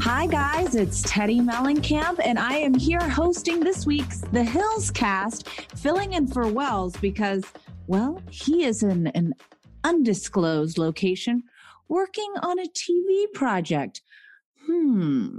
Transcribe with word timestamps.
Hi, 0.00 0.26
guys, 0.26 0.74
it's 0.74 1.02
Teddi 1.02 1.42
Mellencamp, 1.42 2.18
and 2.24 2.38
I 2.38 2.56
am 2.56 2.72
here 2.72 3.06
hosting 3.06 3.60
this 3.60 3.84
week's 3.84 4.20
The 4.20 4.42
Hills 4.42 4.90
Cast, 4.90 5.48
filling 5.76 6.14
in 6.14 6.26
for 6.26 6.48
Wells 6.48 6.96
because, 6.96 7.44
well, 7.86 8.20
he 8.30 8.64
is 8.64 8.82
in 8.82 9.08
an 9.08 9.34
undisclosed 9.84 10.78
location 10.78 11.42
working 11.88 12.32
on 12.42 12.58
a 12.58 12.64
TV 12.68 13.30
project. 13.34 14.00
Hmm. 14.66 15.38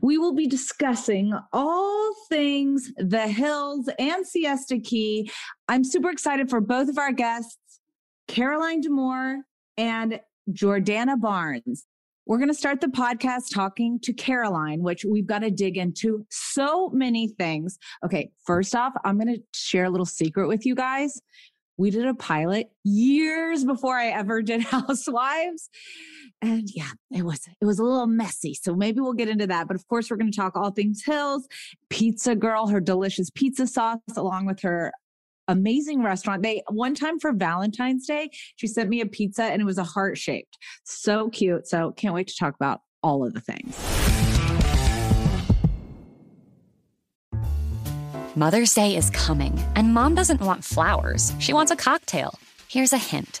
We 0.00 0.16
will 0.16 0.34
be 0.34 0.46
discussing 0.46 1.34
all 1.52 2.14
things 2.30 2.90
The 2.96 3.28
Hills 3.28 3.90
and 3.98 4.26
Siesta 4.26 4.78
Key. 4.78 5.30
I'm 5.68 5.84
super 5.84 6.08
excited 6.10 6.48
for 6.48 6.62
both 6.62 6.88
of 6.88 6.96
our 6.96 7.12
guests, 7.12 7.80
Caroline 8.28 8.80
D'Amore 8.80 9.42
and 9.76 10.20
Jordana 10.50 11.20
Barnes. 11.20 11.84
We're 12.26 12.38
going 12.38 12.48
to 12.48 12.54
start 12.54 12.80
the 12.80 12.86
podcast 12.86 13.52
talking 13.52 14.00
to 14.00 14.12
Caroline, 14.14 14.82
which 14.82 15.04
we've 15.04 15.26
got 15.26 15.40
to 15.40 15.50
dig 15.50 15.76
into 15.76 16.24
so 16.30 16.88
many 16.88 17.28
things. 17.28 17.78
Okay, 18.02 18.30
first 18.46 18.74
off, 18.74 18.94
I'm 19.04 19.18
going 19.18 19.34
to 19.34 19.42
share 19.52 19.84
a 19.84 19.90
little 19.90 20.06
secret 20.06 20.48
with 20.48 20.64
you 20.64 20.74
guys. 20.74 21.20
We 21.76 21.90
did 21.90 22.06
a 22.06 22.14
pilot 22.14 22.70
years 22.84 23.64
before 23.64 23.98
I 23.98 24.06
ever 24.06 24.40
did 24.40 24.62
Housewives. 24.64 25.68
And 26.40 26.68
yeah, 26.72 26.90
it 27.10 27.24
was 27.24 27.40
it 27.60 27.64
was 27.64 27.78
a 27.78 27.84
little 27.84 28.06
messy. 28.06 28.54
So 28.54 28.74
maybe 28.74 29.00
we'll 29.00 29.12
get 29.12 29.28
into 29.28 29.46
that. 29.48 29.66
But 29.66 29.76
of 29.76 29.86
course, 29.88 30.10
we're 30.10 30.16
going 30.16 30.30
to 30.30 30.36
talk 30.36 30.56
all 30.56 30.70
things 30.70 31.02
Hills, 31.04 31.46
Pizza 31.90 32.34
Girl, 32.34 32.68
her 32.68 32.80
delicious 32.80 33.28
pizza 33.28 33.66
sauce, 33.66 33.98
along 34.16 34.46
with 34.46 34.60
her 34.60 34.92
amazing 35.48 36.02
restaurant. 36.02 36.42
They 36.42 36.62
one 36.68 36.94
time 36.94 37.18
for 37.18 37.32
Valentine's 37.32 38.06
Day, 38.06 38.30
she 38.56 38.66
sent 38.66 38.88
me 38.88 39.00
a 39.00 39.06
pizza 39.06 39.44
and 39.44 39.60
it 39.60 39.64
was 39.64 39.78
a 39.78 39.84
heart 39.84 40.18
shaped. 40.18 40.58
So 40.84 41.28
cute. 41.30 41.66
So 41.66 41.92
can't 41.92 42.14
wait 42.14 42.28
to 42.28 42.36
talk 42.36 42.54
about 42.54 42.80
all 43.02 43.24
of 43.24 43.34
the 43.34 43.40
things. 43.40 43.78
Mother's 48.36 48.74
Day 48.74 48.96
is 48.96 49.10
coming, 49.10 49.56
and 49.76 49.94
mom 49.94 50.16
doesn't 50.16 50.40
want 50.40 50.64
flowers. 50.64 51.32
She 51.38 51.52
wants 51.52 51.70
a 51.70 51.76
cocktail. 51.76 52.36
Here's 52.66 52.92
a 52.92 52.98
hint 52.98 53.40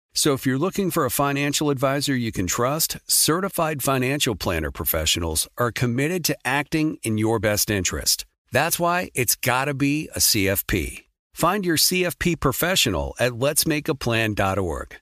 So 0.13 0.33
if 0.33 0.45
you're 0.45 0.57
looking 0.57 0.91
for 0.91 1.05
a 1.05 1.11
financial 1.11 1.69
advisor 1.69 2.15
you 2.15 2.31
can 2.31 2.45
trust, 2.45 2.97
certified 3.07 3.81
financial 3.81 4.35
planner 4.35 4.71
professionals 4.71 5.47
are 5.57 5.71
committed 5.71 6.25
to 6.25 6.37
acting 6.43 6.97
in 7.03 7.17
your 7.17 7.39
best 7.39 7.69
interest. 7.69 8.25
That's 8.51 8.77
why 8.77 9.09
it's 9.15 9.35
got 9.35 9.65
to 9.65 9.73
be 9.73 10.09
a 10.13 10.19
CFP. 10.19 11.05
Find 11.33 11.65
your 11.65 11.77
CFP 11.77 12.41
professional 12.41 13.15
at 13.19 13.31
letsmakeaplan.org. 13.31 14.97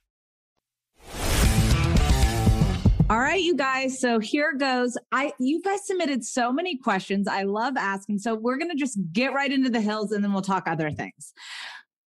All 3.10 3.20
right, 3.20 3.42
you 3.42 3.56
guys. 3.56 4.00
So 4.00 4.20
here 4.20 4.54
goes. 4.56 4.96
I 5.12 5.34
you 5.40 5.64
guys 5.64 5.88
submitted 5.88 6.24
so 6.24 6.52
many 6.52 6.78
questions. 6.78 7.28
I 7.28 7.42
love 7.42 7.74
asking. 7.76 8.20
So 8.20 8.36
we're 8.36 8.58
gonna 8.58 8.76
just 8.76 9.00
get 9.12 9.34
right 9.34 9.52
into 9.52 9.72
the 9.72 9.82
hills 9.82 10.12
and 10.12 10.24
then 10.24 10.32
we'll 10.32 10.44
talk 10.44 10.68
other 10.68 10.92
things. 10.92 11.34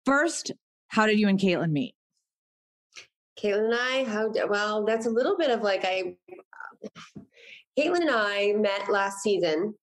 First, 0.05 0.53
how 0.87 1.05
did 1.05 1.19
you 1.19 1.27
and 1.27 1.37
Caitlin 1.37 1.71
meet? 1.71 1.95
Caitlin 3.41 3.65
and 3.65 3.75
I, 3.75 4.03
how 4.05 4.31
well, 4.47 4.85
that's 4.85 5.05
a 5.05 5.09
little 5.09 5.37
bit 5.37 5.51
of 5.51 5.61
like 5.61 5.83
I 5.85 6.15
Caitlin 7.77 8.01
and 8.01 8.11
I 8.11 8.53
met 8.57 8.89
last 8.89 9.21
season. 9.21 9.73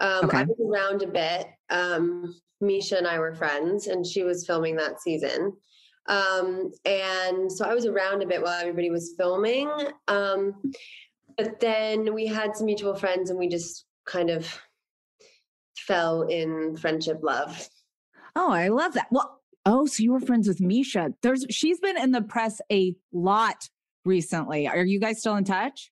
Um, 0.00 0.24
Okay. 0.24 0.38
I 0.38 0.44
was 0.44 0.56
around 0.60 1.02
a 1.02 1.06
bit. 1.06 1.46
Um, 1.70 2.34
Mischa 2.62 2.98
and 2.98 3.06
I 3.06 3.18
were 3.18 3.34
friends, 3.34 3.86
and 3.86 4.04
she 4.04 4.22
was 4.22 4.46
filming 4.46 4.76
that 4.76 5.00
season. 5.00 5.52
Um, 6.08 6.70
and 6.84 7.50
so 7.50 7.64
I 7.64 7.74
was 7.74 7.86
around 7.86 8.22
a 8.22 8.26
bit 8.26 8.42
while 8.42 8.60
everybody 8.60 8.90
was 8.90 9.14
filming. 9.16 9.70
Um, 10.08 10.54
but 11.36 11.60
then 11.60 12.14
we 12.14 12.26
had 12.26 12.56
some 12.56 12.66
mutual 12.66 12.94
friends 12.94 13.30
and 13.30 13.38
we 13.38 13.48
just 13.48 13.84
kind 14.06 14.30
of 14.30 14.60
fell 15.76 16.22
in 16.22 16.76
friendship 16.76 17.20
love. 17.22 17.68
Oh, 18.36 18.52
I 18.52 18.68
love 18.68 18.94
that. 18.94 19.08
Well, 19.10 19.40
oh, 19.66 19.84
so 19.86 20.02
you 20.02 20.12
were 20.12 20.20
friends 20.20 20.48
with 20.48 20.60
Mischa. 20.60 21.12
There's 21.22 21.44
she's 21.50 21.80
been 21.80 21.98
in 21.98 22.12
the 22.12 22.22
press 22.22 22.60
a 22.72 22.94
lot 23.12 23.68
recently. 24.04 24.66
Are 24.66 24.84
you 24.84 24.98
guys 24.98 25.18
still 25.18 25.36
in 25.36 25.44
touch? 25.44 25.90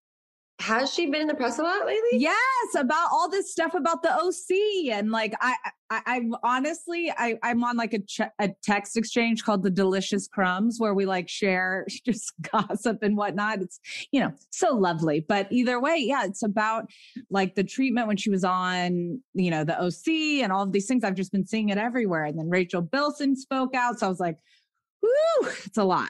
Has 0.64 0.94
she 0.94 1.04
been 1.04 1.20
in 1.20 1.26
the 1.26 1.34
press 1.34 1.58
a 1.58 1.62
lot 1.62 1.84
lately? 1.84 2.08
Yes, 2.12 2.74
about 2.74 3.10
all 3.12 3.28
this 3.28 3.52
stuff 3.52 3.74
about 3.74 4.02
the 4.02 4.10
OC 4.10 4.96
and 4.96 5.10
like 5.10 5.34
I, 5.38 5.56
I 5.90 6.00
I'm 6.06 6.34
honestly 6.42 7.12
I 7.14 7.38
I'm 7.42 7.62
on 7.62 7.76
like 7.76 7.92
a 7.92 7.98
ch- 7.98 8.32
a 8.38 8.48
text 8.62 8.96
exchange 8.96 9.44
called 9.44 9.62
the 9.62 9.68
Delicious 9.68 10.26
Crumbs 10.26 10.76
where 10.80 10.94
we 10.94 11.04
like 11.04 11.28
share 11.28 11.84
just 12.06 12.32
gossip 12.50 13.02
and 13.02 13.14
whatnot. 13.14 13.60
It's 13.60 13.78
you 14.10 14.20
know 14.20 14.32
so 14.48 14.74
lovely, 14.74 15.20
but 15.20 15.48
either 15.52 15.78
way, 15.78 15.98
yeah, 15.98 16.24
it's 16.24 16.42
about 16.42 16.88
like 17.28 17.56
the 17.56 17.64
treatment 17.64 18.08
when 18.08 18.16
she 18.16 18.30
was 18.30 18.42
on 18.42 19.20
you 19.34 19.50
know 19.50 19.64
the 19.64 19.78
OC 19.78 20.42
and 20.42 20.50
all 20.50 20.62
of 20.62 20.72
these 20.72 20.86
things. 20.86 21.04
I've 21.04 21.14
just 21.14 21.32
been 21.32 21.46
seeing 21.46 21.68
it 21.68 21.76
everywhere, 21.76 22.24
and 22.24 22.38
then 22.38 22.48
Rachel 22.48 22.80
Bilson 22.80 23.36
spoke 23.36 23.74
out, 23.74 23.98
so 23.98 24.06
I 24.06 24.08
was 24.08 24.20
like, 24.20 24.38
whoo, 25.02 25.48
it's 25.66 25.76
a 25.76 25.84
lot. 25.84 26.08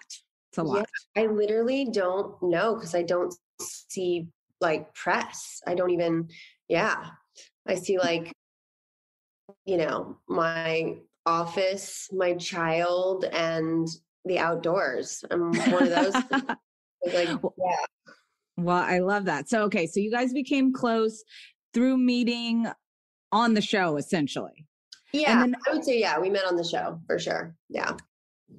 It's 0.52 0.58
a 0.58 0.62
lot. 0.62 0.86
Yeah, 1.16 1.24
I 1.24 1.26
literally 1.26 1.86
don't 1.90 2.40
know 2.40 2.76
because 2.76 2.94
I 2.94 3.02
don't 3.02 3.34
see 3.60 4.28
like 4.64 4.92
press. 4.94 5.60
I 5.66 5.74
don't 5.74 5.90
even, 5.90 6.28
yeah. 6.68 7.04
I 7.66 7.74
see 7.76 7.98
like, 7.98 8.32
you 9.64 9.76
know, 9.76 10.18
my 10.28 10.96
office, 11.26 12.08
my 12.12 12.34
child, 12.34 13.24
and 13.32 13.88
the 14.24 14.38
outdoors. 14.38 15.24
I'm 15.30 15.52
one 15.70 15.84
of 15.84 15.90
those. 15.90 16.14
like, 17.12 17.28
yeah. 17.28 17.84
Well, 18.56 18.82
I 18.82 18.98
love 19.00 19.26
that. 19.26 19.48
So, 19.48 19.62
okay. 19.64 19.86
So 19.86 20.00
you 20.00 20.10
guys 20.10 20.32
became 20.32 20.72
close 20.72 21.22
through 21.72 21.98
meeting 21.98 22.66
on 23.32 23.54
the 23.54 23.60
show, 23.60 23.96
essentially. 23.96 24.66
Yeah. 25.12 25.40
Then, 25.40 25.56
I 25.66 25.74
would 25.74 25.84
say, 25.84 26.00
yeah, 26.00 26.18
we 26.18 26.30
met 26.30 26.46
on 26.46 26.56
the 26.56 26.64
show 26.64 27.00
for 27.06 27.18
sure. 27.18 27.54
Yeah. 27.68 27.96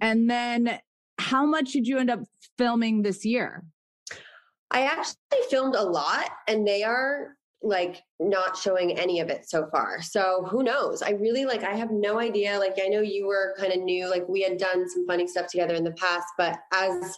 And 0.02 0.30
then 0.30 0.80
how 1.18 1.46
much 1.46 1.72
did 1.72 1.88
you 1.88 1.98
end 1.98 2.10
up 2.10 2.20
filming 2.58 3.02
this 3.02 3.26
year? 3.26 3.64
I 4.72 4.84
actually 4.84 5.16
filmed 5.50 5.76
a 5.76 5.84
lot 5.84 6.30
and 6.48 6.68
they 6.68 6.84
are 6.84 7.36
like 7.62 8.04
not 8.20 8.56
showing 8.56 8.98
any 8.98 9.20
of 9.20 9.30
it 9.30 9.50
so 9.50 9.68
far. 9.72 10.02
So 10.02 10.48
who 10.50 10.64
knows? 10.64 11.02
I 11.02 11.12
really 11.12 11.46
like 11.46 11.64
I 11.64 11.76
have 11.76 11.92
no 11.92 12.20
idea. 12.20 12.60
Like 12.60 12.76
I 12.84 12.88
know 12.88 13.02
you 13.02 13.26
were 13.26 13.56
kind 13.58 13.74
of 13.74 13.82
new, 13.82 14.10
like 14.10 14.28
we 14.28 14.42
had 14.42 14.58
done 14.58 14.88
some 14.90 15.08
funny 15.08 15.28
stuff 15.28 15.48
together 15.48 15.74
in 15.74 15.84
the 15.84 15.92
past, 15.94 16.28
but 16.38 16.60
as 16.72 17.18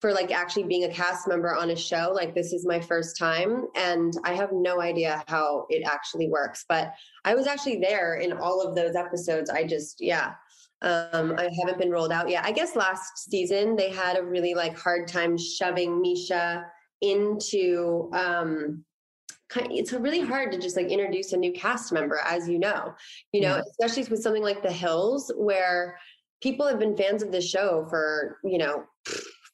for 0.00 0.12
like 0.12 0.32
actually 0.32 0.64
being 0.64 0.84
a 0.84 0.92
cast 0.92 1.28
member 1.28 1.54
on 1.54 1.70
a 1.70 1.76
show, 1.76 2.12
like 2.14 2.34
this 2.34 2.52
is 2.52 2.66
my 2.66 2.80
first 2.80 3.16
time 3.16 3.66
and 3.76 4.14
I 4.24 4.34
have 4.34 4.50
no 4.52 4.80
idea 4.80 5.22
how 5.28 5.66
it 5.68 5.84
actually 5.84 6.28
works. 6.28 6.64
But 6.68 6.92
I 7.24 7.34
was 7.34 7.46
actually 7.46 7.78
there 7.78 8.16
in 8.16 8.32
all 8.32 8.60
of 8.60 8.74
those 8.74 8.94
episodes. 8.94 9.50
I 9.50 9.64
just 9.64 10.00
yeah, 10.00 10.34
um, 10.82 11.34
I 11.38 11.48
haven't 11.58 11.78
been 11.78 11.90
rolled 11.90 12.12
out 12.12 12.28
yet. 12.28 12.44
I 12.44 12.52
guess 12.52 12.76
last 12.76 13.30
season 13.30 13.76
they 13.76 13.90
had 13.90 14.18
a 14.18 14.22
really 14.22 14.54
like 14.54 14.76
hard 14.76 15.08
time 15.08 15.38
shoving 15.38 16.02
Mischa 16.02 16.64
into 17.00 18.10
um, 18.12 18.84
it's 19.70 19.92
really 19.92 20.20
hard 20.20 20.52
to 20.52 20.58
just 20.58 20.76
like 20.76 20.88
introduce 20.88 21.32
a 21.32 21.36
new 21.36 21.52
cast 21.52 21.92
member, 21.92 22.20
as 22.24 22.48
you 22.48 22.58
know, 22.58 22.94
you 23.32 23.42
know, 23.42 23.56
yeah. 23.56 23.62
especially 23.70 24.10
with 24.10 24.22
something 24.22 24.42
like 24.42 24.62
The 24.62 24.72
Hills, 24.72 25.30
where 25.36 25.98
people 26.42 26.66
have 26.66 26.78
been 26.78 26.96
fans 26.96 27.22
of 27.22 27.32
the 27.32 27.40
show 27.40 27.86
for, 27.88 28.38
you 28.44 28.58
know, 28.58 28.84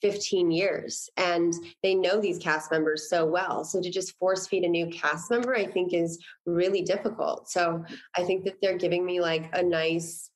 15 0.00 0.52
years 0.52 1.10
and 1.16 1.52
they 1.82 1.94
know 1.94 2.20
these 2.20 2.38
cast 2.38 2.70
members 2.70 3.10
so 3.10 3.26
well. 3.26 3.64
So 3.64 3.80
to 3.80 3.90
just 3.90 4.16
force 4.18 4.46
feed 4.46 4.62
a 4.62 4.68
new 4.68 4.86
cast 4.86 5.30
member, 5.30 5.54
I 5.56 5.66
think 5.66 5.92
is 5.92 6.24
really 6.46 6.82
difficult. 6.82 7.50
So 7.50 7.84
I 8.16 8.22
think 8.22 8.44
that 8.44 8.54
they're 8.62 8.78
giving 8.78 9.04
me 9.04 9.20
like 9.20 9.50
a 9.54 9.62
nice 9.62 10.30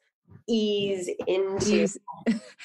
ease 0.48 1.10
into 1.26 1.82
ease. 1.82 1.98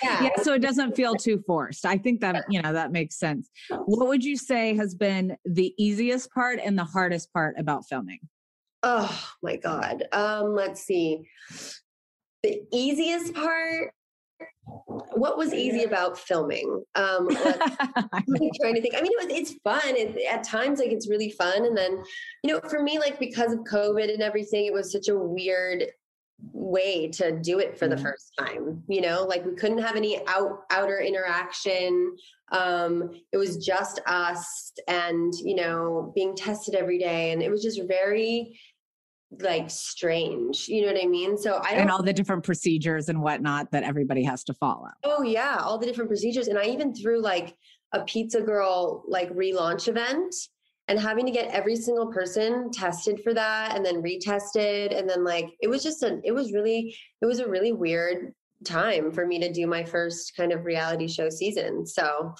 Yeah. 0.04 0.24
yeah 0.24 0.30
so 0.44 0.54
it 0.54 0.60
doesn't 0.60 0.96
feel 0.96 1.16
too 1.16 1.44
forced. 1.48 1.86
I 1.86 1.98
think 1.98 2.22
that 2.22 2.46
you 2.50 2.62
know 2.62 2.74
that 2.74 2.92
makes 2.92 3.16
sense. 3.18 3.50
What 3.70 4.08
would 4.08 4.24
you 4.24 4.38
say 4.38 4.76
has 4.76 4.96
been 4.96 5.38
the 5.46 5.74
easiest 5.78 6.32
part 6.32 6.60
and 6.64 6.78
the 6.78 6.84
hardest 6.84 7.34
part 7.34 7.56
about 7.58 7.86
filming? 7.88 8.20
Oh 8.84 9.28
my 9.42 9.56
god. 9.56 10.04
Um 10.12 10.54
let's 10.54 10.82
see. 10.82 11.28
The 12.44 12.62
easiest 12.72 13.34
part 13.34 13.94
what 15.14 15.38
was 15.38 15.54
easy 15.54 15.84
about 15.84 16.18
filming? 16.18 16.84
Um 16.96 17.28
i'm 18.14 18.26
trying 18.62 18.76
to 18.76 18.82
think. 18.82 18.96
I 18.96 19.02
mean 19.02 19.12
it 19.18 19.28
was, 19.28 19.38
it's 19.38 19.54
fun. 19.64 19.96
It, 19.96 20.18
at 20.30 20.44
times 20.44 20.80
like 20.80 20.92
it's 20.92 21.10
really 21.10 21.32
fun. 21.32 21.66
And 21.66 21.76
then 21.76 22.04
you 22.44 22.54
know 22.54 22.62
for 22.70 22.84
me 22.84 23.00
like 23.00 23.20
because 23.20 23.54
of 23.54 23.60
covid 23.60 24.14
and 24.14 24.22
everything 24.22 24.66
it 24.66 24.74
was 24.74 24.92
such 24.92 25.08
a 25.08 25.18
weird 25.18 25.86
way 26.52 27.08
to 27.08 27.32
do 27.40 27.60
it 27.60 27.78
for 27.78 27.88
the 27.88 27.98
first 27.98 28.32
time 28.38 28.84
you 28.88 29.02
know? 29.02 29.24
Like 29.24 29.46
we 29.46 29.56
couldn't 29.56 29.80
have 29.80 29.96
any 29.96 30.22
out 30.28 30.64
outer 30.70 31.00
interaction. 31.00 32.16
Um 32.52 33.12
it 33.32 33.38
was 33.38 33.58
just 33.58 34.00
us 34.06 34.72
and 34.88 35.34
you 35.44 35.56
know 35.56 36.12
being 36.16 36.36
tested 36.36 36.76
every 36.76 37.00
day 37.00 37.32
and 37.32 37.42
it 37.42 37.50
was 37.50 37.64
just 37.64 37.82
very 37.88 38.60
like 39.42 39.70
strange 39.70 40.70
you 40.70 40.82
know 40.82 40.94
what 40.94 41.04
i 41.04 41.08
mean? 41.08 41.38
So 41.38 41.56
i 41.56 41.72
and 41.72 41.92
all 41.92 42.04
the 42.04 42.14
different 42.14 42.44
procedures 42.44 43.10
and 43.10 43.22
whatnot 43.22 43.72
that 43.72 43.84
everybody 43.84 44.24
has 44.24 44.44
to 44.46 44.54
follow. 44.54 44.90
Oh 45.04 45.24
yeah 45.24 45.58
all 45.60 45.78
the 45.78 45.86
different 45.86 46.10
procedures 46.10 46.48
and 46.48 46.58
i 46.58 46.66
even 46.66 46.94
threw 46.94 47.22
like 47.22 47.56
a 47.94 48.04
pizza 48.04 48.42
girl 48.42 49.04
like 49.08 49.34
relaunch 49.34 49.88
event 49.88 50.34
and 50.88 51.00
having 51.00 51.26
to 51.26 51.32
get 51.32 51.52
every 51.52 51.76
single 51.76 52.08
person 52.08 52.72
tested 52.72 53.22
for 53.24 53.34
that 53.34 53.76
and 53.76 53.86
then 53.86 54.02
retested 54.02 54.98
and 54.98 55.10
then 55.10 55.24
like 55.24 55.50
it 55.62 55.70
was 55.70 55.84
just 55.84 56.04
a 56.04 56.20
it 56.24 56.32
was 56.32 56.54
really 56.54 56.96
it 57.22 57.26
was 57.26 57.40
a 57.40 57.48
really 57.48 57.72
weird 57.74 58.34
time 58.64 59.12
for 59.12 59.26
me 59.26 59.40
to 59.40 59.52
do 59.52 59.68
my 59.68 59.84
first 59.84 60.36
kind 60.36 60.52
of 60.52 60.66
reality 60.66 61.08
show 61.08 61.30
season. 61.30 61.86
So 61.86 62.34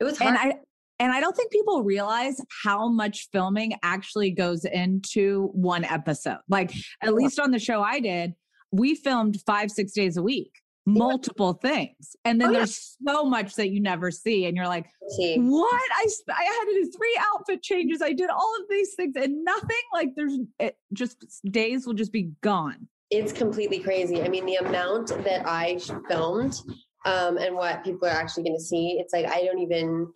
it 0.00 0.04
was 0.04 0.18
hard. 0.18 0.30
and 0.30 0.38
i 0.38 0.58
and 0.98 1.12
i 1.12 1.20
don't 1.20 1.36
think 1.36 1.52
people 1.52 1.82
realize 1.82 2.40
how 2.64 2.88
much 2.88 3.28
filming 3.32 3.74
actually 3.82 4.30
goes 4.30 4.64
into 4.64 5.50
one 5.52 5.84
episode. 5.84 6.38
Like 6.48 6.72
at 7.02 7.14
least 7.14 7.38
on 7.38 7.50
the 7.50 7.58
show 7.58 7.82
i 7.82 8.00
did 8.00 8.34
we 8.72 8.94
filmed 8.94 9.38
five 9.46 9.70
six 9.70 9.92
days 9.92 10.16
a 10.16 10.22
week 10.22 10.52
multiple 10.86 11.52
things 11.52 12.16
and 12.24 12.40
then 12.40 12.50
oh, 12.50 12.52
there's 12.52 12.96
yeah. 13.00 13.12
so 13.12 13.24
much 13.24 13.54
that 13.54 13.70
you 13.70 13.80
never 13.80 14.10
see 14.10 14.46
and 14.46 14.56
you're 14.56 14.66
like 14.66 14.86
see. 15.16 15.36
what? 15.36 15.68
I 15.92 16.06
i 16.30 16.42
had 16.44 16.64
to 16.64 16.82
do 16.82 16.90
three 16.90 17.20
outfit 17.34 17.62
changes 17.62 18.00
i 18.02 18.12
did 18.12 18.30
all 18.30 18.56
of 18.60 18.66
these 18.70 18.94
things 18.94 19.14
and 19.16 19.44
nothing 19.44 19.76
like 19.92 20.08
there's 20.16 20.38
it 20.58 20.76
just 20.92 21.24
days 21.50 21.86
will 21.86 21.94
just 21.94 22.12
be 22.12 22.30
gone. 22.42 22.88
It's 23.10 23.32
completely 23.32 23.80
crazy. 23.80 24.22
I 24.22 24.28
mean 24.28 24.46
the 24.46 24.56
amount 24.56 25.08
that 25.08 25.46
i 25.46 25.78
filmed 26.08 26.60
um 27.04 27.36
and 27.36 27.54
what 27.54 27.84
people 27.84 28.08
are 28.08 28.12
actually 28.12 28.44
going 28.44 28.56
to 28.56 28.64
see 28.64 28.98
it's 29.00 29.12
like 29.12 29.26
i 29.26 29.44
don't 29.44 29.58
even 29.58 30.10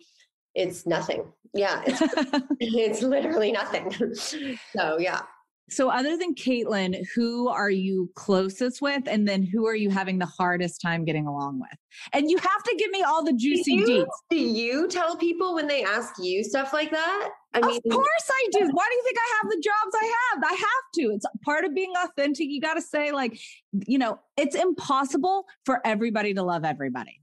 it's 0.55 0.85
nothing. 0.85 1.25
Yeah 1.53 1.83
it's, 1.85 2.01
it's 2.59 3.01
literally 3.01 3.51
nothing. 3.51 3.91
So 4.75 4.97
yeah 4.99 5.21
so, 5.67 5.89
other 5.89 6.15
than 6.15 6.35
Kaitlyn, 6.35 7.03
who 7.15 7.49
are 7.49 7.71
you 7.71 8.11
closest 8.13 8.83
with? 8.83 9.03
And 9.07 9.27
then 9.27 9.41
who 9.41 9.65
are 9.65 9.75
you 9.75 9.89
having 9.89 10.19
the 10.19 10.27
hardest 10.27 10.79
time 10.79 11.05
getting 11.05 11.25
along 11.25 11.59
with? 11.59 11.79
And 12.13 12.29
you 12.29 12.37
have 12.37 12.63
to 12.63 12.75
give 12.77 12.91
me 12.91 13.01
all 13.01 13.23
the 13.23 13.33
juicy 13.33 13.77
do 13.77 13.91
you, 13.91 14.03
deets. 14.03 14.09
Do 14.29 14.37
you 14.37 14.87
tell 14.87 15.17
people 15.17 15.55
when 15.55 15.67
they 15.67 15.83
ask 15.83 16.13
you 16.19 16.43
stuff 16.43 16.71
like 16.71 16.91
that? 16.91 17.29
I 17.55 17.61
mean, 17.61 17.77
of 17.77 17.91
course 17.91 18.29
I 18.29 18.47
do. 18.51 18.59
Why 18.59 18.87
do 18.89 18.95
you 18.95 19.03
think 19.03 19.17
I 19.17 19.37
have 19.41 19.51
the 19.51 19.61
jobs 19.63 19.95
I 19.95 20.13
have? 20.33 20.43
I 20.43 20.53
have 20.53 20.91
to. 20.95 21.01
It's 21.15 21.25
part 21.43 21.65
of 21.65 21.73
being 21.73 21.93
authentic. 22.03 22.47
You 22.47 22.61
got 22.61 22.75
to 22.75 22.81
say, 22.81 23.11
like, 23.11 23.39
you 23.87 23.97
know, 23.97 24.19
it's 24.37 24.55
impossible 24.55 25.45
for 25.65 25.81
everybody 25.83 26.35
to 26.35 26.43
love 26.43 26.63
everybody. 26.63 27.21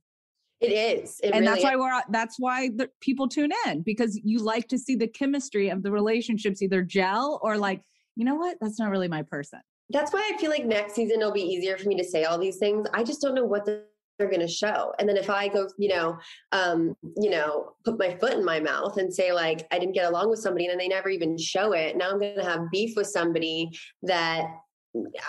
It 0.60 0.72
is, 0.72 1.20
it 1.24 1.32
and 1.34 1.44
really 1.44 1.46
that's 1.46 1.64
why 1.64 1.76
we're 1.76 2.02
that's 2.10 2.36
why 2.38 2.68
the 2.68 2.88
people 3.00 3.28
tune 3.28 3.50
in 3.66 3.82
because 3.82 4.20
you 4.22 4.38
like 4.38 4.68
to 4.68 4.78
see 4.78 4.94
the 4.94 5.08
chemistry 5.08 5.70
of 5.70 5.82
the 5.82 5.90
relationships 5.90 6.62
either 6.62 6.82
gel 6.82 7.40
or 7.42 7.58
like 7.58 7.82
you 8.16 8.24
know 8.24 8.34
what? 8.34 8.58
That's 8.60 8.78
not 8.78 8.90
really 8.90 9.08
my 9.08 9.22
person. 9.22 9.60
That's 9.90 10.12
why 10.12 10.30
I 10.32 10.38
feel 10.38 10.50
like 10.50 10.64
next 10.64 10.94
season 10.94 11.20
it'll 11.20 11.32
be 11.32 11.42
easier 11.42 11.76
for 11.76 11.88
me 11.88 11.96
to 11.96 12.04
say 12.04 12.24
all 12.24 12.38
these 12.38 12.56
things. 12.56 12.86
I 12.94 13.02
just 13.02 13.20
don't 13.20 13.34
know 13.34 13.44
what 13.44 13.66
they're 13.66 13.84
going 14.18 14.40
to 14.40 14.48
show. 14.48 14.92
And 14.98 15.08
then 15.08 15.16
if 15.16 15.28
I 15.28 15.48
go, 15.48 15.68
you 15.78 15.88
know, 15.88 16.18
um, 16.52 16.94
you 17.16 17.30
know, 17.30 17.72
put 17.84 17.98
my 17.98 18.14
foot 18.16 18.34
in 18.34 18.44
my 18.44 18.60
mouth 18.60 18.96
and 18.96 19.12
say 19.12 19.32
like 19.32 19.66
I 19.70 19.78
didn't 19.78 19.94
get 19.94 20.08
along 20.08 20.30
with 20.30 20.38
somebody 20.38 20.66
and 20.66 20.72
then 20.72 20.78
they 20.78 20.88
never 20.88 21.08
even 21.08 21.36
show 21.36 21.72
it. 21.72 21.96
Now 21.96 22.10
I'm 22.10 22.18
going 22.18 22.36
to 22.36 22.44
have 22.44 22.70
beef 22.70 22.96
with 22.96 23.08
somebody 23.08 23.70
that 24.02 24.46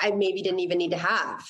I 0.01 0.11
maybe 0.11 0.41
didn't 0.41 0.59
even 0.59 0.77
need 0.77 0.91
to 0.91 0.97
have. 0.97 1.43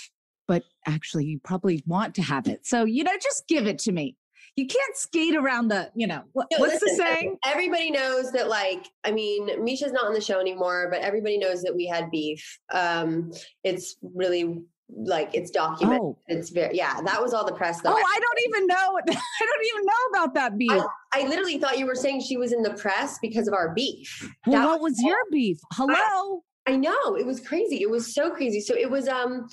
But 0.47 0.63
actually, 0.85 1.25
you 1.25 1.39
probably 1.39 1.83
want 1.85 2.15
to 2.15 2.21
have 2.21 2.47
it. 2.47 2.65
So, 2.65 2.83
you 2.83 3.03
know, 3.03 3.13
just 3.21 3.47
give 3.47 3.65
it 3.65 3.79
to 3.79 3.91
me 3.91 4.17
you 4.55 4.67
can't 4.67 4.95
skate 4.95 5.36
around 5.36 5.69
the, 5.69 5.89
you 5.95 6.05
know, 6.05 6.24
what, 6.33 6.48
no, 6.51 6.60
what's 6.60 6.81
listen, 6.81 6.98
the 6.98 7.03
saying? 7.03 7.38
Everybody 7.45 7.89
knows 7.89 8.31
that, 8.33 8.50
like, 8.50 8.86
I 9.03 9.12
mean, 9.12 9.48
Mischa's 9.63 9.91
not 9.91 10.05
on 10.05 10.13
the 10.13 10.22
show 10.22 10.39
anymore, 10.39 10.89
but 10.91 11.01
everybody 11.01 11.38
knows 11.38 11.63
that 11.63 11.75
we 11.75 11.88
had 11.88 12.12
beef. 12.12 12.60
Um, 12.72 13.31
it's 13.63 13.95
really 14.01 14.63
like 14.95 15.31
it's 15.33 15.50
documented. 15.50 16.01
Oh. 16.01 16.17
It's 16.27 16.50
very 16.50 16.75
yeah. 16.77 17.01
That 17.01 17.22
was 17.22 17.33
all 17.33 17.45
the 17.45 17.53
press 17.53 17.81
though. 17.81 17.93
Oh, 17.93 17.95
I 17.95 18.19
don't 18.19 18.39
even 18.48 18.67
know. 18.67 18.75
I 19.10 19.45
don't 19.45 19.65
even 19.74 19.86
know 19.86 20.19
about 20.19 20.33
that 20.36 20.57
beef. 20.57 20.72
I, 20.72 21.24
I 21.24 21.27
literally 21.27 21.57
thought 21.57 21.79
you 21.79 21.86
were 21.86 21.95
saying 21.95 22.22
she 22.22 22.38
was 22.38 22.51
in 22.51 22.62
the 22.62 22.74
press 22.74 23.17
because 23.22 23.48
of 23.48 23.53
our 23.53 23.74
beef. 23.74 24.29
well, 24.45 24.62
That 24.62 24.67
what 24.67 24.81
was 24.81 25.01
your 25.01 25.17
beef? 25.31 25.60
Hello. 25.74 26.43
I 26.65 26.75
know 26.75 27.15
it 27.15 27.25
was 27.25 27.39
crazy. 27.39 27.81
It 27.81 27.89
was 27.89 28.13
so 28.13 28.29
crazy. 28.31 28.62
So 28.62 28.75
it 28.75 28.89
was 28.89 29.07
um 29.07 29.48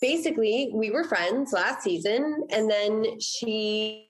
basically 0.00 0.70
we 0.74 0.90
were 0.90 1.04
friends 1.04 1.52
last 1.52 1.82
season, 1.82 2.44
and 2.50 2.70
then 2.70 3.20
she 3.20 4.08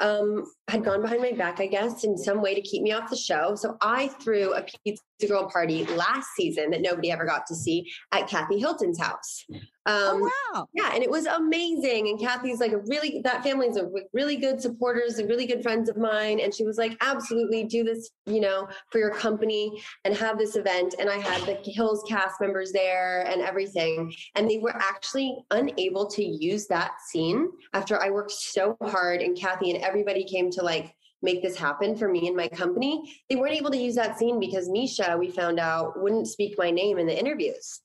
um 0.00 0.44
had 0.68 0.82
gone 0.82 1.02
behind 1.02 1.20
my 1.20 1.32
back, 1.32 1.60
I 1.60 1.66
guess, 1.66 2.04
in 2.04 2.16
some 2.16 2.40
way 2.40 2.54
to 2.54 2.62
keep 2.62 2.82
me 2.82 2.92
off 2.92 3.10
the 3.10 3.16
show. 3.16 3.54
So 3.54 3.76
I 3.82 4.08
threw 4.08 4.54
a 4.54 4.62
pizza 4.62 5.02
girl 5.28 5.48
party 5.48 5.84
last 5.86 6.28
season 6.36 6.70
that 6.70 6.80
nobody 6.80 7.10
ever 7.10 7.24
got 7.24 7.46
to 7.46 7.54
see 7.54 7.90
at 8.12 8.28
Kathy 8.28 8.58
Hilton's 8.58 8.98
house. 8.98 9.44
Um, 9.86 10.22
oh 10.22 10.30
wow. 10.54 10.66
yeah, 10.72 10.92
and 10.94 11.02
it 11.02 11.10
was 11.10 11.26
amazing. 11.26 12.08
And 12.08 12.18
Kathy's 12.18 12.58
like 12.58 12.72
a 12.72 12.78
really 12.86 13.20
that 13.22 13.42
family's 13.42 13.76
a 13.76 13.90
really 14.14 14.36
good 14.36 14.60
supporters 14.60 15.18
and 15.18 15.28
really 15.28 15.46
good 15.46 15.62
friends 15.62 15.90
of 15.90 15.98
mine. 15.98 16.40
And 16.40 16.54
she 16.54 16.64
was 16.64 16.78
like, 16.78 16.96
absolutely 17.02 17.64
do 17.64 17.84
this, 17.84 18.10
you 18.24 18.40
know, 18.40 18.66
for 18.90 18.98
your 18.98 19.10
company 19.10 19.82
and 20.04 20.16
have 20.16 20.38
this 20.38 20.56
event. 20.56 20.94
And 20.98 21.10
I 21.10 21.18
had 21.18 21.42
the 21.42 21.58
Hills 21.70 22.02
cast 22.08 22.40
members 22.40 22.72
there 22.72 23.26
and 23.28 23.42
everything. 23.42 24.14
And 24.36 24.48
they 24.48 24.58
were 24.58 24.74
actually 24.74 25.36
unable 25.50 26.06
to 26.06 26.24
use 26.24 26.66
that 26.68 26.92
scene 27.10 27.48
after 27.74 28.02
I 28.02 28.08
worked 28.08 28.32
so 28.32 28.78
hard 28.82 29.20
and 29.20 29.38
Kathy 29.38 29.70
and 29.70 29.84
everybody 29.84 30.24
came 30.24 30.50
to 30.54 30.62
like 30.62 30.94
make 31.22 31.42
this 31.42 31.56
happen 31.56 31.96
for 31.96 32.08
me 32.08 32.26
and 32.28 32.36
my 32.36 32.48
company. 32.48 33.02
They 33.30 33.36
weren't 33.36 33.54
able 33.54 33.70
to 33.70 33.78
use 33.78 33.94
that 33.94 34.18
scene 34.18 34.38
because 34.38 34.68
Mischa, 34.68 35.18
we 35.18 35.30
found 35.30 35.58
out, 35.58 36.00
wouldn't 36.02 36.28
speak 36.28 36.56
my 36.58 36.70
name 36.70 36.98
in 36.98 37.06
the 37.06 37.18
interviews 37.18 37.80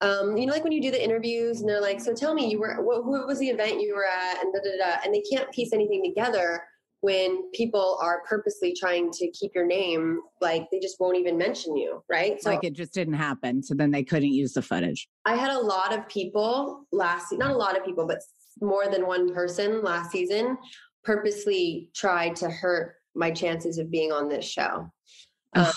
um, 0.00 0.36
you 0.36 0.46
know, 0.46 0.52
like 0.52 0.62
when 0.62 0.72
you 0.72 0.82
do 0.82 0.90
the 0.90 1.02
interviews 1.02 1.60
and 1.60 1.68
they're 1.68 1.80
like, 1.80 2.00
so 2.00 2.14
tell 2.14 2.34
me, 2.34 2.50
you 2.50 2.60
were, 2.60 2.82
what, 2.82 3.06
what 3.06 3.26
was 3.26 3.38
the 3.38 3.48
event 3.48 3.80
you 3.80 3.94
were 3.94 4.04
at? 4.04 4.42
And 4.42 4.52
da, 4.52 4.60
da, 4.60 4.76
da, 4.76 4.96
and 5.04 5.14
they 5.14 5.22
can't 5.22 5.50
piece 5.52 5.72
anything 5.72 6.04
together 6.04 6.62
when 7.00 7.50
people 7.52 7.98
are 8.02 8.22
purposely 8.28 8.74
trying 8.74 9.10
to 9.12 9.30
keep 9.30 9.52
your 9.54 9.66
name, 9.66 10.20
like 10.40 10.66
they 10.70 10.80
just 10.80 10.96
won't 10.98 11.16
even 11.16 11.38
mention 11.38 11.76
you, 11.76 12.02
right? 12.10 12.42
So 12.42 12.50
like 12.50 12.64
it 12.64 12.72
just 12.72 12.92
didn't 12.92 13.14
happen. 13.14 13.62
So 13.62 13.74
then 13.74 13.90
they 13.90 14.02
couldn't 14.02 14.32
use 14.32 14.54
the 14.54 14.62
footage. 14.62 15.08
I 15.24 15.36
had 15.36 15.50
a 15.50 15.58
lot 15.58 15.96
of 15.96 16.08
people 16.08 16.86
last, 16.92 17.32
not 17.32 17.50
a 17.50 17.56
lot 17.56 17.76
of 17.76 17.84
people, 17.84 18.06
but 18.06 18.20
more 18.60 18.88
than 18.90 19.06
one 19.06 19.32
person 19.32 19.82
last 19.82 20.10
season 20.10 20.58
purposely 21.06 21.88
tried 21.94 22.34
to 22.36 22.50
hurt 22.50 22.96
my 23.14 23.30
chances 23.30 23.78
of 23.78 23.90
being 23.90 24.12
on 24.12 24.28
this 24.28 24.44
show. 24.44 24.90
Um, 25.54 25.72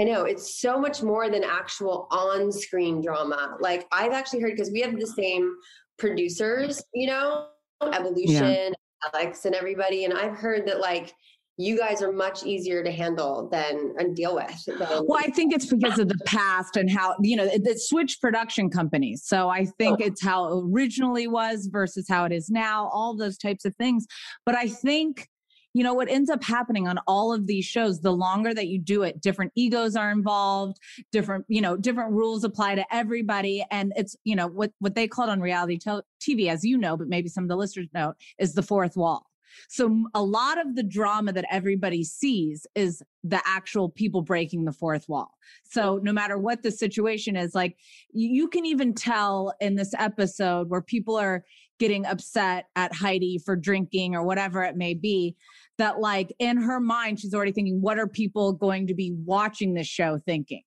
I 0.00 0.04
know 0.04 0.24
it's 0.24 0.60
so 0.60 0.78
much 0.78 1.02
more 1.02 1.30
than 1.30 1.44
actual 1.44 2.08
on 2.10 2.50
screen 2.50 3.00
drama. 3.00 3.56
Like 3.60 3.86
I've 3.92 4.12
actually 4.12 4.40
heard 4.40 4.56
because 4.56 4.72
we 4.72 4.80
have 4.80 4.98
the 4.98 5.06
same 5.06 5.54
producers, 5.98 6.82
you 6.92 7.06
know, 7.06 7.46
Evolution, 7.92 8.44
yeah. 8.44 8.70
Alex, 9.14 9.44
and 9.44 9.54
everybody. 9.54 10.04
And 10.04 10.14
I've 10.14 10.36
heard 10.36 10.66
that 10.66 10.80
like 10.80 11.14
you 11.62 11.78
guys 11.78 12.02
are 12.02 12.12
much 12.12 12.44
easier 12.44 12.82
to 12.82 12.90
handle 12.90 13.48
than 13.50 13.94
and 13.98 14.16
deal 14.16 14.34
with. 14.34 14.64
Than- 14.66 14.78
well, 15.06 15.18
I 15.18 15.30
think 15.30 15.54
it's 15.54 15.66
because 15.66 15.98
of 15.98 16.08
the 16.08 16.18
past 16.26 16.76
and 16.76 16.90
how 16.90 17.16
you 17.20 17.36
know 17.36 17.44
it, 17.44 17.66
it 17.66 17.80
switched 17.80 18.20
production 18.20 18.70
companies. 18.70 19.22
So 19.24 19.48
I 19.48 19.66
think 19.78 20.00
oh. 20.00 20.06
it's 20.06 20.22
how 20.22 20.46
it 20.46 20.64
originally 20.66 21.26
was 21.26 21.68
versus 21.70 22.06
how 22.08 22.24
it 22.24 22.32
is 22.32 22.50
now. 22.50 22.88
All 22.92 23.16
those 23.16 23.38
types 23.38 23.64
of 23.64 23.74
things. 23.76 24.06
But 24.44 24.56
I 24.56 24.68
think 24.68 25.28
you 25.74 25.82
know 25.82 25.94
what 25.94 26.10
ends 26.10 26.28
up 26.28 26.44
happening 26.44 26.86
on 26.86 26.98
all 27.06 27.32
of 27.32 27.46
these 27.46 27.64
shows 27.64 28.00
the 28.00 28.12
longer 28.12 28.52
that 28.52 28.68
you 28.68 28.78
do 28.78 29.02
it 29.02 29.20
different 29.20 29.52
egos 29.54 29.96
are 29.96 30.10
involved 30.10 30.76
different 31.12 31.44
you 31.48 31.60
know 31.60 31.76
different 31.76 32.12
rules 32.12 32.44
apply 32.44 32.74
to 32.74 32.84
everybody 32.94 33.64
and 33.70 33.92
it's 33.96 34.14
you 34.24 34.36
know 34.36 34.46
what 34.46 34.70
what 34.80 34.94
they 34.94 35.08
call 35.08 35.28
it 35.28 35.30
on 35.30 35.40
reality 35.40 35.78
tv 35.78 36.48
as 36.48 36.62
you 36.62 36.76
know 36.76 36.94
but 36.96 37.08
maybe 37.08 37.28
some 37.28 37.44
of 37.44 37.48
the 37.48 37.56
listeners 37.56 37.88
know 37.94 38.12
is 38.38 38.52
the 38.52 38.62
fourth 38.62 38.96
wall 38.96 39.24
so 39.68 40.04
a 40.14 40.22
lot 40.22 40.58
of 40.58 40.74
the 40.74 40.82
drama 40.82 41.32
that 41.32 41.46
everybody 41.50 42.04
sees 42.04 42.66
is 42.74 43.02
the 43.24 43.40
actual 43.46 43.88
people 43.88 44.22
breaking 44.22 44.64
the 44.64 44.72
fourth 44.72 45.08
wall. 45.08 45.30
So 45.64 46.00
no 46.02 46.12
matter 46.12 46.38
what 46.38 46.62
the 46.62 46.70
situation 46.70 47.36
is, 47.36 47.54
like 47.54 47.76
you 48.12 48.48
can 48.48 48.66
even 48.66 48.94
tell 48.94 49.54
in 49.60 49.76
this 49.76 49.94
episode 49.98 50.68
where 50.68 50.82
people 50.82 51.16
are 51.16 51.44
getting 51.78 52.06
upset 52.06 52.66
at 52.76 52.94
Heidi 52.94 53.38
for 53.44 53.56
drinking 53.56 54.14
or 54.14 54.22
whatever 54.22 54.62
it 54.62 54.76
may 54.76 54.94
be, 54.94 55.34
that 55.78 55.98
like 55.98 56.32
in 56.38 56.56
her 56.56 56.80
mind, 56.80 57.18
she's 57.18 57.34
already 57.34 57.52
thinking, 57.52 57.80
what 57.80 57.98
are 57.98 58.06
people 58.06 58.52
going 58.52 58.86
to 58.86 58.94
be 58.94 59.12
watching 59.24 59.74
this 59.74 59.88
show 59.88 60.18
thinking? 60.18 60.62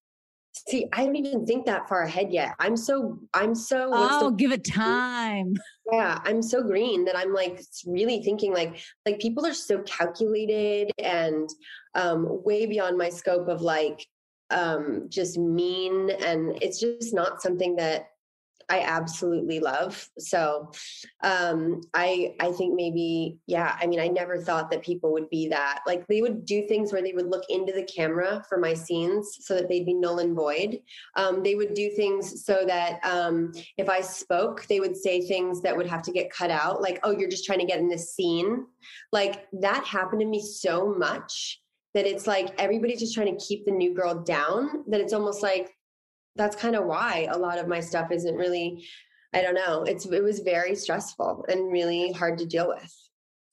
See, 0.68 0.88
I 0.94 1.06
don't 1.06 1.16
even 1.16 1.46
think 1.46 1.66
that 1.66 1.90
far 1.90 2.04
ahead 2.04 2.32
yet. 2.32 2.56
I'm 2.60 2.78
so, 2.78 3.20
I'm 3.34 3.54
so. 3.56 3.90
Oh, 3.94 4.32
give 4.32 4.52
it 4.52 4.64
time. 4.64 5.56
Yeah, 5.92 6.20
I'm 6.24 6.42
so 6.42 6.64
green 6.64 7.06
that 7.06 7.16
I'm 7.16 7.32
like 7.32 7.62
really 7.86 8.24
thinking 8.24 8.52
like, 8.52 8.82
like 9.06 9.20
people 9.20 9.46
are 9.46 9.54
so 9.54 9.84
calculated 9.84 10.92
and 10.98 11.48
um, 11.94 12.44
way 12.44 12.66
beyond 12.66 12.98
my 12.98 13.10
scope 13.10 13.48
of 13.50 13.62
like, 13.62 14.04
um, 14.50 15.06
just 15.10 15.38
mean, 15.38 16.10
and 16.10 16.58
it's 16.64 16.80
just 16.80 17.14
not 17.14 17.40
something 17.40 17.76
that 17.76 18.08
I 18.70 18.82
absolutely 18.82 19.60
love. 19.60 20.10
So 20.18 20.72
um, 21.24 21.82
I 21.94 22.36
I 22.40 22.52
think 22.52 22.76
maybe 22.76 23.38
yeah. 23.48 23.78
I 23.80 23.88
mean, 23.88 24.00
I 24.00 24.08
never 24.08 24.38
thought 24.38 24.72
that 24.72 24.84
people 24.84 25.12
would 25.14 25.30
be 25.30 25.48
that 25.50 25.82
like 25.86 26.08
they 26.08 26.22
would 26.22 26.46
do 26.46 26.68
things 26.68 26.92
where 26.92 27.02
they 27.02 27.14
would 27.14 27.30
look 27.30 27.44
into 27.50 27.74
the 27.74 27.84
camera 27.84 28.44
for 28.50 28.58
my 28.58 28.74
scenes 28.74 29.38
so 29.42 29.56
that 29.56 29.70
they'd 29.70 29.86
be 29.86 29.94
null 29.94 30.20
and 30.20 30.36
void. 30.36 30.80
Um, 31.16 31.44
they 31.44 31.56
would 31.56 31.74
do 31.74 31.90
things 31.92 32.44
so 32.46 32.64
that 32.66 33.00
um, 33.04 33.54
if 33.78 33.90
I 33.90 34.02
spoke, 34.02 34.66
they 34.68 34.80
would 34.80 34.98
say 34.98 35.22
things 35.22 35.62
that 35.62 35.76
would 35.76 35.88
have 35.88 36.02
to 36.04 36.12
get 36.12 36.32
cut 36.32 36.52
out, 36.52 36.82
like 36.82 37.00
oh, 37.04 37.12
you're 37.12 37.30
just 37.30 37.46
trying 37.46 37.60
to 37.60 37.66
get 37.66 37.80
in 37.80 37.90
this 37.90 38.14
scene. 38.16 38.66
Like 39.12 39.48
that 39.54 39.86
happened 39.86 40.22
to 40.22 40.28
me 40.28 40.42
so 40.42 40.94
much 40.94 41.62
that 41.96 42.06
it's 42.06 42.28
like 42.28 42.54
everybody's 42.60 43.00
just 43.00 43.16
trying 43.16 43.36
to 43.36 43.46
keep 43.46 43.66
the 43.66 43.72
new 43.72 43.94
girl 43.94 44.14
down 44.14 44.84
that 44.88 45.00
it's 45.00 45.14
almost 45.14 45.42
like 45.42 45.75
that's 46.36 46.56
kind 46.56 46.76
of 46.76 46.86
why 46.86 47.28
a 47.32 47.38
lot 47.38 47.58
of 47.58 47.68
my 47.68 47.80
stuff 47.80 48.12
isn't 48.12 48.36
really 48.36 48.86
i 49.34 49.42
don't 49.42 49.56
know 49.56 49.84
it's 49.84 50.06
it 50.06 50.24
was 50.24 50.40
very 50.40 50.76
stressful 50.76 51.46
and 51.48 51.72
really 51.72 52.12
hard 52.12 52.38
to 52.38 52.46
deal 52.46 52.68
with. 52.68 52.94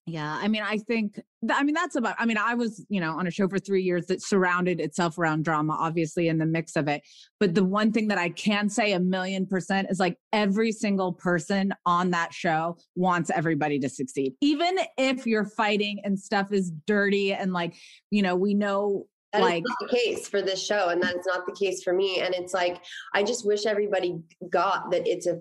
Yeah 0.04 0.36
i 0.40 0.48
mean 0.48 0.62
i 0.64 0.78
think 0.78 1.20
i 1.48 1.62
mean 1.62 1.76
that's 1.76 1.94
about 1.94 2.16
i 2.18 2.26
mean 2.26 2.36
i 2.36 2.54
was 2.54 2.84
you 2.88 3.00
know 3.00 3.16
on 3.16 3.28
a 3.28 3.30
show 3.30 3.48
for 3.48 3.60
three 3.60 3.82
years 3.82 4.06
that 4.06 4.20
surrounded 4.20 4.80
itself 4.80 5.16
around 5.16 5.44
drama 5.44 5.76
obviously 5.78 6.26
in 6.26 6.38
the 6.38 6.46
mix 6.46 6.74
of 6.74 6.88
it. 6.88 7.02
But 7.38 7.54
the 7.54 7.62
one 7.62 7.92
thing 7.92 8.08
that 8.08 8.18
i 8.18 8.30
can 8.30 8.68
say 8.68 8.94
a 8.94 8.98
million 8.98 9.46
percent 9.46 9.88
is 9.90 10.00
like 10.00 10.18
every 10.32 10.72
single 10.72 11.12
person 11.12 11.72
on 11.86 12.10
that 12.10 12.34
show 12.34 12.78
wants 12.96 13.30
everybody 13.30 13.78
to 13.78 13.88
succeed. 13.88 14.34
Even 14.40 14.76
if 14.98 15.24
you're 15.24 15.46
fighting 15.46 16.00
and 16.02 16.18
stuff 16.18 16.52
is 16.52 16.72
dirty 16.88 17.32
and 17.32 17.52
like 17.52 17.74
you 18.10 18.22
know 18.22 18.34
we 18.34 18.54
know 18.54 19.06
that 19.32 19.40
like 19.40 19.64
the 19.80 19.88
case 19.88 20.28
for 20.28 20.42
this 20.42 20.64
show, 20.64 20.88
and 20.88 21.02
that 21.02 21.16
is 21.16 21.26
not 21.26 21.46
the 21.46 21.54
case 21.54 21.82
for 21.82 21.92
me. 21.92 22.20
And 22.20 22.34
it's 22.34 22.52
like 22.52 22.82
I 23.14 23.22
just 23.22 23.46
wish 23.46 23.66
everybody 23.66 24.20
got 24.50 24.90
that 24.90 25.06
it's 25.06 25.26
a 25.26 25.40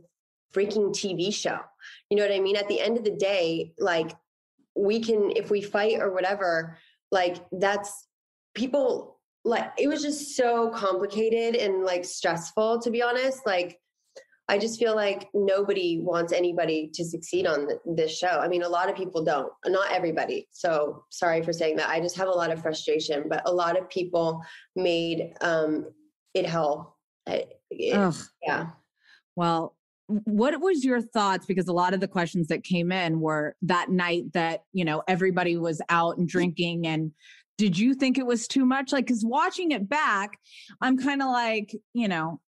freaking 0.54 0.90
TV 0.90 1.34
show. 1.34 1.60
You 2.10 2.18
know 2.18 2.24
what 2.24 2.34
I 2.34 2.40
mean? 2.40 2.56
At 2.56 2.68
the 2.68 2.80
end 2.80 2.98
of 2.98 3.04
the 3.04 3.16
day, 3.16 3.74
like 3.78 4.12
we 4.76 5.02
can 5.02 5.32
if 5.36 5.52
we 5.52 5.62
fight 5.62 6.00
or 6.00 6.12
whatever, 6.12 6.78
like 7.12 7.38
that's 7.52 8.08
people 8.54 9.20
like 9.44 9.72
it 9.78 9.88
was 9.88 10.04
just 10.04 10.36
so 10.36 10.70
complicated 10.70 11.56
and 11.56 11.84
like 11.84 12.06
stressful 12.06 12.80
to 12.82 12.92
be 12.92 13.02
honest. 13.02 13.46
Like 13.46 13.81
I 14.52 14.58
just 14.58 14.78
feel 14.78 14.98
like 14.98 15.30
nobody 15.34 16.02
wants 16.02 16.34
anybody 16.34 16.92
to 16.96 17.06
succeed 17.06 17.48
on 17.48 17.70
this 17.86 18.16
show. 18.16 18.28
I 18.28 18.50
mean, 18.50 18.64
a 18.64 18.70
lot 18.70 18.90
of 18.90 18.98
people 18.98 19.24
don't, 19.24 19.50
not 19.66 19.94
everybody. 19.94 20.50
So 20.52 21.06
sorry 21.10 21.42
for 21.42 21.54
saying 21.54 21.78
that. 21.78 21.88
I 21.88 22.02
just 22.02 22.18
have 22.18 22.28
a 22.28 22.32
lot 22.32 22.52
of 22.52 22.62
frustration, 22.62 23.24
but 23.30 23.44
a 23.46 23.54
lot 23.54 23.80
of 23.80 23.90
people 23.90 24.42
made 24.76 25.32
um, 25.40 25.86
it 26.34 26.46
hell. 26.46 26.98
It, 27.28 27.62
yeah. 27.72 28.72
Well, 29.38 29.74
what 30.08 30.60
was 30.60 30.84
your 30.84 31.02
thoughts 31.02 31.46
because 31.46 31.70
a 31.70 31.74
lot 31.74 31.94
of 31.94 32.02
the 32.02 32.08
questions 32.10 32.50
that 32.50 32.66
came 32.66 32.92
in 32.92 33.22
were 33.22 33.56
that 33.62 33.90
night 33.90 34.34
that 34.34 34.64
you 34.74 34.84
know 34.84 35.02
everybody 35.08 35.56
was 35.56 35.82
out 35.88 36.18
and 36.18 36.28
drinking 36.28 36.86
and 36.86 37.14
did 37.58 37.80
you 37.80 37.94
think 37.94 38.18
it 38.18 38.26
was 38.26 38.46
too 38.46 38.66
much 38.66 38.92
like 38.92 39.06
because 39.06 39.24
watching 39.24 39.72
it 39.72 39.88
back 39.88 40.38
i'm 40.82 40.98
kind 40.98 41.22
of 41.22 41.30
like 41.30 41.74
you 41.94 42.10
know 42.10 42.42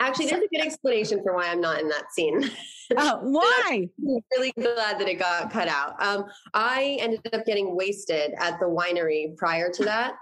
Actually, 0.00 0.26
there's 0.26 0.42
a 0.42 0.48
good 0.48 0.64
explanation 0.64 1.22
for 1.22 1.34
why 1.34 1.48
I'm 1.48 1.60
not 1.60 1.78
in 1.80 1.88
that 1.88 2.12
scene. 2.12 2.50
Oh, 2.96 3.20
why? 3.22 3.88
I'm 4.00 4.18
really 4.36 4.52
glad 4.58 4.98
that 4.98 5.08
it 5.08 5.20
got 5.20 5.52
cut 5.52 5.68
out. 5.68 5.94
Um, 6.02 6.24
I 6.54 6.98
ended 7.00 7.20
up 7.32 7.46
getting 7.46 7.76
wasted 7.76 8.34
at 8.36 8.58
the 8.58 8.66
winery 8.66 9.36
prior 9.36 9.70
to 9.70 9.84
that 9.84 10.14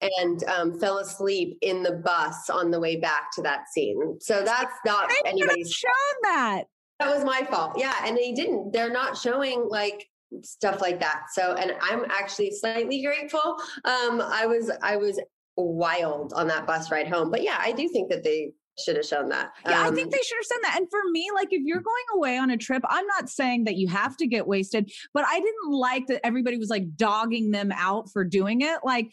and 0.00 0.42
um, 0.48 0.76
fell 0.80 0.98
asleep 0.98 1.56
in 1.62 1.84
the 1.84 2.02
bus 2.04 2.50
on 2.50 2.72
the 2.72 2.80
way 2.80 2.96
back 2.96 3.30
to 3.34 3.42
that 3.42 3.68
scene. 3.68 4.18
So 4.20 4.42
that's 4.42 4.74
not 4.84 5.08
I 5.08 5.20
anybody's 5.24 5.70
shown 5.70 5.90
that. 6.22 6.64
That 6.98 7.14
was 7.14 7.24
my 7.24 7.46
fault. 7.48 7.74
Yeah. 7.76 7.94
And 8.04 8.16
they 8.16 8.32
didn't, 8.32 8.72
they're 8.72 8.90
not 8.90 9.16
showing 9.16 9.68
like 9.68 10.08
stuff 10.42 10.80
like 10.80 10.98
that. 10.98 11.26
So, 11.32 11.54
and 11.54 11.74
I'm 11.80 12.06
actually 12.10 12.50
slightly 12.50 13.04
grateful. 13.04 13.56
Um, 13.84 14.20
I 14.20 14.46
was, 14.46 14.68
I 14.82 14.96
was 14.96 15.20
wild 15.56 16.32
on 16.32 16.48
that 16.48 16.66
bus 16.66 16.90
ride 16.90 17.06
home. 17.06 17.30
But 17.30 17.44
yeah, 17.44 17.58
I 17.60 17.70
do 17.70 17.88
think 17.88 18.10
that 18.10 18.24
they 18.24 18.50
should 18.78 18.96
have 18.96 19.06
shown 19.06 19.28
that. 19.30 19.52
Yeah, 19.64 19.82
Um, 19.82 19.92
I 19.92 19.94
think 19.94 20.12
they 20.12 20.18
should 20.18 20.36
have 20.38 20.46
shown 20.46 20.62
that. 20.62 20.76
And 20.76 20.90
for 20.90 21.00
me, 21.10 21.30
like 21.34 21.48
if 21.50 21.62
you're 21.64 21.80
going 21.80 22.04
away 22.14 22.38
on 22.38 22.50
a 22.50 22.56
trip, 22.56 22.82
I'm 22.88 23.06
not 23.06 23.28
saying 23.28 23.64
that 23.64 23.76
you 23.76 23.88
have 23.88 24.16
to 24.18 24.26
get 24.26 24.46
wasted, 24.46 24.92
but 25.14 25.24
I 25.26 25.40
didn't 25.40 25.70
like 25.70 26.06
that 26.08 26.24
everybody 26.24 26.58
was 26.58 26.68
like 26.68 26.96
dogging 26.96 27.50
them 27.50 27.72
out 27.72 28.10
for 28.12 28.24
doing 28.24 28.60
it. 28.60 28.80
Like, 28.84 29.10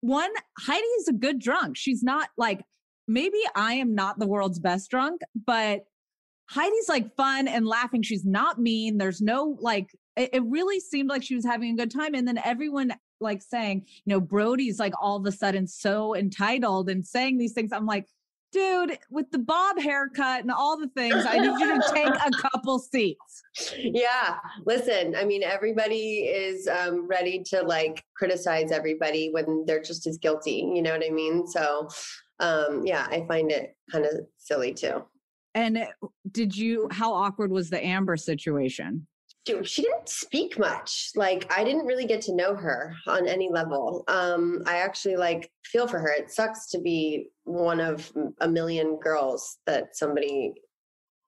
one, 0.00 0.30
Heidi 0.58 0.82
is 0.82 1.08
a 1.08 1.12
good 1.12 1.38
drunk. 1.38 1.76
She's 1.76 2.02
not 2.02 2.28
like, 2.36 2.62
maybe 3.08 3.38
I 3.54 3.74
am 3.74 3.94
not 3.94 4.18
the 4.18 4.26
world's 4.26 4.58
best 4.58 4.90
drunk, 4.90 5.22
but 5.46 5.84
Heidi's 6.50 6.88
like 6.88 7.14
fun 7.16 7.48
and 7.48 7.66
laughing. 7.66 8.02
She's 8.02 8.24
not 8.24 8.60
mean. 8.60 8.98
There's 8.98 9.22
no 9.22 9.56
like, 9.60 9.96
it, 10.16 10.30
it 10.34 10.42
really 10.44 10.80
seemed 10.80 11.08
like 11.08 11.22
she 11.22 11.34
was 11.34 11.44
having 11.44 11.72
a 11.72 11.76
good 11.76 11.90
time. 11.90 12.14
And 12.14 12.28
then 12.28 12.38
everyone 12.44 12.92
like 13.20 13.42
saying, 13.42 13.86
you 14.04 14.12
know, 14.12 14.20
Brody's 14.20 14.78
like 14.78 14.92
all 15.00 15.16
of 15.16 15.24
a 15.26 15.32
sudden 15.32 15.66
so 15.66 16.14
entitled 16.14 16.90
and 16.90 17.06
saying 17.06 17.38
these 17.38 17.52
things. 17.52 17.72
I'm 17.72 17.86
like, 17.86 18.06
dude, 18.54 18.98
with 19.10 19.30
the 19.30 19.38
bob 19.38 19.78
haircut 19.78 20.40
and 20.40 20.50
all 20.50 20.78
the 20.78 20.88
things, 20.96 21.26
I 21.28 21.38
need 21.38 21.58
you 21.58 21.80
to 21.80 21.92
take 21.92 22.06
a 22.08 22.30
couple 22.40 22.78
seats. 22.78 23.42
yeah 23.78 24.38
listen 24.66 25.14
i 25.14 25.24
mean 25.24 25.42
everybody 25.42 26.24
is 26.24 26.66
um, 26.66 27.06
ready 27.06 27.40
to 27.40 27.62
like 27.62 28.02
criticize 28.16 28.72
everybody 28.72 29.30
when 29.30 29.64
they're 29.66 29.82
just 29.82 30.06
as 30.08 30.18
guilty 30.18 30.68
you 30.74 30.82
know 30.82 30.90
what 30.92 31.04
i 31.06 31.10
mean 31.10 31.46
so 31.46 31.88
um, 32.40 32.84
yeah 32.84 33.06
i 33.10 33.24
find 33.28 33.52
it 33.52 33.76
kind 33.92 34.04
of 34.04 34.12
silly 34.38 34.74
too 34.74 35.04
And 35.54 35.86
did 36.32 36.56
you, 36.56 36.88
how 36.90 37.12
awkward 37.14 37.52
was 37.52 37.70
the 37.70 37.84
Amber 37.84 38.16
situation? 38.16 39.06
Dude, 39.44 39.68
she 39.68 39.82
didn't 39.82 40.08
speak 40.08 40.58
much 40.58 41.10
like 41.16 41.46
i 41.54 41.62
didn't 41.62 41.84
really 41.84 42.06
get 42.06 42.22
to 42.22 42.34
know 42.34 42.54
her 42.54 42.94
on 43.06 43.28
any 43.28 43.50
level 43.50 44.04
um, 44.08 44.62
i 44.66 44.78
actually 44.78 45.16
like 45.16 45.50
feel 45.64 45.86
for 45.86 45.98
her 45.98 46.12
it 46.12 46.30
sucks 46.30 46.70
to 46.70 46.78
be 46.80 47.28
one 47.44 47.80
of 47.80 48.10
a 48.40 48.48
million 48.48 48.98
girls 49.02 49.58
that 49.66 49.96
somebody 49.96 50.54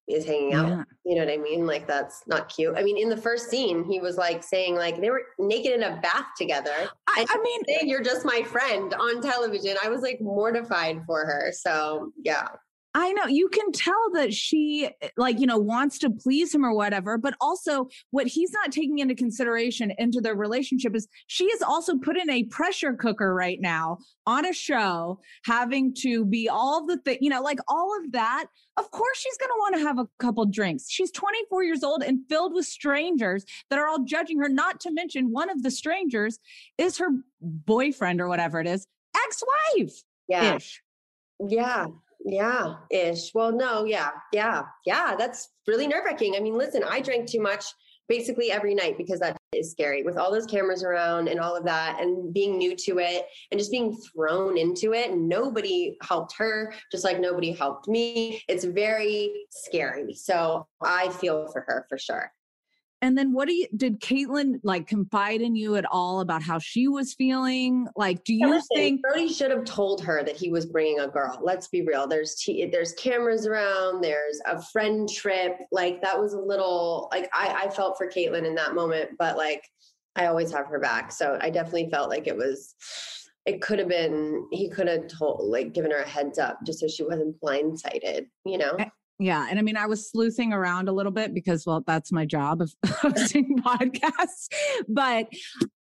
is 0.09 0.25
hanging 0.25 0.55
out 0.55 0.69
Yeah. 0.69 0.85
You 1.05 1.15
know 1.17 1.25
what 1.25 1.33
I 1.33 1.37
mean? 1.37 1.67
Like 1.67 1.87
that's 1.87 2.23
not 2.27 2.49
cute. 2.49 2.77
I 2.77 2.83
mean, 2.83 2.97
in 2.97 3.09
the 3.09 3.17
first 3.17 3.49
scene, 3.49 3.85
he 3.85 4.01
was 4.01 4.17
like 4.17 4.43
saying 4.43 4.75
like 4.75 5.01
they 5.01 5.11
were 5.11 5.23
naked 5.39 5.73
in 5.73 5.83
a 5.85 6.01
bath 6.01 6.27
together. 6.37 6.75
I, 7.09 7.27
I 7.29 7.39
mean, 7.43 7.89
you're 7.89 8.03
just 8.03 8.25
my 8.25 8.43
friend 8.43 8.93
on 8.95 9.21
television. 9.21 9.77
I 9.83 9.89
was 9.89 10.03
like 10.03 10.21
mortified 10.21 11.03
for 11.07 11.25
her. 11.25 11.53
So 11.53 12.13
yeah. 12.23 12.49
I 12.99 13.13
know 13.13 13.27
you 13.27 13.51
can 13.51 13.73
tell 13.73 14.11
that 14.15 14.33
she 14.33 14.89
like 15.19 15.39
you 15.39 15.47
know 15.47 15.59
wants 15.59 15.99
to 15.99 16.09
please 16.09 16.55
him 16.55 16.65
or 16.65 16.75
whatever 16.75 17.19
but 17.19 17.35
also 17.43 17.89
what 18.11 18.27
he's 18.27 18.51
not 18.53 18.73
taking 18.73 19.01
into 19.01 19.15
consideration 19.15 19.93
into 19.99 20.23
their 20.23 20.35
relationship 20.35 20.97
is 20.97 21.07
she 21.27 21.45
is 21.45 21.61
also 21.61 21.99
put 21.99 22.17
in 22.17 22.31
a 22.31 22.45
pressure 22.45 22.95
cooker 22.95 23.35
right 23.35 23.61
now 23.61 23.99
on 24.27 24.47
a 24.47 24.53
show 24.53 25.21
having 25.45 25.93
to 25.93 26.25
be 26.25 26.49
all 26.49 26.87
the 26.87 26.97
thing 26.99 27.19
you 27.21 27.29
know 27.29 27.43
like 27.43 27.59
all 27.69 27.95
of 28.01 28.13
that 28.13 28.47
of 28.79 28.91
course 28.91 29.19
she's 29.19 29.37
going 29.37 29.51
to 29.51 29.59
want 29.59 29.75
to 29.75 29.83
have 29.83 29.99
a 29.99 30.09
couple 30.19 30.47
drinks 30.47 30.91
she's 30.91 31.11
24 31.11 31.65
years 31.65 31.85
old 31.85 32.03
and 32.03 32.21
filled 32.31 32.55
with 32.55 32.65
strangers 32.65 33.45
that 33.69 33.79
are 33.79 33.89
all 33.89 34.05
judging 34.05 34.39
her 34.41 34.49
not 34.49 34.81
to 34.81 34.91
mention 34.91 35.31
one 35.31 35.51
of 35.51 35.63
the 35.63 35.71
strangers 35.71 36.39
is 36.79 36.97
her 36.97 37.11
boyfriend 37.43 38.23
or 38.23 38.29
whatever 38.29 38.59
it 38.59 38.67
is 38.67 38.87
ex-wife 39.27 40.03
Yeah. 40.29 40.55
ish 40.57 40.83
Yeah. 41.47 41.89
Yeah. 42.27 42.75
Ish. 42.91 43.33
Well, 43.35 43.53
no. 43.53 43.85
Yeah. 43.85 44.11
Yeah. 44.33 44.65
Yeah. 44.85 45.15
That's 45.17 45.49
really 45.69 45.87
nerve 45.87 46.05
wracking. 46.05 46.35
I 46.37 46.41
mean, 46.41 46.59
listen, 46.59 46.83
I 46.83 47.01
drank 47.01 47.31
too 47.31 47.41
much 47.41 47.65
basically 48.09 48.51
every 48.51 48.75
night 48.75 48.99
because 48.99 49.21
that 49.21 49.37
is 49.53 49.71
scary 49.71 50.03
with 50.03 50.17
all 50.17 50.31
those 50.31 50.47
cameras 50.47 50.83
around 50.83 51.29
and 51.29 51.41
all 51.41 51.57
of 51.57 51.65
that 51.65 51.99
and 52.01 52.33
being 52.35 52.59
new 52.59 52.75
to 52.77 52.99
it 52.99 53.27
and 53.51 53.59
just 53.59 53.71
being 53.71 53.97
thrown 54.13 54.59
into 54.59 54.93
it. 54.93 55.17
Nobody 55.17 55.97
helped 56.03 56.35
her, 56.37 56.75
just 56.91 57.05
like 57.05 57.21
nobody 57.21 57.53
helped 57.53 57.89
me. 57.89 58.43
It's 58.49 58.65
very 58.65 59.33
scary. 59.51 60.15
So 60.15 60.67
I 60.83 61.09
feel 61.11 61.47
for 61.53 61.63
her 61.63 61.87
for 61.89 61.99
sure. 61.99 62.33
And 63.07 63.17
then 63.17 63.33
what 63.33 63.47
do 63.47 63.55
you 63.55 63.69
did 63.77 64.01
Caitlin 64.01 64.59
like 64.65 64.89
confide 64.89 65.41
in 65.41 65.55
you 65.55 65.77
at 65.77 65.85
all 65.93 66.19
about 66.19 66.43
how 66.43 66.59
she 66.59 66.89
was 66.89 67.15
feeling? 67.15 67.87
Like, 67.95 68.25
do 68.25 68.35
you 68.35 68.51
Listen, 68.51 68.67
think 68.75 69.03
Brody 69.03 69.33
should 69.33 69.53
have 69.53 69.65
told 69.65 70.03
her 70.03 70.25
that 70.25 70.35
he 70.35 70.51
was 70.51 70.67
bringing 70.67 70.99
a 70.99 71.07
girl? 71.07 71.39
Let's 71.41 71.69
be 71.69 71.83
real. 71.83 72.09
There's 72.09 72.35
t- 72.35 72.67
there's 72.67 72.95
cameras 72.95 73.47
around. 73.47 74.03
There's 74.03 74.41
a 74.45 74.61
friend 74.61 75.09
trip. 75.09 75.57
Like 75.71 76.03
that 76.03 76.21
was 76.21 76.33
a 76.33 76.41
little 76.41 77.09
like 77.13 77.31
I 77.33 77.67
I 77.67 77.71
felt 77.71 77.97
for 77.97 78.09
Caitlin 78.09 78.45
in 78.45 78.57
that 78.57 78.75
moment, 78.75 79.11
but 79.21 79.37
like 79.37 79.63
I 80.17 80.27
always 80.27 80.51
have 80.51 80.67
her 80.67 80.81
back. 80.81 81.13
So 81.13 81.39
I 81.41 81.49
definitely 81.51 81.89
felt 81.91 82.11
like 82.11 82.27
it 82.27 82.37
was. 82.37 82.75
It 83.45 83.63
could 83.63 83.79
have 83.79 83.89
been. 83.89 84.49
He 84.51 84.69
could 84.69 84.89
have 84.89 85.07
told 85.07 85.49
like 85.49 85.73
given 85.73 85.93
her 85.93 85.99
a 85.99 86.09
heads 86.09 86.41
up 86.41 86.59
just 86.67 86.81
so 86.81 86.89
she 86.89 87.05
wasn't 87.05 87.41
blindsided. 87.41 88.27
You 88.45 88.59
know. 88.59 88.77
Yeah, 89.19 89.47
and 89.49 89.59
I 89.59 89.63
mean 89.63 89.77
I 89.77 89.87
was 89.87 90.11
sleuthing 90.11 90.53
around 90.53 90.89
a 90.89 90.93
little 90.93 91.13
bit 91.13 91.33
because 91.33 91.65
well, 91.67 91.83
that's 91.87 92.13
my 92.13 92.27
job 92.27 92.61
of 92.61 92.75
hosting 92.87 93.59
podcasts. 93.65 94.49
But 94.89 95.29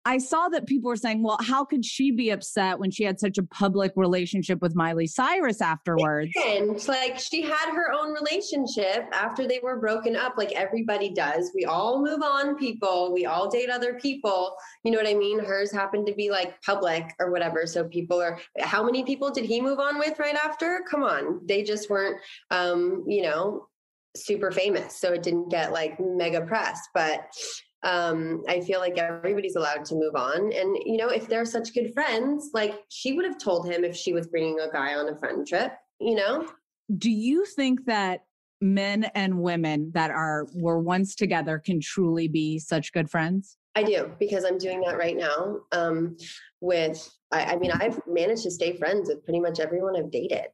I 0.07 0.17
saw 0.17 0.49
that 0.49 0.67
people 0.67 0.89
were 0.89 0.97
saying, 0.97 1.23
well, 1.23 1.37
how 1.43 1.65
could 1.65 1.85
she 1.85 2.11
be 2.11 2.31
upset 2.31 2.79
when 2.79 2.91
she 2.91 3.05
had 3.05 3.21
such 3.21 3.37
a 3.37 3.43
public 3.43 3.93
relationship 3.97 4.63
with 4.63 4.75
Miley 4.75 5.07
Cyrus 5.07 5.61
afterwards? 5.61 6.33
And 6.47 6.89
like 6.89 7.19
she 7.19 7.43
had 7.43 7.75
her 7.75 7.93
own 7.93 8.15
relationship 8.15 9.05
after 9.13 9.47
they 9.47 9.61
were 9.63 9.79
broken 9.79 10.17
up, 10.17 10.39
like 10.39 10.53
everybody 10.53 11.11
does. 11.11 11.51
We 11.55 11.67
all 11.67 12.03
move 12.03 12.23
on, 12.23 12.57
people. 12.57 13.13
We 13.13 13.27
all 13.27 13.51
date 13.51 13.69
other 13.69 13.95
people. 14.01 14.57
You 14.85 14.91
know 14.91 14.99
what 14.99 15.07
I 15.07 15.15
mean? 15.15 15.39
Hers 15.39 15.71
happened 15.71 16.07
to 16.07 16.15
be 16.15 16.31
like 16.31 16.61
public 16.63 17.13
or 17.19 17.31
whatever. 17.31 17.67
So 17.67 17.85
people 17.85 18.23
are, 18.23 18.39
how 18.59 18.83
many 18.83 19.05
people 19.05 19.31
did 19.31 19.45
he 19.45 19.61
move 19.61 19.81
on 19.81 19.99
with 19.99 20.19
right 20.19 20.37
after? 20.37 20.83
Come 20.91 21.03
on. 21.03 21.41
They 21.45 21.63
just 21.63 21.91
weren't, 21.91 22.17
um, 22.51 23.05
you 23.07 23.23
know, 23.23 23.67
super 24.17 24.51
famous. 24.51 24.97
So 24.97 25.13
it 25.13 25.23
didn't 25.23 25.51
get 25.51 25.73
like 25.73 26.01
mega 26.01 26.41
press. 26.41 26.81
But 26.95 27.27
um 27.83 28.43
i 28.49 28.61
feel 28.61 28.79
like 28.79 28.99
everybody's 28.99 29.57
allowed 29.57 29.85
to 29.85 29.95
move 29.95 30.15
on. 30.15 30.53
And 30.53 30.77
you 30.85 30.97
know 30.97 31.09
if 31.09 31.29
they're 31.29 31.45
such 31.45 31.75
good 31.75 31.93
friends 31.95 32.51
like 32.53 32.75
she 32.89 33.13
would 33.13 33.25
have 33.25 33.39
told 33.39 33.67
him 33.67 33.85
if 33.85 33.97
she 33.97 34.13
was 34.13 34.27
bringing 34.27 34.61
a 34.61 34.71
guy 34.71 34.95
on 34.95 35.09
a 35.09 35.17
friend 35.17 35.47
trip 35.47 35.73
you 35.99 36.15
know? 36.15 36.49
Do 36.97 37.11
you 37.11 37.45
think 37.45 37.85
that 37.85 38.25
men 38.61 39.05
and 39.15 39.41
women 39.41 39.91
that 39.95 40.11
are 40.11 40.47
were 40.55 40.79
once 40.79 41.15
together 41.15 41.59
can 41.59 41.81
truly 41.81 42.29
be 42.29 42.59
such 42.59 42.93
good 42.93 43.11
friends? 43.11 43.57
i 43.77 43.83
do 43.83 44.11
because 44.19 44.45
i'm 44.45 44.59
doing 44.59 44.81
that 44.81 44.99
right 44.99 45.17
now 45.17 45.59
um 45.71 46.17
with 46.61 47.09
I, 47.31 47.45
I 47.45 47.57
mean 47.57 47.71
i've 47.71 48.01
managed 48.07 48.43
to 48.43 48.51
stay 48.51 48.77
friends 48.77 49.09
with 49.09 49.25
pretty 49.25 49.41
much 49.41 49.61
everyone 49.61 49.97
i've 49.97 50.11
dated. 50.11 50.47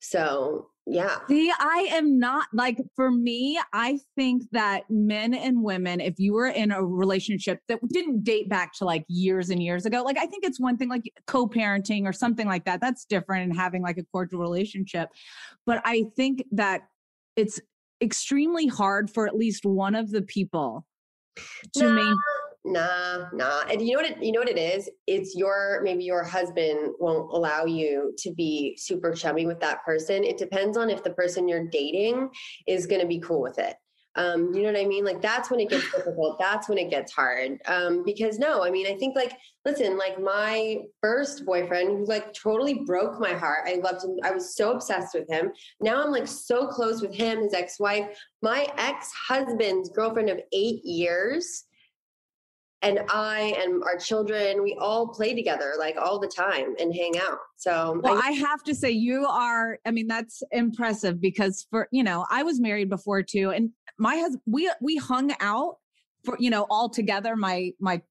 So 0.00 0.68
yeah 0.86 1.16
See, 1.28 1.50
I 1.58 1.88
am 1.92 2.18
not 2.18 2.48
like 2.52 2.78
for 2.94 3.10
me, 3.10 3.58
I 3.72 3.98
think 4.16 4.42
that 4.52 4.82
men 4.90 5.32
and 5.32 5.62
women, 5.62 6.00
if 6.00 6.18
you 6.18 6.34
were 6.34 6.46
in 6.48 6.72
a 6.72 6.84
relationship 6.84 7.60
that 7.68 7.78
didn't 7.88 8.22
date 8.22 8.48
back 8.50 8.74
to 8.74 8.84
like 8.84 9.04
years 9.08 9.48
and 9.48 9.62
years 9.62 9.86
ago, 9.86 10.02
like 10.02 10.18
I 10.18 10.26
think 10.26 10.44
it's 10.44 10.60
one 10.60 10.76
thing 10.76 10.90
like 10.90 11.10
co 11.26 11.48
parenting 11.48 12.04
or 12.04 12.12
something 12.12 12.46
like 12.46 12.66
that. 12.66 12.80
That's 12.82 13.06
different 13.06 13.44
and 13.44 13.56
having 13.56 13.82
like 13.82 13.96
a 13.96 14.04
cordial 14.12 14.40
relationship. 14.40 15.08
But 15.64 15.80
I 15.86 16.04
think 16.16 16.44
that 16.52 16.82
it's 17.34 17.60
extremely 18.02 18.66
hard 18.66 19.10
for 19.10 19.26
at 19.26 19.34
least 19.34 19.64
one 19.64 19.94
of 19.94 20.10
the 20.10 20.22
people 20.22 20.86
to 21.74 21.84
No. 21.84 21.94
maintain. 21.94 22.16
Nah, 22.64 23.26
nah. 23.34 23.62
And 23.70 23.86
you 23.86 23.94
know 23.94 24.02
what 24.02 24.10
it, 24.10 24.22
you 24.22 24.32
know 24.32 24.40
what 24.40 24.48
it 24.48 24.58
is? 24.58 24.88
It's 25.06 25.36
your 25.36 25.80
maybe 25.82 26.04
your 26.04 26.24
husband 26.24 26.94
won't 26.98 27.30
allow 27.30 27.66
you 27.66 28.14
to 28.18 28.32
be 28.32 28.76
super 28.78 29.12
chummy 29.12 29.44
with 29.46 29.60
that 29.60 29.84
person. 29.84 30.24
It 30.24 30.38
depends 30.38 30.78
on 30.78 30.88
if 30.88 31.04
the 31.04 31.10
person 31.10 31.46
you're 31.46 31.66
dating 31.66 32.30
is 32.66 32.86
going 32.86 33.02
to 33.02 33.06
be 33.06 33.20
cool 33.20 33.42
with 33.42 33.58
it. 33.58 33.76
Um, 34.16 34.54
you 34.54 34.62
know 34.62 34.72
what 34.72 34.80
I 34.80 34.86
mean? 34.86 35.04
Like 35.04 35.20
that's 35.20 35.50
when 35.50 35.60
it 35.60 35.68
gets 35.68 35.90
difficult. 35.94 36.38
That's 36.38 36.66
when 36.66 36.78
it 36.78 36.88
gets 36.88 37.12
hard. 37.12 37.58
Um, 37.66 38.02
because 38.02 38.38
no, 38.38 38.64
I 38.64 38.70
mean, 38.70 38.86
I 38.86 38.96
think 38.96 39.14
like, 39.14 39.36
listen, 39.66 39.98
like 39.98 40.18
my 40.18 40.78
first 41.02 41.44
boyfriend 41.44 41.98
who 41.98 42.06
like 42.06 42.32
totally 42.32 42.82
broke 42.86 43.20
my 43.20 43.32
heart. 43.34 43.66
I 43.66 43.74
loved 43.74 44.04
him. 44.04 44.16
I 44.22 44.30
was 44.30 44.56
so 44.56 44.72
obsessed 44.72 45.14
with 45.14 45.28
him. 45.28 45.52
Now 45.82 46.02
I'm 46.02 46.12
like 46.12 46.28
so 46.28 46.66
close 46.66 47.02
with 47.02 47.12
him, 47.12 47.42
his 47.42 47.52
ex-wife, 47.52 48.16
my 48.40 48.68
ex-husband's 48.78 49.90
girlfriend 49.90 50.30
of 50.30 50.40
eight 50.54 50.82
years 50.82 51.64
and 52.84 53.00
I 53.08 53.56
and 53.58 53.82
our 53.82 53.96
children, 53.96 54.62
we 54.62 54.76
all 54.78 55.08
play 55.08 55.34
together 55.34 55.72
like 55.78 55.96
all 55.96 56.20
the 56.20 56.28
time 56.28 56.74
and 56.78 56.94
hang 56.94 57.18
out. 57.18 57.38
So 57.56 58.00
Well, 58.04 58.20
I, 58.22 58.28
I 58.28 58.30
have 58.32 58.62
to 58.64 58.74
say, 58.74 58.90
you 58.90 59.26
are, 59.26 59.78
I 59.86 59.90
mean, 59.90 60.06
that's 60.06 60.42
impressive 60.52 61.20
because 61.20 61.66
for, 61.70 61.88
you 61.90 62.04
know, 62.04 62.26
I 62.30 62.42
was 62.42 62.60
married 62.60 62.90
before 62.90 63.22
too. 63.22 63.50
And 63.50 63.70
my 63.98 64.16
husband, 64.16 64.42
we, 64.46 64.70
we 64.82 64.96
hung 64.96 65.34
out 65.40 65.76
for, 66.24 66.36
you 66.38 66.50
know, 66.50 66.66
all 66.68 66.90
together, 66.90 67.36
my, 67.36 67.72
my, 67.80 68.02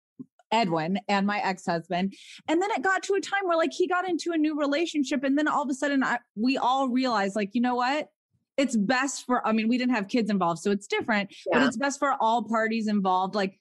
Edwin 0.51 0.99
and 1.07 1.25
my 1.25 1.39
ex-husband. 1.39 2.13
And 2.47 2.62
then 2.62 2.69
it 2.71 2.83
got 2.83 3.01
to 3.03 3.15
a 3.15 3.19
time 3.19 3.41
where 3.45 3.57
like 3.57 3.73
he 3.73 3.88
got 3.88 4.07
into 4.07 4.33
a 4.33 4.38
new 4.38 4.55
relationship 4.55 5.23
and 5.23 5.36
then 5.36 5.47
all 5.47 5.63
of 5.63 5.69
a 5.69 5.73
sudden 5.73 6.03
I, 6.03 6.19
we 6.36 6.57
all 6.57 6.89
realized 6.89 7.36
like, 7.36 7.49
you 7.53 7.62
know 7.62 7.73
what? 7.73 8.09
It's 8.55 8.75
best 8.75 9.25
for 9.25 9.45
I 9.47 9.51
mean, 9.51 9.67
we 9.67 9.79
didn't 9.79 9.95
have 9.95 10.07
kids 10.07 10.29
involved, 10.29 10.59
so 10.62 10.69
it's 10.69 10.86
different, 10.86 11.33
but 11.51 11.63
it's 11.63 11.75
best 11.75 11.97
for 11.97 12.15
all 12.21 12.43
parties 12.43 12.88
involved. 12.88 13.33
Like 13.33 13.59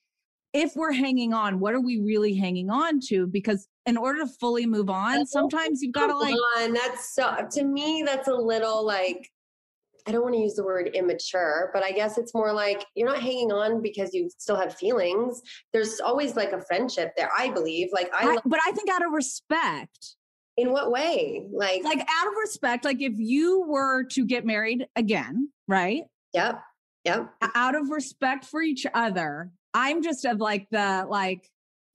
if 0.52 0.76
we're 0.76 0.92
hanging 0.92 1.32
on, 1.32 1.60
what 1.60 1.74
are 1.74 1.80
we 1.80 1.98
really 1.98 2.34
hanging 2.34 2.70
on 2.70 3.00
to? 3.08 3.26
Because 3.26 3.68
in 3.86 3.96
order 3.96 4.20
to 4.20 4.26
fully 4.26 4.66
move 4.66 4.90
on, 4.90 5.26
sometimes 5.26 5.80
you've 5.82 5.94
got 5.94 6.08
to 6.08 6.16
like. 6.16 6.34
On. 6.58 6.72
That's 6.72 7.14
so, 7.14 7.46
to 7.52 7.64
me, 7.64 8.02
that's 8.04 8.28
a 8.28 8.34
little 8.34 8.84
like, 8.84 9.30
I 10.06 10.12
don't 10.12 10.22
want 10.22 10.34
to 10.34 10.40
use 10.40 10.54
the 10.54 10.64
word 10.64 10.90
immature, 10.94 11.70
but 11.72 11.82
I 11.82 11.92
guess 11.92 12.18
it's 12.18 12.34
more 12.34 12.52
like 12.52 12.84
you're 12.94 13.08
not 13.08 13.22
hanging 13.22 13.52
on 13.52 13.80
because 13.80 14.12
you 14.12 14.28
still 14.36 14.56
have 14.56 14.74
feelings. 14.74 15.40
There's 15.72 16.00
always 16.00 16.36
like 16.36 16.52
a 16.52 16.60
friendship 16.60 17.12
there, 17.16 17.30
I 17.36 17.50
believe. 17.50 17.88
Like, 17.92 18.10
I, 18.12 18.26
I 18.26 18.38
but 18.44 18.58
I 18.66 18.72
think 18.72 18.90
out 18.90 19.04
of 19.04 19.12
respect. 19.12 20.16
In 20.58 20.70
what 20.70 20.90
way? 20.90 21.46
Like, 21.50 21.82
like 21.82 22.00
out 22.00 22.26
of 22.26 22.34
respect, 22.38 22.84
like 22.84 23.00
if 23.00 23.14
you 23.16 23.64
were 23.66 24.04
to 24.04 24.26
get 24.26 24.44
married 24.44 24.86
again, 24.96 25.48
right? 25.66 26.02
Yep. 26.34 26.60
Yep. 27.04 27.32
Out 27.54 27.74
of 27.74 27.88
respect 27.88 28.44
for 28.44 28.60
each 28.60 28.86
other, 28.92 29.50
I'm 29.74 30.02
just 30.02 30.24
of 30.24 30.40
like 30.40 30.68
the 30.70 31.06
like 31.08 31.50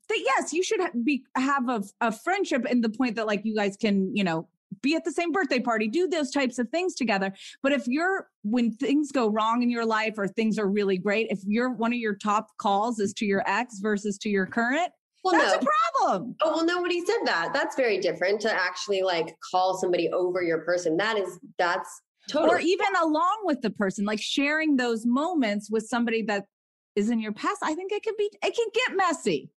that 0.10 0.20
yes, 0.20 0.54
you 0.54 0.64
should 0.64 0.80
be 1.04 1.24
have 1.36 1.70
a, 1.70 1.84
a 2.02 2.12
friendship 2.12 2.66
in 2.66 2.82
the 2.82 2.90
point 2.90 3.16
that 3.16 3.28
like 3.28 3.42
you 3.44 3.56
guys 3.56 3.78
can, 3.78 4.16
you 4.16 4.24
know, 4.24 4.48
be 4.82 4.96
at 4.96 5.04
the 5.06 5.12
same 5.12 5.32
birthday 5.32 5.60
party, 5.60 5.88
do 5.88 6.08
those 6.08 6.32
types 6.32 6.60
of 6.60 6.70
things 6.70 6.96
together. 6.96 7.34
But 7.64 7.72
if 7.72 7.88
you're 7.88 8.28
when 8.44 8.72
things 8.72 9.12
go 9.12 9.30
wrong 9.30 9.64
in 9.64 9.70
your 9.70 9.86
life 9.86 10.16
or 10.18 10.28
things 10.28 10.58
are 10.60 10.68
really 10.68 10.98
great, 10.98 11.28
if 11.30 11.40
you're 11.46 11.72
one 11.72 11.94
of 11.94 12.00
your 12.00 12.16
top 12.16 12.50
calls 12.58 13.00
is 13.00 13.14
to 13.16 13.26
your 13.26 13.44
ex 13.48 13.80
versus 13.80 14.18
to 14.20 14.30
your 14.30 14.46
current, 14.46 14.92
well, 15.24 15.34
that's 15.34 15.64
no. 15.64 15.68
a 15.68 16.04
problem. 16.04 16.36
Oh, 16.42 16.56
well, 16.56 16.66
nobody 16.66 17.04
said 17.06 17.26
that. 17.26 17.54
That's 17.54 17.76
very 17.76 18.00
different 18.00 18.40
to 18.42 18.54
actually 18.54 19.02
like 19.02 19.36
call 19.52 19.78
somebody 19.78 20.10
over 20.10 20.42
your 20.42 20.60
person. 20.60 20.96
That 20.98 21.18
is, 21.18 21.40
that's 21.58 22.02
totally. 22.30 22.54
Or 22.56 22.60
even 22.60 22.88
along 23.02 23.40
with 23.44 23.62
the 23.62 23.72
person, 23.72 24.06
like 24.06 24.22
sharing 24.22 24.78
those 24.78 25.06
moments 25.06 25.70
with 25.70 25.88
somebody 25.88 26.22
that 26.24 26.46
is 26.98 27.10
in 27.10 27.20
your 27.20 27.32
past. 27.32 27.60
I 27.62 27.76
think 27.76 27.92
it 27.92 28.04
can 28.04 28.16
be, 28.18 28.30
it 28.44 28.56
can 28.56 28.68
get 28.74 28.98
messy. 28.98 29.52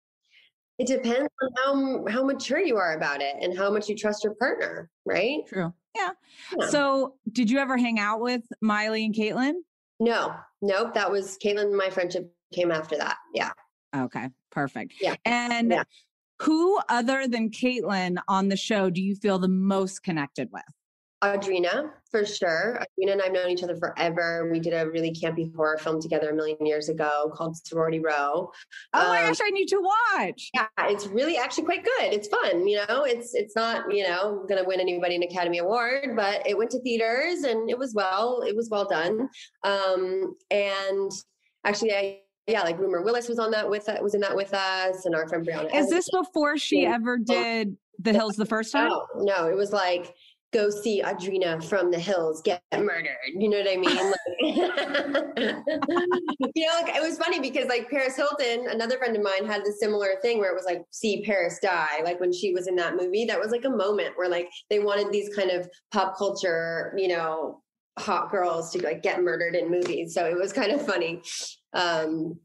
It 0.79 0.87
depends 0.87 1.29
on 1.43 2.05
how 2.07 2.13
how 2.13 2.25
mature 2.25 2.61
you 2.61 2.77
are 2.77 2.97
about 2.97 3.21
it 3.21 3.35
and 3.41 3.57
how 3.57 3.71
much 3.71 3.89
you 3.89 3.97
trust 3.97 4.23
your 4.23 4.35
partner, 4.35 4.91
right? 5.05 5.41
True. 5.49 5.73
Yeah. 5.97 6.11
yeah. 6.57 6.67
So, 6.69 7.15
did 7.33 7.51
you 7.51 7.59
ever 7.59 7.77
hang 7.77 7.99
out 7.99 8.21
with 8.21 8.43
Miley 8.61 9.05
and 9.05 9.13
Caitlyn? 9.13 9.55
No, 9.99 10.35
nope. 10.63 10.95
That 10.95 11.11
was 11.11 11.37
Caitlyn. 11.45 11.77
My 11.77 11.91
friendship 11.91 12.33
came 12.55 12.71
after 12.71 12.97
that. 12.97 13.17
Yeah. 13.35 13.51
Okay. 13.97 14.29
Perfect. 14.53 14.95
Yeah. 15.01 15.17
And 15.25 15.73
yeah. 15.73 15.83
who 16.43 16.79
other 16.89 17.27
than 17.27 17.51
Caitlyn 17.51 18.19
on 18.29 18.49
the 18.49 18.57
show 18.57 18.89
do 18.89 19.03
you 19.03 19.17
feel 19.17 19.41
the 19.41 19.49
most 19.49 20.05
connected 20.05 20.49
with? 20.53 20.63
Audrina, 21.23 21.91
for 22.11 22.25
sure. 22.25 22.81
Audrina 22.81 23.13
and 23.13 23.23
I've 23.23 23.33
known 23.33 23.51
each 23.51 23.63
other 23.63 23.77
forever. 23.77 24.49
We 24.51 24.61
did 24.61 24.73
a 24.73 24.89
really 24.89 25.13
campy 25.13 25.55
horror 25.55 25.77
film 25.79 26.01
together 26.01 26.31
a 26.31 26.35
million 26.35 26.65
years 26.65 26.89
ago 26.89 27.33
called 27.35 27.57
Sorority 27.57 27.99
Row. 27.99 28.51
Oh 28.95 29.01
um, 29.01 29.09
my 29.09 29.23
gosh, 29.23 29.39
I 29.43 29.51
need 29.51 29.67
to 29.67 29.81
watch. 29.81 30.51
Yeah, 30.55 30.67
it's 30.81 31.07
really 31.09 31.37
actually 31.37 31.65
quite 31.65 31.85
good. 31.85 32.13
It's 32.13 32.29
fun, 32.29 32.69
you 32.69 32.77
know. 32.77 33.05
It's 33.05 33.35
it's 33.35 33.57
not, 33.57 33.93
you 33.93 34.05
know, 34.05 34.45
gonna 34.49 34.65
win 34.65 34.81
anybody 34.81 35.17
an 35.17 35.25
Academy 35.25 35.59
Award, 35.59 36.15
but 36.15 36.47
it 36.47 36.57
went 36.57 36.71
to 36.71 36.81
theaters 36.83 37.43
and 37.43 37.69
it 37.69 37.79
was 37.79 37.95
well, 37.95 38.43
it 38.47 38.55
was 38.55 38.69
well 38.71 38.87
done. 38.87 39.29
Um, 39.65 40.37
and 40.51 41.11
actually 41.65 41.95
I 41.95 42.21
yeah, 42.49 42.63
like 42.63 42.79
Rumor 42.79 43.03
Willis 43.03 43.29
was 43.29 43.39
on 43.39 43.51
that 43.51 43.69
with 43.69 43.89
was 44.01 44.15
in 44.15 44.21
that 44.23 44.35
with 44.35 44.55
us, 44.55 45.05
and 45.05 45.15
our 45.15 45.29
friend 45.29 45.47
Brianna. 45.47 45.75
Is 45.75 45.91
this 45.91 46.09
before 46.11 46.57
she 46.57 46.87
ever 46.87 47.19
did 47.19 47.77
The 47.99 48.15
Hills 48.15 48.37
the 48.37 48.47
first 48.47 48.73
time? 48.73 48.89
No, 48.89 49.07
no, 49.17 49.49
it 49.49 49.55
was 49.55 49.71
like 49.71 50.15
go 50.53 50.71
see 50.71 51.03
Audrina 51.03 51.63
from 51.63 51.91
the 51.91 51.99
hills 51.99 52.41
get 52.43 52.63
murdered. 52.73 53.17
You 53.35 53.51
know 53.51 53.59
what 53.59 53.71
I 53.71 53.77
mean? 53.77 54.13
Like, 54.41 54.55
you 56.55 56.67
know, 56.67 56.73
like, 56.81 56.95
it 56.95 57.03
was 57.03 57.19
funny 57.19 57.41
because 57.41 57.67
like 57.67 57.91
Paris 57.91 58.17
Hilton, 58.17 58.69
another 58.69 58.97
friend 58.99 59.17
of 59.17 59.23
mine, 59.23 59.47
had 59.47 59.65
this 59.65 59.81
similar 59.81 60.15
thing 60.23 60.39
where 60.39 60.51
it 60.51 60.55
was 60.55 60.65
like 60.65 60.85
see 60.91 61.23
Paris 61.23 61.59
die. 61.61 62.01
Like 62.05 62.21
when 62.21 62.33
she 62.33 62.53
was 62.53 62.67
in 62.67 62.77
that 62.77 62.97
movie, 62.97 63.25
that 63.27 63.39
was 63.39 63.51
like 63.51 63.65
a 63.65 63.71
moment 63.71 64.17
where 64.17 64.29
like 64.29 64.49
they 64.71 64.79
wanted 64.79 65.13
these 65.13 65.35
kind 65.35 65.51
of 65.51 65.69
pop 65.93 66.17
culture, 66.17 66.95
you 66.97 67.09
know, 67.09 67.63
hot 67.99 68.31
girls 68.31 68.71
to 68.73 68.83
like 68.83 69.03
get 69.03 69.23
murdered 69.23 69.55
in 69.55 69.71
movies. 69.71 70.15
So 70.15 70.25
it 70.25 70.37
was 70.37 70.53
kind 70.53 70.73
of 70.73 70.85
funny. 70.85 71.23
Um, 71.75 72.39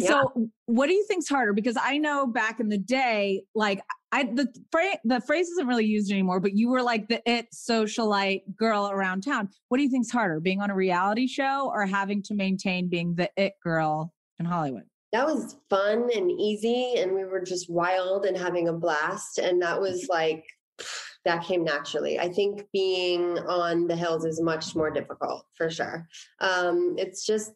yeah. 0.00 0.08
So, 0.08 0.50
what 0.66 0.88
do 0.88 0.92
you 0.92 1.04
think's 1.06 1.28
harder? 1.28 1.52
Because 1.52 1.76
I 1.80 1.96
know 1.98 2.26
back 2.26 2.60
in 2.60 2.68
the 2.68 2.78
day, 2.78 3.44
like 3.54 3.80
I 4.12 4.24
the 4.24 4.46
phrase 4.70 4.96
the 5.04 5.20
phrase 5.20 5.48
isn't 5.48 5.66
really 5.66 5.86
used 5.86 6.10
anymore, 6.10 6.40
but 6.40 6.52
you 6.54 6.68
were 6.68 6.82
like 6.82 7.08
the 7.08 7.22
it 7.30 7.46
socialite 7.54 8.42
girl 8.56 8.90
around 8.90 9.22
town. 9.22 9.48
What 9.68 9.78
do 9.78 9.82
you 9.82 9.90
think's 9.90 10.10
harder, 10.10 10.40
being 10.40 10.60
on 10.60 10.70
a 10.70 10.74
reality 10.74 11.26
show 11.26 11.70
or 11.72 11.86
having 11.86 12.22
to 12.24 12.34
maintain 12.34 12.88
being 12.88 13.14
the 13.14 13.30
it 13.36 13.54
girl 13.62 14.12
in 14.38 14.44
Hollywood? 14.44 14.84
That 15.12 15.26
was 15.26 15.56
fun 15.70 16.10
and 16.14 16.30
easy, 16.30 16.96
and 16.98 17.14
we 17.14 17.24
were 17.24 17.40
just 17.40 17.70
wild 17.70 18.26
and 18.26 18.36
having 18.36 18.68
a 18.68 18.72
blast. 18.72 19.38
And 19.38 19.62
that 19.62 19.80
was 19.80 20.08
like 20.10 20.44
that 21.24 21.42
came 21.42 21.64
naturally. 21.64 22.18
I 22.18 22.28
think 22.28 22.66
being 22.72 23.38
on 23.38 23.86
the 23.86 23.96
hills 23.96 24.26
is 24.26 24.42
much 24.42 24.76
more 24.76 24.90
difficult 24.90 25.46
for 25.54 25.70
sure. 25.70 26.06
Um, 26.40 26.96
it's 26.98 27.24
just 27.24 27.52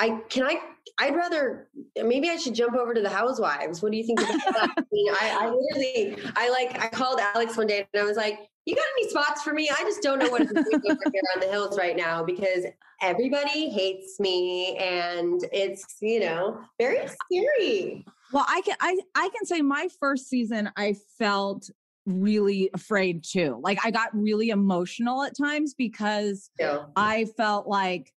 I 0.00 0.18
can 0.30 0.44
I 0.44 0.58
I'd 0.98 1.14
rather 1.14 1.68
maybe 2.02 2.30
I 2.30 2.36
should 2.36 2.54
jump 2.54 2.74
over 2.74 2.94
to 2.94 3.00
the 3.02 3.10
housewives. 3.10 3.82
What 3.82 3.92
do 3.92 3.98
you 3.98 4.04
think 4.04 4.20
about 4.20 4.40
that? 4.54 4.74
I, 4.76 4.82
mean, 4.90 5.12
I, 5.12 5.38
I 5.40 5.50
literally 5.50 6.16
I 6.36 6.48
like 6.48 6.82
I 6.82 6.88
called 6.88 7.20
Alex 7.20 7.56
one 7.56 7.66
day 7.66 7.86
and 7.92 8.02
I 8.02 8.04
was 8.04 8.16
like, 8.16 8.38
"You 8.64 8.74
got 8.74 8.84
any 8.98 9.10
spots 9.10 9.42
for 9.42 9.52
me? 9.52 9.70
I 9.70 9.82
just 9.82 10.02
don't 10.02 10.18
know 10.18 10.30
what 10.30 10.48
to 10.48 10.54
do 10.54 10.60
over 10.90 10.98
here 11.12 11.22
on 11.34 11.40
the 11.40 11.48
hills 11.48 11.78
right 11.78 11.96
now 11.96 12.24
because 12.24 12.64
everybody 13.02 13.68
hates 13.68 14.18
me 14.18 14.76
and 14.78 15.44
it's 15.52 15.84
you 16.00 16.20
know 16.20 16.60
very 16.78 17.06
scary." 17.06 18.04
Well, 18.32 18.46
I 18.48 18.62
can 18.62 18.76
I 18.80 18.98
I 19.14 19.28
can 19.36 19.44
say 19.44 19.60
my 19.60 19.88
first 20.00 20.28
season 20.28 20.70
I 20.76 20.96
felt 21.18 21.68
really 22.06 22.70
afraid 22.72 23.22
too. 23.22 23.60
Like 23.62 23.78
I 23.84 23.90
got 23.90 24.08
really 24.14 24.48
emotional 24.48 25.22
at 25.24 25.36
times 25.36 25.74
because 25.74 26.50
yeah. 26.58 26.84
I 26.96 27.26
felt 27.36 27.66
like 27.66 28.12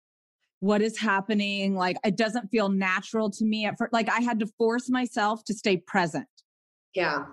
what 0.62 0.82
is 0.82 0.98
happening 0.98 1.76
like 1.76 1.98
it 2.06 2.16
doesn't 2.16 2.48
feel 2.50 2.70
natural 2.70 3.30
to 3.32 3.44
me 3.44 3.66
at 3.66 3.76
first 3.78 3.92
like 3.92 4.08
i 4.10 4.22
had 4.22 4.40
to 4.40 4.48
force 4.58 4.90
myself 4.90 5.44
to 5.44 5.54
stay 5.54 5.76
present. 5.76 6.28
Yeah. 6.96 7.26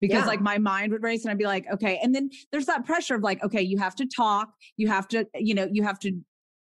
Because 0.00 0.20
yeah. 0.20 0.26
like 0.26 0.40
my 0.40 0.58
mind 0.58 0.92
would 0.92 1.02
race 1.02 1.24
and 1.24 1.32
i'd 1.32 1.38
be 1.38 1.44
like 1.44 1.66
okay 1.72 1.98
and 2.02 2.14
then 2.14 2.30
there's 2.52 2.66
that 2.66 2.86
pressure 2.86 3.16
of 3.16 3.22
like 3.22 3.42
okay 3.42 3.60
you 3.60 3.78
have 3.78 3.96
to 3.96 4.06
talk 4.06 4.52
you 4.76 4.86
have 4.88 5.08
to 5.08 5.26
you 5.34 5.54
know 5.54 5.68
you 5.70 5.82
have 5.82 5.98
to 6.00 6.12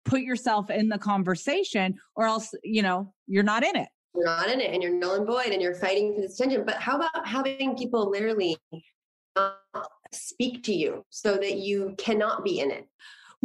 put 0.06 0.22
yourself 0.22 0.70
in 0.70 0.88
the 0.88 0.98
conversation 0.98 1.94
or 2.14 2.26
else 2.26 2.54
you 2.64 2.82
know 2.82 3.12
you're 3.26 3.42
not 3.42 3.62
in 3.62 3.76
it. 3.76 3.88
You're 4.14 4.24
not 4.24 4.48
in 4.48 4.60
it 4.60 4.72
and 4.72 4.82
you're 4.82 4.94
null 4.94 5.16
and 5.16 5.26
void 5.26 5.48
and 5.48 5.60
you're 5.60 5.74
fighting 5.74 6.14
for 6.14 6.22
this 6.22 6.40
attention 6.40 6.64
but 6.64 6.76
how 6.76 6.96
about 6.96 7.26
having 7.26 7.76
people 7.76 8.10
literally 8.10 8.56
uh, 9.36 9.50
speak 10.12 10.62
to 10.64 10.72
you 10.72 11.04
so 11.10 11.34
that 11.34 11.58
you 11.58 11.94
cannot 11.98 12.42
be 12.42 12.60
in 12.60 12.70
it 12.70 12.86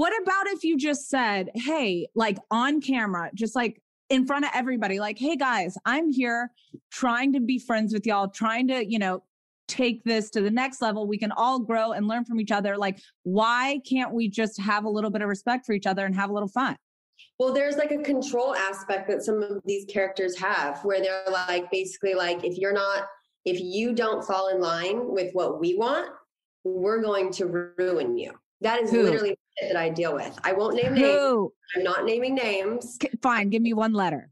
what 0.01 0.13
about 0.23 0.47
if 0.47 0.63
you 0.63 0.77
just 0.77 1.09
said, 1.11 1.51
hey, 1.53 2.07
like 2.15 2.39
on 2.49 2.81
camera, 2.81 3.29
just 3.35 3.55
like 3.55 3.79
in 4.09 4.25
front 4.25 4.45
of 4.45 4.49
everybody, 4.51 4.99
like, 4.99 5.19
hey 5.19 5.35
guys, 5.35 5.77
I'm 5.85 6.09
here 6.11 6.49
trying 6.91 7.33
to 7.33 7.39
be 7.39 7.59
friends 7.59 7.93
with 7.93 8.07
y'all, 8.07 8.27
trying 8.27 8.67
to, 8.69 8.83
you 8.83 8.97
know, 8.97 9.21
take 9.67 10.03
this 10.03 10.31
to 10.31 10.41
the 10.41 10.49
next 10.49 10.81
level. 10.81 11.05
We 11.05 11.19
can 11.19 11.31
all 11.31 11.59
grow 11.59 11.91
and 11.91 12.07
learn 12.07 12.25
from 12.25 12.41
each 12.41 12.51
other. 12.51 12.77
Like, 12.77 12.99
why 13.21 13.79
can't 13.87 14.11
we 14.11 14.27
just 14.27 14.59
have 14.59 14.85
a 14.85 14.89
little 14.89 15.11
bit 15.11 15.21
of 15.21 15.29
respect 15.29 15.67
for 15.67 15.73
each 15.73 15.85
other 15.85 16.03
and 16.03 16.15
have 16.15 16.31
a 16.31 16.33
little 16.33 16.49
fun? 16.49 16.75
Well, 17.37 17.53
there's 17.53 17.77
like 17.77 17.91
a 17.91 17.99
control 17.99 18.55
aspect 18.55 19.07
that 19.07 19.21
some 19.21 19.43
of 19.43 19.61
these 19.65 19.85
characters 19.85 20.35
have 20.39 20.83
where 20.83 20.99
they're 20.99 21.25
like, 21.31 21.69
basically, 21.69 22.15
like, 22.15 22.43
if 22.43 22.57
you're 22.57 22.73
not, 22.73 23.05
if 23.45 23.59
you 23.61 23.93
don't 23.93 24.25
fall 24.25 24.47
in 24.47 24.61
line 24.61 25.13
with 25.13 25.31
what 25.33 25.59
we 25.59 25.75
want, 25.75 26.09
we're 26.63 27.03
going 27.03 27.31
to 27.33 27.73
ruin 27.77 28.17
you. 28.17 28.31
That 28.61 28.81
is 28.81 28.89
Who? 28.89 29.03
literally 29.03 29.37
that 29.61 29.75
I 29.75 29.89
deal 29.89 30.13
with. 30.13 30.37
I 30.43 30.53
won't 30.53 30.75
name 30.75 30.93
names. 30.93 31.19
Who? 31.19 31.53
I'm 31.75 31.83
not 31.83 32.05
naming 32.05 32.35
names. 32.35 32.97
Fine, 33.21 33.49
give 33.49 33.61
me 33.61 33.73
one 33.73 33.93
letter. 33.93 34.29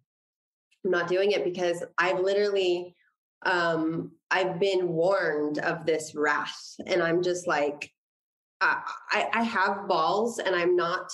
I'm 0.84 0.92
not 0.92 1.08
doing 1.08 1.32
it 1.32 1.44
because 1.44 1.84
I've 1.98 2.20
literally 2.20 2.96
um 3.46 4.12
I've 4.32 4.60
been 4.60 4.89
warned 4.89 5.60
of 5.60 5.86
this 5.86 6.13
wrath 6.13 6.76
and 6.86 7.02
I'm 7.02 7.24
just 7.24 7.48
like 7.48 7.92
I, 8.62 8.82
I, 9.12 9.30
I 9.34 9.44
have 9.44 9.88
balls 9.88 10.39
and 10.39 10.54
I'm 10.54 10.76
not 10.76 11.10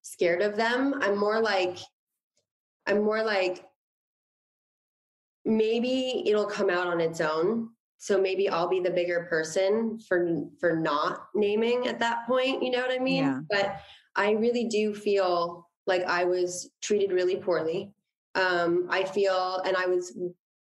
scared 0.00 0.40
of 0.40 0.56
them. 0.56 0.94
I'm 1.02 1.18
more 1.18 1.40
like 1.40 1.78
I'm 2.86 3.02
more 3.02 3.22
like 3.22 3.64
maybe 5.44 6.24
it'll 6.26 6.46
come 6.46 6.70
out 6.70 6.86
on 6.86 7.00
its 7.00 7.20
own 7.20 7.70
so 7.98 8.20
maybe 8.20 8.48
I'll 8.48 8.68
be 8.68 8.80
the 8.80 8.90
bigger 8.90 9.26
person 9.28 9.98
for 9.98 10.44
for 10.60 10.76
not 10.76 11.26
naming 11.34 11.86
at 11.86 11.98
that 12.00 12.26
point, 12.26 12.62
you 12.62 12.70
know 12.70 12.80
what 12.80 12.92
I 12.92 12.98
mean? 12.98 13.24
Yeah. 13.24 13.40
But 13.50 13.76
I 14.14 14.32
really 14.32 14.64
do 14.64 14.94
feel 14.94 15.68
like 15.86 16.02
I 16.04 16.24
was 16.24 16.70
treated 16.82 17.12
really 17.12 17.36
poorly. 17.36 17.92
Um, 18.34 18.86
I 18.90 19.04
feel 19.04 19.62
and 19.64 19.76
I 19.76 19.86
was 19.86 20.16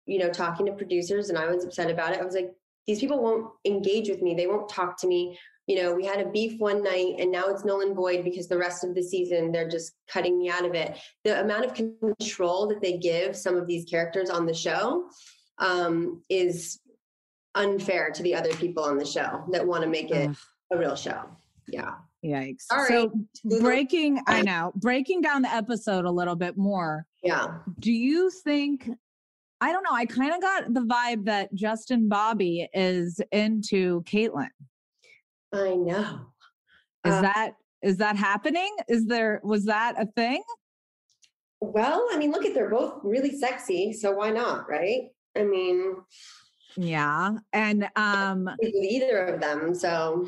you 0.07 0.19
know 0.19 0.31
talking 0.31 0.67
to 0.67 0.73
producers 0.73 1.31
and 1.31 1.39
I 1.39 1.47
was 1.47 1.65
upset 1.65 1.91
about 1.91 2.13
it. 2.13 2.21
I 2.21 2.25
was 2.25 2.35
like 2.35 2.53
these 2.87 3.01
people 3.01 3.23
won't 3.23 3.51
engage 3.65 4.09
with 4.09 4.23
me. 4.23 4.35
They 4.35 4.47
won't 4.47 4.69
talk 4.69 4.99
to 4.99 5.07
me. 5.07 5.39
You 5.69 5.81
know, 5.81 5.95
we 5.95 6.05
had 6.05 6.21
a 6.21 6.29
beef 6.29 6.59
one 6.59 6.83
night 6.83 7.15
and 7.21 7.31
now 7.31 7.47
it's 7.47 7.65
null 7.65 7.83
and 7.83 7.95
void 7.95 8.25
because 8.25 8.49
the 8.49 8.59
rest 8.59 8.83
of 8.83 8.95
the 8.95 9.03
season 9.03 9.53
they're 9.53 9.69
just 9.69 9.93
cutting 10.09 10.39
me 10.39 10.51
out 10.51 10.65
of 10.65 10.75
it. 10.75 10.99
The 11.25 11.41
amount 11.41 11.65
of 11.65 11.75
control 11.75 12.67
that 12.69 12.83
they 12.83 12.99
give 12.99 13.37
some 13.37 13.57
of 13.57 13.67
these 13.67 13.85
characters 13.85 14.29
on 14.29 14.45
the 14.45 14.53
show 14.53 15.09
um, 15.59 16.23
is 16.29 16.81
unfair 17.55 18.11
to 18.11 18.23
the 18.23 18.35
other 18.35 18.53
people 18.55 18.85
on 18.85 18.97
the 18.99 19.05
show 19.05 19.45
that 19.51 19.67
want 19.67 19.83
to 19.83 19.89
make 19.89 20.11
it 20.11 20.31
Ugh. 20.31 20.37
a 20.73 20.79
real 20.79 20.97
show. 20.97 21.25
Yeah. 21.69 21.95
Yikes. 22.25 22.63
Sorry. 22.63 22.89
So 22.89 23.13
breaking, 23.61 24.21
I 24.27 24.43
know, 24.43 24.73
breaking 24.77 25.23
down 25.23 25.43
the 25.43 25.53
episode 25.53 26.05
a 26.05 26.11
little 26.11 26.37
bit 26.37 26.57
more. 26.57 27.07
Yeah. 27.23 27.59
Do 27.81 27.93
you 27.93 28.31
think 28.31 28.89
I 29.63 29.71
don't 29.71 29.85
know. 29.85 29.95
I 29.95 30.07
kind 30.07 30.35
of 30.35 30.41
got 30.41 30.75
the 30.75 30.81
vibe 30.81 31.25
that 31.27 31.55
Justin 31.55 32.09
Bobby 32.09 32.69
is 32.75 33.21
into 33.31 34.03
Kaitlyn. 34.03 34.49
I 35.53 35.77
know. 35.77 36.27
Is 37.05 37.13
uh, 37.13 37.23
that 37.23 37.53
is 37.81 37.97
that 37.99 38.17
happening? 38.17 38.75
Is 38.89 39.07
there 39.07 39.41
was 39.45 39.67
that 39.67 39.95
a 40.01 40.07
thing? 40.17 40.43
Well, 41.61 42.09
I 42.11 42.19
mean, 42.19 42.33
look 42.33 42.45
at 42.45 42.55
they're 42.55 42.71
both 42.71 43.03
really 43.05 43.39
sexy, 43.39 43.93
so 43.93 44.11
why 44.11 44.31
not, 44.31 44.69
right? 44.69 45.11
I 45.37 45.45
mean, 45.45 45.95
yeah, 46.77 47.37
and 47.53 47.89
um, 47.97 48.49
either 48.63 49.27
of 49.27 49.41
them. 49.41 49.75
So, 49.75 50.27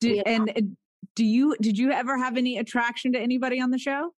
do, 0.00 0.10
yeah. 0.10 0.22
and 0.26 0.76
do 1.14 1.24
you 1.24 1.56
did 1.60 1.78
you 1.78 1.90
ever 1.92 2.16
have 2.16 2.36
any 2.36 2.58
attraction 2.58 3.12
to 3.12 3.18
anybody 3.18 3.60
on 3.60 3.70
the 3.70 3.78
show? 3.78 4.12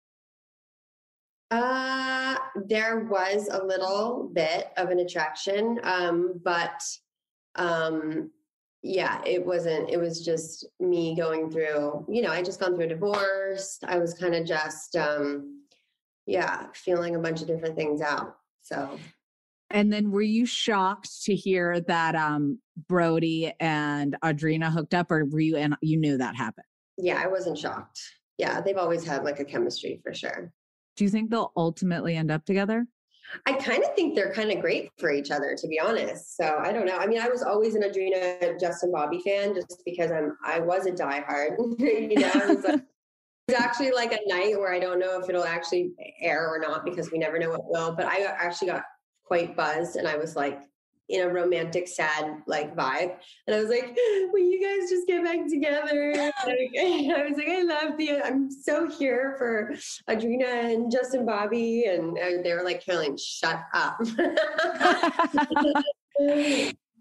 Uh, 1.50 2.36
there 2.66 3.00
was 3.04 3.48
a 3.50 3.64
little 3.64 4.30
bit 4.32 4.72
of 4.76 4.90
an 4.90 4.98
attraction, 5.00 5.78
um, 5.82 6.40
but 6.44 6.82
um, 7.54 8.30
yeah, 8.82 9.22
it 9.24 9.44
wasn't. 9.44 9.88
It 9.90 9.98
was 9.98 10.24
just 10.24 10.66
me 10.80 11.14
going 11.16 11.50
through. 11.50 12.04
You 12.08 12.22
know, 12.22 12.30
I 12.30 12.42
just 12.42 12.60
gone 12.60 12.74
through 12.74 12.86
a 12.86 12.88
divorce. 12.88 13.78
I 13.84 13.98
was 13.98 14.14
kind 14.14 14.34
of 14.34 14.46
just, 14.46 14.96
um, 14.96 15.62
yeah, 16.26 16.66
feeling 16.74 17.14
a 17.14 17.20
bunch 17.20 17.40
of 17.40 17.46
different 17.46 17.76
things 17.76 18.00
out. 18.00 18.36
So. 18.62 18.98
And 19.74 19.92
then, 19.92 20.12
were 20.12 20.22
you 20.22 20.46
shocked 20.46 21.24
to 21.24 21.34
hear 21.34 21.80
that 21.80 22.14
um, 22.14 22.60
Brody 22.88 23.52
and 23.58 24.16
Audrina 24.22 24.70
hooked 24.70 24.94
up, 24.94 25.10
or 25.10 25.24
were 25.24 25.40
you 25.40 25.56
and 25.56 25.74
you 25.82 25.96
knew 25.96 26.16
that 26.16 26.36
happened? 26.36 26.64
Yeah, 26.96 27.20
I 27.20 27.26
wasn't 27.26 27.58
shocked. 27.58 28.00
Yeah, 28.38 28.60
they've 28.60 28.76
always 28.76 29.04
had 29.04 29.24
like 29.24 29.40
a 29.40 29.44
chemistry 29.44 30.00
for 30.04 30.14
sure. 30.14 30.52
Do 30.96 31.02
you 31.02 31.10
think 31.10 31.28
they'll 31.28 31.52
ultimately 31.56 32.14
end 32.16 32.30
up 32.30 32.44
together? 32.44 32.86
I 33.46 33.54
kind 33.54 33.82
of 33.82 33.96
think 33.96 34.14
they're 34.14 34.32
kind 34.32 34.52
of 34.52 34.60
great 34.60 34.90
for 35.00 35.10
each 35.10 35.32
other, 35.32 35.56
to 35.58 35.66
be 35.66 35.80
honest. 35.80 36.36
So 36.36 36.56
I 36.56 36.72
don't 36.72 36.86
know. 36.86 36.96
I 36.96 37.08
mean, 37.08 37.20
I 37.20 37.28
was 37.28 37.42
always 37.42 37.74
an 37.74 37.82
Audrina 37.82 38.60
Justin 38.60 38.92
Bobby 38.92 39.20
fan, 39.24 39.56
just 39.56 39.82
because 39.84 40.12
I'm 40.12 40.36
I 40.44 40.60
was 40.60 40.86
a 40.86 40.92
diehard. 40.92 41.56
you 41.80 42.20
know, 42.20 42.80
it's 43.48 43.60
actually 43.60 43.90
like 43.90 44.12
a 44.12 44.20
night 44.26 44.56
where 44.56 44.72
I 44.72 44.78
don't 44.78 45.00
know 45.00 45.20
if 45.20 45.28
it'll 45.28 45.42
actually 45.42 45.94
air 46.20 46.48
or 46.48 46.60
not 46.60 46.84
because 46.84 47.10
we 47.10 47.18
never 47.18 47.40
know 47.40 47.50
what 47.50 47.68
will. 47.68 47.92
But 47.92 48.06
I 48.06 48.22
actually 48.22 48.68
got 48.68 48.84
quite 49.24 49.56
buzzed, 49.56 49.96
and 49.96 50.06
I 50.06 50.16
was 50.16 50.36
like, 50.36 50.60
in 51.08 51.20
a 51.20 51.28
romantic, 51.28 51.86
sad 51.86 52.42
like 52.46 52.74
vibe. 52.74 53.16
And 53.46 53.54
I 53.54 53.60
was 53.60 53.68
like, 53.68 53.96
will 54.32 54.38
you 54.38 54.60
guys 54.62 54.88
just 54.88 55.06
get 55.06 55.22
back 55.24 55.46
together? 55.48 56.12
Like, 56.44 56.72
I 56.78 57.26
was 57.28 57.36
like, 57.36 57.48
I 57.48 57.62
love 57.62 57.96
the, 57.96 58.20
I'm 58.22 58.50
so 58.50 58.88
here 58.88 59.34
for 59.38 59.74
Audrina 60.08 60.74
and 60.74 60.90
Justin 60.90 61.24
Bobby. 61.24 61.84
And 61.84 62.16
they 62.16 62.52
were 62.52 62.62
like, 62.62 62.84
Caroline, 62.84 63.16
shut 63.16 63.62
up. 63.72 63.98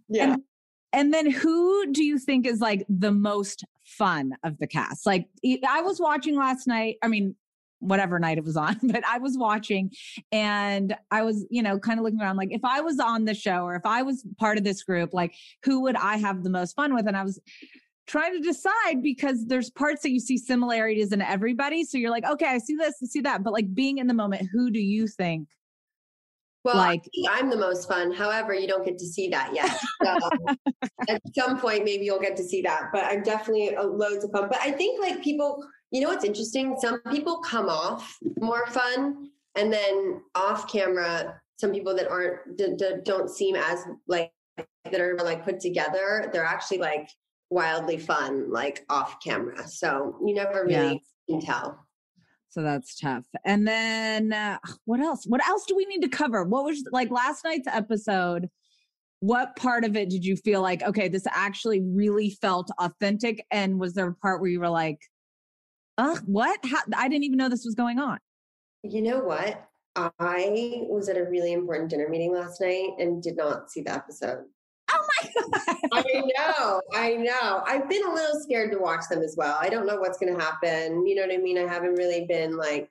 yeah. 0.08 0.34
And, 0.34 0.44
and 0.94 1.14
then 1.14 1.30
who 1.30 1.92
do 1.92 2.04
you 2.04 2.18
think 2.18 2.46
is 2.46 2.62
like 2.62 2.86
the 2.88 3.12
most 3.12 3.66
fun 3.84 4.34
of 4.44 4.58
the 4.60 4.68
cast? 4.68 5.06
Like 5.06 5.28
I 5.68 5.82
was 5.82 6.00
watching 6.00 6.38
last 6.38 6.68
night. 6.68 6.98
I 7.02 7.08
mean, 7.08 7.36
whatever 7.84 8.20
night 8.20 8.38
it 8.38 8.44
was 8.44 8.58
on, 8.58 8.78
but 8.84 9.04
I 9.08 9.18
was 9.20 9.38
watching 9.38 9.92
and 10.32 10.96
I 11.12 11.22
was, 11.24 11.46
you 11.50 11.62
know, 11.62 11.80
kind 11.80 12.00
of 12.00 12.04
looking 12.04 12.22
around 12.22 12.38
like 12.38 12.52
if 12.52 12.64
I 12.64 12.82
was 12.82 13.00
on 13.00 13.26
the 13.26 13.34
show 13.34 13.64
or 13.64 13.76
if 13.76 13.86
I 13.86 14.02
was 14.02 14.26
part 14.38 14.58
of 14.58 14.64
this 14.64 14.84
group, 14.84 15.14
like 15.14 15.34
who 15.64 15.82
would 15.82 15.96
I 15.96 16.18
have 16.18 16.44
the 16.44 16.50
most 16.50 16.76
fun 16.76 16.94
with? 16.96 17.08
And 17.08 17.18
I 17.18 17.24
was 17.24 17.40
trying 18.08 18.34
to 18.34 18.40
decide 18.40 19.02
because 19.02 19.46
there's 19.46 19.70
parts 19.70 20.02
that 20.04 20.12
you 20.12 20.20
see 20.20 20.38
similarities 20.38 21.12
in 21.12 21.22
everybody. 21.22 21.84
So 21.84 21.98
you're 21.98 22.12
like, 22.12 22.26
okay, 22.26 22.48
I 22.48 22.58
see 22.58 22.76
this, 22.76 22.96
I 23.02 23.06
see 23.06 23.22
that. 23.22 23.44
But 23.44 23.54
like 23.54 23.74
being 23.74 23.98
in 23.98 24.08
the 24.08 24.14
moment, 24.14 24.50
who 24.52 24.72
do 24.72 24.80
you 24.80 25.08
think 25.08 25.48
well, 26.64 26.78
like 26.78 27.04
I'm 27.30 27.50
the 27.50 27.58
most 27.58 27.90
fun. 27.90 28.14
However, 28.14 28.54
you 28.54 28.68
don't 28.68 28.86
get 28.86 28.98
to 28.98 29.06
see 29.06 29.28
that 29.30 29.54
yet. 29.54 29.78
So 30.02 30.18
at 31.10 31.22
some 31.36 31.60
point, 31.60 31.84
maybe 31.84 32.06
you'll 32.06 32.22
get 32.22 32.38
to 32.38 32.44
see 32.44 32.62
that. 32.62 32.84
But 32.94 33.04
I'm 33.04 33.22
definitely 33.22 33.76
uh, 33.76 33.84
loads 33.84 34.24
of 34.24 34.32
fun. 34.32 34.48
But 34.50 34.60
I 34.62 34.72
think 34.72 35.02
like 35.02 35.22
people 35.22 35.66
you 35.94 36.02
know 36.02 36.10
what's 36.10 36.26
interesting? 36.26 36.76
Some 36.80 37.00
people 37.12 37.38
come 37.38 37.70
off 37.70 38.18
more 38.40 38.66
fun, 38.68 39.30
and 39.56 39.72
then 39.72 40.22
off 40.34 40.70
camera, 40.70 41.40
some 41.58 41.72
people 41.72 41.96
that 41.96 42.10
aren't 42.10 42.58
d- 42.58 42.74
d- 42.76 42.96
don't 43.04 43.30
seem 43.30 43.56
as 43.56 43.86
like 44.08 44.32
that 44.58 45.00
are 45.00 45.16
like 45.24 45.46
put 45.46 45.60
together. 45.60 46.30
They're 46.34 46.44
actually 46.44 46.80
like 46.80 47.08
wildly 47.52 48.00
fun, 48.00 48.52
like 48.52 48.84
off 48.90 49.18
camera. 49.24 49.68
So 49.68 50.18
you 50.26 50.34
never 50.34 50.66
really 50.66 51.04
yeah. 51.28 51.40
can 51.40 51.46
tell. 51.46 51.86
So 52.50 52.64
that's 52.64 53.00
tough. 53.00 53.26
And 53.46 53.68
then 53.68 54.34
uh, 54.34 54.58
what 54.86 55.00
else? 55.00 55.26
What 55.28 55.46
else 55.46 55.66
do 55.68 55.76
we 55.76 55.86
need 55.86 56.02
to 56.02 56.10
cover? 56.10 56.44
What 56.44 56.66
was 56.66 56.84
like 56.92 57.12
last 57.12 57.44
night's 57.44 57.68
episode? 57.68 58.50
What 59.20 59.56
part 59.56 59.86
of 59.86 59.96
it 59.96 60.10
did 60.10 60.26
you 60.26 60.36
feel 60.36 60.62
like, 60.62 60.82
okay, 60.82 61.08
this 61.08 61.28
actually 61.32 61.82
really 61.82 62.32
felt 62.42 62.70
authentic? 62.80 63.46
And 63.52 63.80
was 63.80 63.94
there 63.94 64.08
a 64.08 64.16
part 64.16 64.42
where 64.42 64.50
you 64.50 64.60
were 64.60 64.70
like, 64.70 65.00
uh, 65.98 66.18
what? 66.26 66.60
How, 66.64 66.80
I 66.96 67.08
didn't 67.08 67.24
even 67.24 67.38
know 67.38 67.50
this 67.50 67.66
was 67.66 67.76
going 67.76 68.00
on. 68.00 68.18
You 68.84 69.02
know 69.02 69.20
what? 69.20 69.70
I 69.96 70.86
was 70.90 71.08
at 71.08 71.18
a 71.18 71.24
really 71.24 71.54
important 71.54 71.90
dinner 71.90 72.10
meeting 72.10 72.34
last 72.34 72.60
night 72.60 72.90
and 73.00 73.22
did 73.22 73.38
not 73.38 73.70
see 73.70 73.82
the 73.82 73.94
episode. 73.94 74.44
Oh 74.92 75.08
my 75.24 75.30
God. 75.34 75.78
I 75.94 76.04
know. 76.36 76.82
I 76.94 77.14
know. 77.14 77.64
I've 77.66 77.88
been 77.88 78.04
a 78.06 78.14
little 78.14 78.40
scared 78.42 78.72
to 78.72 78.80
watch 78.80 79.04
them 79.10 79.22
as 79.22 79.36
well. 79.38 79.58
I 79.60 79.70
don't 79.70 79.86
know 79.86 79.98
what's 79.98 80.18
going 80.18 80.36
to 80.36 80.44
happen. 80.44 81.06
You 81.06 81.16
know 81.16 81.22
what 81.22 81.34
I 81.34 81.38
mean? 81.38 81.58
I 81.58 81.72
haven't 81.72 81.96
really 81.96 82.26
been 82.26 82.58
like, 82.58 82.90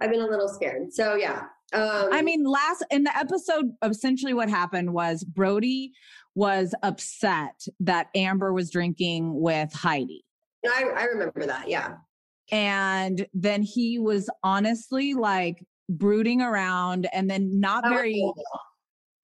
I've 0.00 0.10
been 0.10 0.22
a 0.22 0.26
little 0.26 0.48
scared. 0.48 0.92
So, 0.92 1.16
yeah. 1.16 1.42
Um, 1.72 2.08
I 2.12 2.22
mean, 2.22 2.44
last 2.44 2.84
in 2.90 3.04
the 3.04 3.16
episode, 3.16 3.72
essentially 3.82 4.32
what 4.32 4.48
happened 4.48 4.92
was 4.92 5.24
Brody 5.24 5.92
was 6.34 6.74
upset 6.82 7.66
that 7.80 8.08
Amber 8.14 8.52
was 8.52 8.70
drinking 8.70 9.40
with 9.40 9.72
Heidi. 9.72 10.24
I, 10.66 10.84
I 10.96 11.04
remember 11.04 11.46
that. 11.46 11.68
Yeah. 11.68 11.94
And 12.50 13.26
then 13.32 13.62
he 13.62 13.98
was 13.98 14.28
honestly 14.42 15.14
like 15.14 15.64
brooding 15.88 16.42
around 16.42 17.08
and 17.12 17.28
then 17.28 17.60
not 17.60 17.84
that 17.84 17.90
very, 17.90 18.14
was 18.14 18.44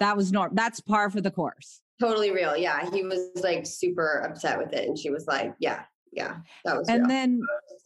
that 0.00 0.16
was 0.16 0.32
normal. 0.32 0.54
That's 0.54 0.80
par 0.80 1.10
for 1.10 1.20
the 1.20 1.30
course. 1.30 1.80
Totally 2.00 2.30
real. 2.30 2.56
Yeah. 2.56 2.90
He 2.90 3.02
was 3.02 3.30
like 3.42 3.66
super 3.66 4.26
upset 4.26 4.58
with 4.58 4.72
it. 4.72 4.88
And 4.88 4.98
she 4.98 5.10
was 5.10 5.26
like, 5.26 5.54
yeah, 5.58 5.82
yeah, 6.12 6.36
that 6.64 6.76
was. 6.76 6.88
And 6.88 7.02
real. 7.02 7.08
then, 7.08 7.40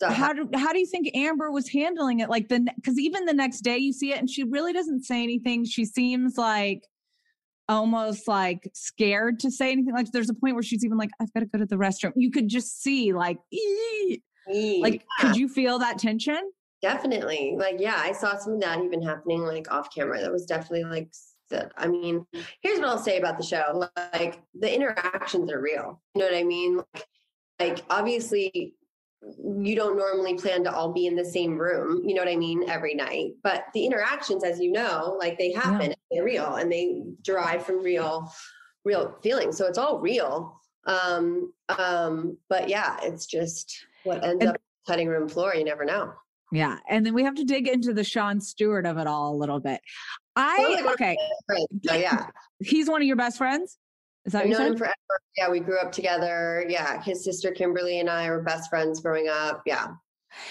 how 0.09 0.33
do 0.33 0.49
how 0.55 0.73
do 0.73 0.79
you 0.79 0.87
think 0.87 1.15
Amber 1.15 1.51
was 1.51 1.69
handling 1.69 2.21
it? 2.21 2.31
Like 2.31 2.49
the 2.49 2.67
because 2.77 2.99
even 2.99 3.27
the 3.27 3.35
next 3.35 3.61
day 3.61 3.77
you 3.77 3.93
see 3.93 4.13
it, 4.13 4.19
and 4.19 4.31
she 4.31 4.45
really 4.45 4.73
doesn't 4.73 5.03
say 5.03 5.23
anything. 5.23 5.65
She 5.65 5.85
seems 5.85 6.39
like 6.39 6.87
almost 7.69 8.29
like 8.29 8.69
scared 8.75 9.41
to 9.41 9.51
say 9.51 9.73
anything. 9.73 9.95
Like 9.95 10.11
there's 10.13 10.31
a 10.31 10.35
point 10.35 10.55
where 10.55 10.63
she's 10.63 10.85
even 10.85 10.99
like, 10.99 11.11
I've 11.21 11.33
got 11.33 11.41
to 11.41 11.47
go 11.47 11.59
to 11.59 11.67
the 11.67 11.77
restroom. 11.77 12.13
You 12.17 12.31
could 12.31 12.49
just 12.49 12.83
see 12.83 13.13
like, 13.13 13.39
ee. 13.53 14.21
like, 14.49 15.05
yeah. 15.21 15.21
could 15.21 15.37
you 15.37 15.49
feel 15.49 15.79
that 15.79 15.99
tension? 15.99 16.41
Definitely. 16.83 17.57
Like, 17.59 17.77
yeah, 17.79 17.97
I 17.97 18.13
saw 18.13 18.37
some 18.37 18.55
of 18.55 18.61
that 18.61 18.83
even 18.83 19.03
happening 19.03 19.43
like 19.43 19.73
off 19.73 19.95
camera. 19.95 20.21
That 20.21 20.33
was 20.33 20.45
definitely 20.45 20.85
like, 20.85 21.09
I 21.77 21.87
mean, 21.87 22.27
here's 22.63 22.81
what 22.81 22.89
I'll 22.89 22.99
say 22.99 23.19
about 23.19 23.39
the 23.39 23.45
show. 23.45 23.89
Like 24.13 24.43
the 24.59 24.75
interactions 24.75 25.51
are 25.53 25.61
real. 25.61 26.03
You 26.15 26.21
know 26.21 26.27
what 26.27 26.37
I 26.37 26.43
mean? 26.43 26.79
Like, 26.79 27.07
like 27.61 27.85
obviously 27.91 28.75
you 29.39 29.75
don't 29.75 29.97
normally 29.97 30.35
plan 30.35 30.65
to 30.65 30.73
all 30.73 30.93
be 30.93 31.07
in 31.07 31.17
the 31.17 31.25
same 31.25 31.57
room, 31.59 32.03
you 32.05 32.15
know 32.15 32.23
what 32.23 32.31
I 32.31 32.37
mean, 32.37 32.69
every 32.69 32.95
night. 32.95 33.33
But 33.43 33.67
the 33.75 33.85
interactions, 33.85 34.45
as 34.45 34.61
you 34.61 34.73
know, 34.73 35.17
like 35.19 35.39
they 35.39 35.53
happen, 35.53 35.91
yeah. 35.91 35.97
they're 36.11 36.25
real 36.25 36.55
and 36.55 36.71
they 36.71 37.03
derive 37.23 37.65
from 37.65 37.83
real, 37.83 38.33
real 38.85 39.17
feelings. 39.23 39.57
So 39.57 39.67
it's 39.67 39.79
all 39.79 39.99
real. 39.99 40.61
Um, 40.87 41.53
um, 41.79 42.37
but 42.49 42.69
yeah, 42.69 42.99
it's 43.03 43.27
just 43.27 43.75
what 44.05 44.23
ends 44.25 44.45
and, 44.45 44.51
up 44.51 44.61
cutting 44.87 45.09
room 45.09 45.29
floor, 45.29 45.55
you 45.55 45.65
never 45.65 45.85
know. 45.85 46.13
Yeah. 46.53 46.79
And 46.89 47.05
then 47.05 47.15
we 47.15 47.25
have 47.25 47.35
to 47.37 47.45
dig 47.45 47.67
into 47.67 47.93
the 47.93 48.05
Sean 48.05 48.41
Stewart 48.41 48.87
of 48.87 48.99
it 48.99 49.07
all 49.07 49.35
a 49.35 49.37
little 49.37 49.61
bit. 49.61 49.81
I 50.37 50.85
okay. 50.93 51.17
So, 51.51 51.67
yeah. 51.95 52.27
He's 52.61 52.89
one 52.89 53.01
of 53.01 53.07
your 53.07 53.17
best 53.17 53.39
friends? 53.39 53.79
Is 54.25 54.33
that 54.33 54.45
I've 54.45 54.51
known 54.51 54.73
him 54.73 54.77
forever. 54.77 54.95
Yeah, 55.37 55.51
we 55.51 55.61
grew 55.61 55.79
up 55.79 55.93
together. 55.93 56.65
Yeah, 56.69 57.03
his 57.03 57.25
sister 57.25 57.51
Kimberly 57.51 58.01
and 58.01 58.09
I 58.09 58.31
were 58.31 58.43
best 58.43 58.71
friends 58.71 59.01
growing 59.01 59.29
up. 59.29 59.63
Yeah. 59.67 59.89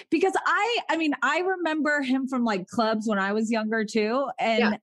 Because 0.09 0.33
I, 0.45 0.79
I 0.89 0.97
mean, 0.97 1.13
I 1.21 1.39
remember 1.39 2.01
him 2.01 2.27
from 2.27 2.45
like 2.45 2.67
clubs 2.67 3.07
when 3.07 3.19
I 3.19 3.33
was 3.33 3.51
younger 3.51 3.83
too, 3.83 4.29
and 4.39 4.59
yeah. 4.59 4.77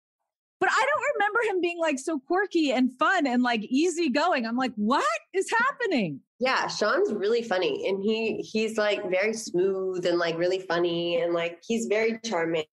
but 0.59 0.69
I 0.71 0.87
don't 0.87 1.05
remember 1.15 1.41
him 1.49 1.61
being 1.61 1.79
like 1.79 1.99
so 1.99 2.19
quirky 2.19 2.73
and 2.73 2.93
fun 2.99 3.27
and 3.27 3.43
like 3.43 3.63
easygoing. 3.63 4.45
I'm 4.45 4.57
like, 4.57 4.73
what 4.77 5.05
is 5.33 5.51
happening? 5.51 6.21
Yeah, 6.39 6.67
Sean's 6.67 7.13
really 7.13 7.43
funny 7.43 7.87
and 7.89 8.03
he 8.03 8.39
he's 8.39 8.77
like 8.77 9.09
very 9.11 9.35
smooth 9.35 10.05
and 10.07 10.19
like 10.19 10.37
really 10.39 10.59
funny 10.59 11.21
and 11.21 11.33
like 11.33 11.63
he's 11.67 11.87
very 11.87 12.19
charming. 12.25 12.65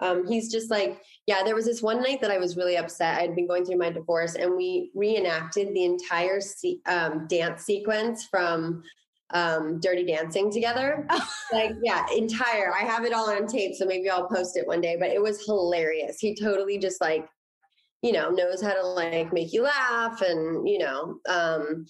Um, 0.00 0.26
he's 0.26 0.50
just 0.50 0.70
like, 0.70 1.02
yeah, 1.26 1.42
there 1.42 1.54
was 1.54 1.64
this 1.64 1.82
one 1.82 2.02
night 2.02 2.20
that 2.20 2.30
I 2.30 2.38
was 2.38 2.56
really 2.56 2.76
upset. 2.76 3.18
I'd 3.18 3.34
been 3.34 3.46
going 3.46 3.64
through 3.64 3.78
my 3.78 3.90
divorce 3.90 4.34
and 4.34 4.56
we 4.56 4.90
reenacted 4.94 5.74
the 5.74 5.84
entire 5.84 6.40
se- 6.40 6.80
um, 6.86 7.26
dance 7.28 7.64
sequence 7.64 8.24
from 8.24 8.82
um, 9.30 9.80
Dirty 9.80 10.04
Dancing 10.04 10.50
together. 10.50 11.06
like, 11.52 11.72
yeah, 11.82 12.06
entire. 12.14 12.72
I 12.74 12.80
have 12.80 13.04
it 13.04 13.12
all 13.12 13.30
on 13.30 13.46
tape, 13.46 13.74
so 13.74 13.84
maybe 13.84 14.08
I'll 14.08 14.28
post 14.28 14.56
it 14.56 14.66
one 14.66 14.80
day. 14.80 14.96
But 14.98 15.10
it 15.10 15.22
was 15.22 15.44
hilarious. 15.44 16.18
He 16.20 16.34
totally 16.34 16.78
just 16.78 17.00
like, 17.00 17.26
you 18.02 18.12
know, 18.12 18.30
knows 18.30 18.62
how 18.62 18.74
to 18.74 18.86
like 18.86 19.32
make 19.32 19.52
you 19.52 19.62
laugh, 19.62 20.20
and 20.20 20.68
you 20.68 20.78
know, 20.78 21.18
um, 21.28 21.86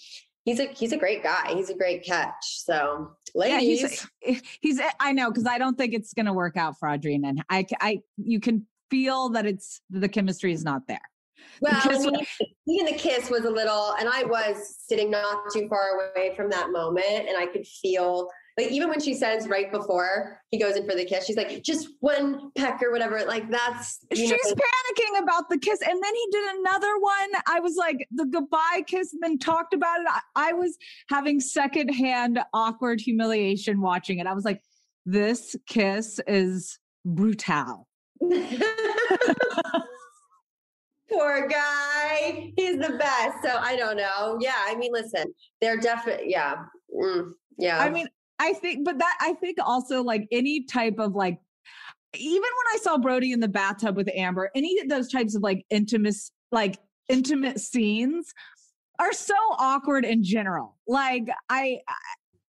he's 0.47 0.61
a 0.61 0.67
he's 0.69 0.93
a 0.93 0.97
great 0.97 1.23
guy. 1.23 1.53
He's 1.55 1.69
a 1.69 1.77
great 1.77 2.03
catch. 2.03 2.63
So, 2.65 3.11
ladies, 3.35 4.07
yeah, 4.23 4.33
he's, 4.33 4.43
he's 4.63 4.81
I 4.99 5.13
know 5.13 5.31
because 5.31 5.45
I 5.47 5.59
don't 5.59 5.77
think 5.77 5.93
it's 5.93 6.15
going 6.15 6.27
to 6.27 6.33
work 6.33 6.57
out 6.57 6.79
for 6.79 6.89
Audrina, 6.89 7.29
and 7.29 7.45
I 7.51 7.67
I 7.81 8.01
you 8.17 8.41
can 8.41 8.67
feel 8.91 9.29
that 9.31 9.45
it's 9.45 9.83
the 9.91 10.09
chemistry 10.09 10.53
is 10.53 10.65
not 10.65 10.87
there. 10.89 11.01
Well, 11.61 11.73
I 11.75 11.99
mean, 11.99 12.27
even 12.67 12.87
the 12.87 12.99
kiss 12.99 13.29
was 13.29 13.45
a 13.45 13.51
little, 13.51 13.95
and 13.99 14.09
I 14.09 14.25
was 14.25 14.77
sitting 14.87 15.11
not 15.11 15.51
too 15.53 15.69
far 15.69 16.11
away 16.15 16.35
from 16.35 16.49
that 16.51 16.71
moment, 16.71 17.29
and 17.29 17.37
I 17.37 17.47
could 17.47 17.67
feel 17.67 18.29
like 18.57 18.71
even 18.71 18.89
when 18.89 19.01
she 19.01 19.13
says 19.13 19.47
right 19.49 19.71
before 19.71 20.41
he 20.51 20.59
goes 20.59 20.77
in 20.77 20.89
for 20.89 20.97
the 20.97 21.05
kiss, 21.05 21.27
she's 21.27 21.37
like, 21.37 21.63
just 21.63 21.89
one 22.01 22.51
peck 22.57 22.83
or 22.83 22.91
whatever. 22.91 23.23
Like 23.27 23.51
that's 23.51 23.99
she's 24.15 24.31
know. 24.31 24.37
panicking 24.37 25.23
about 25.23 25.51
the 25.51 25.59
kiss. 25.59 25.81
And 25.83 26.03
then 26.03 26.15
he 26.15 26.29
did 26.33 26.57
another 26.61 26.99
one. 26.99 27.31
I 27.47 27.61
was 27.61 27.77
like, 27.77 28.09
the 28.11 28.25
goodbye 28.25 28.85
kiss, 28.87 29.13
and 29.13 29.23
then 29.23 29.39
talked 29.39 29.75
about 29.75 30.01
it. 30.01 30.07
I, 30.09 30.21
I 30.49 30.53
was 30.55 30.79
having 31.11 31.39
secondhand 31.39 32.41
awkward 32.55 33.01
humiliation 33.01 33.83
watching 33.83 34.21
it. 34.21 34.27
I 34.27 34.33
was 34.33 34.45
like, 34.45 34.63
this 35.05 35.55
kiss 35.67 36.19
is 36.27 36.79
brutal. 37.05 37.87
Poor 41.09 41.47
guy. 41.47 42.53
He's 42.57 42.79
the 42.79 42.97
best. 42.99 43.43
So 43.43 43.57
I 43.57 43.77
don't 43.77 43.97
know. 43.97 44.39
Yeah. 44.41 44.57
I 44.57 44.75
mean, 44.75 44.93
listen, 44.93 45.27
they're 45.61 45.77
definitely, 45.77 46.31
yeah. 46.31 46.57
Mm, 46.93 47.33
yeah. 47.59 47.79
I 47.79 47.91
mean, 47.91 48.09
I 48.39 48.53
think, 48.53 48.85
but 48.85 48.99
that, 48.99 49.17
I 49.21 49.35
think 49.35 49.59
also 49.63 50.03
like 50.03 50.27
any 50.31 50.65
type 50.65 50.99
of 50.99 51.15
like, 51.15 51.39
even 52.15 52.43
when 52.43 52.75
I 52.75 52.79
saw 52.83 52.99
Brody 52.99 53.33
in 53.33 53.41
the 53.41 53.49
bathtub 53.49 53.97
with 53.97 54.09
Amber, 54.15 54.51
any 54.55 54.79
of 54.81 54.89
those 54.89 55.11
types 55.11 55.35
of 55.35 55.43
like 55.43 55.65
intimate, 55.71 56.17
like 56.53 56.79
intimate 57.09 57.61
scenes 57.61 58.33
are 58.99 59.13
so 59.13 59.35
awkward 59.59 60.05
in 60.05 60.25
general. 60.25 60.77
Like, 60.87 61.29
I, 61.49 61.81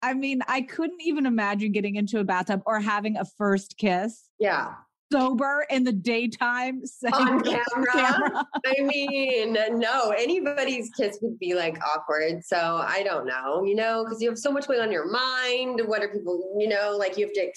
I 0.03 0.15
mean, 0.15 0.41
I 0.47 0.61
couldn't 0.61 1.01
even 1.03 1.27
imagine 1.27 1.73
getting 1.73 1.97
into 1.97 2.21
a 2.21 2.25
bathtub 2.25 2.63
or 2.67 2.81
having 2.81 3.17
a 3.17 3.25
first 3.25 3.77
kiss. 3.79 4.29
Yeah 4.39 4.75
sober 5.13 5.67
in 5.71 5.85
the 5.85 5.93
daytime 5.93 6.83
on 7.13 7.43
camera. 7.43 7.93
camera. 7.93 8.47
I 8.67 8.83
mean, 8.83 9.53
no, 9.79 10.11
anybody's 10.11 10.91
kiss 10.91 11.19
would 11.23 11.39
be 11.39 11.55
like 11.55 11.79
awkward. 11.85 12.45
So 12.45 12.57
I 12.87 13.03
don't 13.03 13.27
know, 13.27 13.65
you 13.65 13.75
know, 13.75 14.05
because 14.05 14.21
you 14.21 14.29
have 14.29 14.39
so 14.39 14.51
much 14.51 14.67
going 14.67 14.81
on 14.81 14.91
your 14.91 15.11
mind. 15.11 15.81
What 15.87 16.03
are 16.03 16.09
people, 16.09 16.57
you 16.59 16.69
know, 16.69 16.97
like 16.99 17.17
you 17.17 17.27
have 17.27 17.35
to 17.35 17.51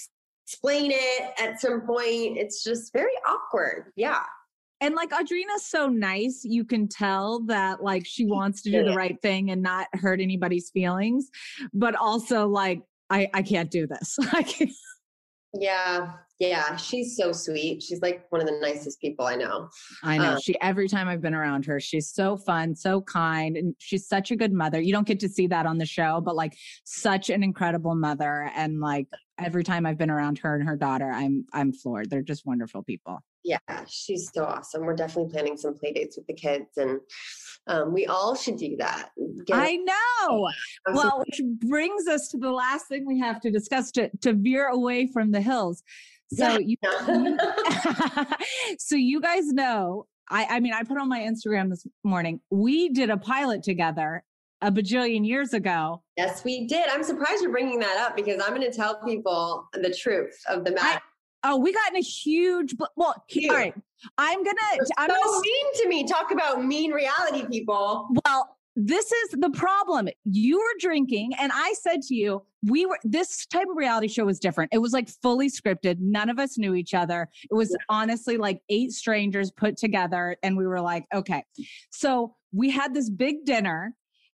explain 0.45 0.91
it 0.93 1.31
at 1.39 1.59
some 1.59 1.81
point. 1.81 2.37
It's 2.37 2.63
just 2.63 2.93
very 2.93 3.13
awkward. 3.27 3.91
Yeah. 3.95 4.23
And 4.81 4.95
like 4.95 5.11
Audrina's 5.11 5.65
so 5.65 5.87
nice, 5.89 6.41
you 6.45 6.63
can 6.63 6.87
tell 6.87 7.41
that 7.47 7.83
like 7.83 8.05
she 8.05 8.25
wants 8.25 8.61
to 8.61 8.71
do 8.71 8.85
the 8.85 8.95
right 8.95 9.21
thing 9.21 9.51
and 9.51 9.61
not 9.61 9.87
hurt 9.93 10.21
anybody's 10.21 10.69
feelings, 10.69 11.29
but 11.73 11.95
also 11.95 12.47
like 12.47 12.81
I 13.09 13.29
I 13.33 13.41
can't 13.41 13.69
do 13.69 13.87
this. 13.87 14.17
I 14.31 14.43
can't. 14.43 14.71
Yeah, 15.53 16.13
yeah, 16.39 16.77
she's 16.77 17.17
so 17.17 17.33
sweet. 17.33 17.83
She's 17.83 18.01
like 18.01 18.25
one 18.29 18.39
of 18.39 18.47
the 18.47 18.57
nicest 18.61 19.01
people 19.01 19.25
I 19.25 19.35
know. 19.35 19.69
I 20.03 20.17
know. 20.17 20.33
Um, 20.33 20.39
she 20.41 20.59
every 20.61 20.87
time 20.87 21.09
I've 21.09 21.21
been 21.21 21.33
around 21.33 21.65
her, 21.65 21.81
she's 21.81 22.09
so 22.09 22.37
fun, 22.37 22.75
so 22.75 23.01
kind, 23.01 23.57
and 23.57 23.75
she's 23.77 24.07
such 24.07 24.31
a 24.31 24.37
good 24.37 24.53
mother. 24.53 24.79
You 24.79 24.93
don't 24.93 25.05
get 25.05 25.19
to 25.19 25.29
see 25.29 25.47
that 25.47 25.65
on 25.65 25.77
the 25.77 25.85
show, 25.85 26.21
but 26.21 26.37
like 26.37 26.55
such 26.85 27.29
an 27.29 27.43
incredible 27.43 27.93
mother. 27.93 28.49
And 28.55 28.79
like 28.79 29.07
every 29.37 29.65
time 29.65 29.85
I've 29.85 29.97
been 29.97 30.09
around 30.09 30.39
her 30.39 30.55
and 30.55 30.67
her 30.67 30.77
daughter, 30.77 31.11
I'm 31.11 31.45
I'm 31.51 31.73
floored. 31.73 32.09
They're 32.09 32.21
just 32.21 32.45
wonderful 32.45 32.83
people. 32.83 33.19
Yeah, 33.43 33.57
she's 33.87 34.31
so 34.33 34.45
awesome. 34.45 34.85
We're 34.85 34.95
definitely 34.95 35.31
planning 35.31 35.57
some 35.57 35.73
play 35.73 35.91
dates 35.91 36.15
with 36.15 36.27
the 36.27 36.33
kids, 36.33 36.77
and 36.77 37.01
um, 37.67 37.93
we 37.93 38.05
all 38.05 38.35
should 38.35 38.57
do 38.57 38.77
that. 38.77 39.09
Get 39.45 39.57
I 39.57 39.75
know. 39.75 40.49
Well, 40.93 41.23
which 41.25 41.41
brings 41.59 42.07
us 42.07 42.29
to 42.29 42.37
the 42.37 42.51
last 42.51 42.87
thing 42.87 43.05
we 43.05 43.19
have 43.19 43.41
to 43.41 43.51
discuss 43.51 43.91
to 43.91 44.09
to 44.21 44.33
veer 44.33 44.67
away 44.67 45.07
from 45.07 45.31
the 45.31 45.41
hills. 45.41 45.83
So 46.31 46.59
you, 46.59 46.77
so 48.79 48.95
you 48.95 49.19
guys 49.21 49.47
know, 49.47 50.05
I, 50.29 50.45
I 50.45 50.59
mean, 50.59 50.73
I 50.73 50.83
put 50.83 50.97
on 50.97 51.09
my 51.09 51.19
Instagram 51.19 51.69
this 51.69 51.85
morning. 52.03 52.39
We 52.51 52.89
did 52.89 53.09
a 53.09 53.17
pilot 53.17 53.63
together 53.63 54.23
a 54.61 54.71
bajillion 54.71 55.25
years 55.25 55.53
ago. 55.53 56.03
Yes, 56.17 56.43
we 56.43 56.67
did. 56.67 56.89
I'm 56.89 57.03
surprised 57.03 57.41
you're 57.41 57.51
bringing 57.51 57.79
that 57.79 57.97
up 57.97 58.15
because 58.15 58.41
I'm 58.43 58.53
going 58.55 58.69
to 58.69 58.75
tell 58.75 59.01
people 59.03 59.67
the 59.73 59.93
truth 59.93 60.37
of 60.47 60.65
the 60.65 60.71
matter. 60.71 61.01
oh, 61.43 61.57
we 61.57 61.73
got 61.73 61.91
in 61.91 61.97
a 61.97 62.01
huge. 62.01 62.75
Well, 62.95 63.15
huge. 63.27 63.49
all 63.49 63.55
right. 63.55 63.73
I'm 64.17 64.43
gonna. 64.43 64.57
You're 64.75 64.85
I'm 64.97 65.09
so 65.09 65.15
gonna, 65.15 65.41
mean 65.41 65.73
to 65.81 65.87
me. 65.89 66.07
Talk 66.07 66.31
about 66.31 66.63
mean 66.63 66.91
reality 66.91 67.45
people. 67.47 68.07
Well, 68.25 68.55
this 68.75 69.11
is 69.11 69.31
the 69.31 69.49
problem. 69.49 70.09
You 70.23 70.57
were 70.57 70.79
drinking, 70.79 71.33
and 71.39 71.51
I 71.53 71.73
said 71.73 72.01
to 72.03 72.15
you, 72.15 72.43
we 72.67 72.85
were 72.85 72.99
this 73.03 73.45
type 73.45 73.67
of 73.69 73.77
reality 73.77 74.07
show 74.07 74.25
was 74.25 74.39
different. 74.39 74.73
It 74.73 74.79
was 74.79 74.93
like 74.93 75.09
fully 75.21 75.49
scripted. 75.49 75.97
None 75.99 76.29
of 76.29 76.39
us 76.39 76.57
knew 76.57 76.75
each 76.75 76.93
other. 76.93 77.29
It 77.49 77.53
was 77.53 77.75
honestly 77.89 78.37
like 78.37 78.61
eight 78.69 78.91
strangers 78.91 79.51
put 79.51 79.77
together, 79.77 80.37
and 80.43 80.57
we 80.57 80.67
were 80.67 80.81
like, 80.81 81.05
okay. 81.13 81.43
So 81.89 82.35
we 82.51 82.69
had 82.69 82.93
this 82.93 83.09
big 83.09 83.45
dinner. 83.45 83.93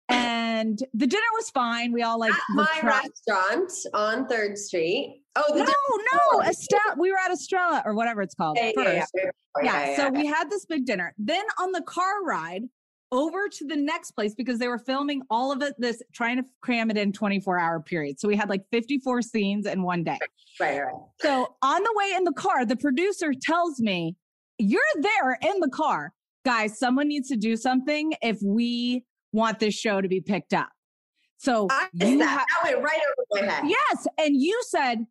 And 0.09 0.77
the 0.93 1.07
dinner 1.07 1.23
was 1.37 1.49
fine. 1.51 1.93
We 1.93 2.03
all 2.03 2.19
like 2.19 2.33
at 2.33 2.39
my 2.49 2.79
restaurant 2.83 3.71
on 3.93 4.27
Third 4.27 4.57
Street. 4.57 5.21
Oh 5.37 5.53
no, 5.55 5.63
no, 5.63 6.41
Estrella. 6.41 6.95
We 6.97 7.11
were 7.11 7.17
at 7.17 7.31
Estrella 7.31 7.81
or 7.85 7.93
whatever 7.93 8.21
it's 8.21 8.35
called 8.35 8.57
yeah, 8.59 8.71
first. 8.75 9.11
Yeah, 9.15 9.29
yeah. 9.63 9.87
yeah 9.87 9.95
so 9.95 10.09
we 10.09 10.25
had 10.25 10.49
this 10.49 10.65
big 10.65 10.85
dinner. 10.85 11.13
Then 11.17 11.45
on 11.61 11.71
the 11.71 11.81
car 11.83 12.23
ride, 12.25 12.63
over 13.11 13.49
to 13.49 13.65
the 13.65 13.75
next 13.75 14.11
place 14.11 14.33
because 14.33 14.57
they 14.59 14.67
were 14.67 14.77
filming 14.77 15.21
all 15.29 15.51
of 15.51 15.61
it 15.61 15.73
this 15.77 16.01
trying 16.13 16.37
to 16.37 16.43
cram 16.61 16.89
it 16.89 16.97
in 16.97 17.11
24 17.11 17.59
hour 17.59 17.79
period. 17.79 18.19
So 18.19 18.27
we 18.27 18.35
had 18.35 18.49
like 18.49 18.63
54 18.71 19.21
scenes 19.21 19.65
in 19.65 19.83
one 19.83 20.03
day. 20.03 20.17
Right 20.59 20.79
right 20.79 20.93
so 21.19 21.55
on 21.61 21.83
the 21.83 21.93
way 21.95 22.13
in 22.15 22.23
the 22.23 22.33
car 22.33 22.65
the 22.65 22.75
producer 22.75 23.33
tells 23.41 23.79
me 23.79 24.15
you're 24.57 24.81
there 24.99 25.37
in 25.41 25.59
the 25.59 25.69
car. 25.69 26.13
Guys 26.45 26.77
someone 26.79 27.07
needs 27.07 27.27
to 27.29 27.35
do 27.35 27.55
something 27.55 28.13
if 28.21 28.39
we 28.43 29.03
want 29.33 29.59
this 29.59 29.73
show 29.73 30.01
to 30.01 30.07
be 30.07 30.21
picked 30.21 30.53
up. 30.53 30.69
So 31.37 31.67
I 31.71 31.87
you 31.93 32.19
that. 32.19 32.39
Ha- 32.39 32.45
that 32.63 32.73
went 32.73 32.83
right 32.83 32.99
over 33.33 33.45
my 33.45 33.51
head. 33.51 33.63
Yes 33.67 34.07
and 34.17 34.41
you 34.41 34.61
said 34.67 35.05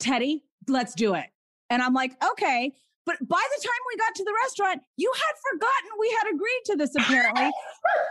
Teddi, 0.00 0.42
let's 0.68 0.94
do 0.94 1.14
it. 1.14 1.26
And 1.70 1.82
i'm 1.82 1.94
like 1.94 2.12
okay 2.32 2.72
but 3.08 3.16
by 3.26 3.42
the 3.56 3.66
time 3.66 3.80
we 3.90 3.96
got 3.96 4.14
to 4.16 4.24
the 4.24 4.34
restaurant, 4.44 4.82
you 4.98 5.10
had 5.16 5.34
forgotten 5.50 5.90
we 5.98 6.10
had 6.10 6.34
agreed 6.34 6.62
to 6.66 6.76
this, 6.76 6.94
apparently. 6.94 7.50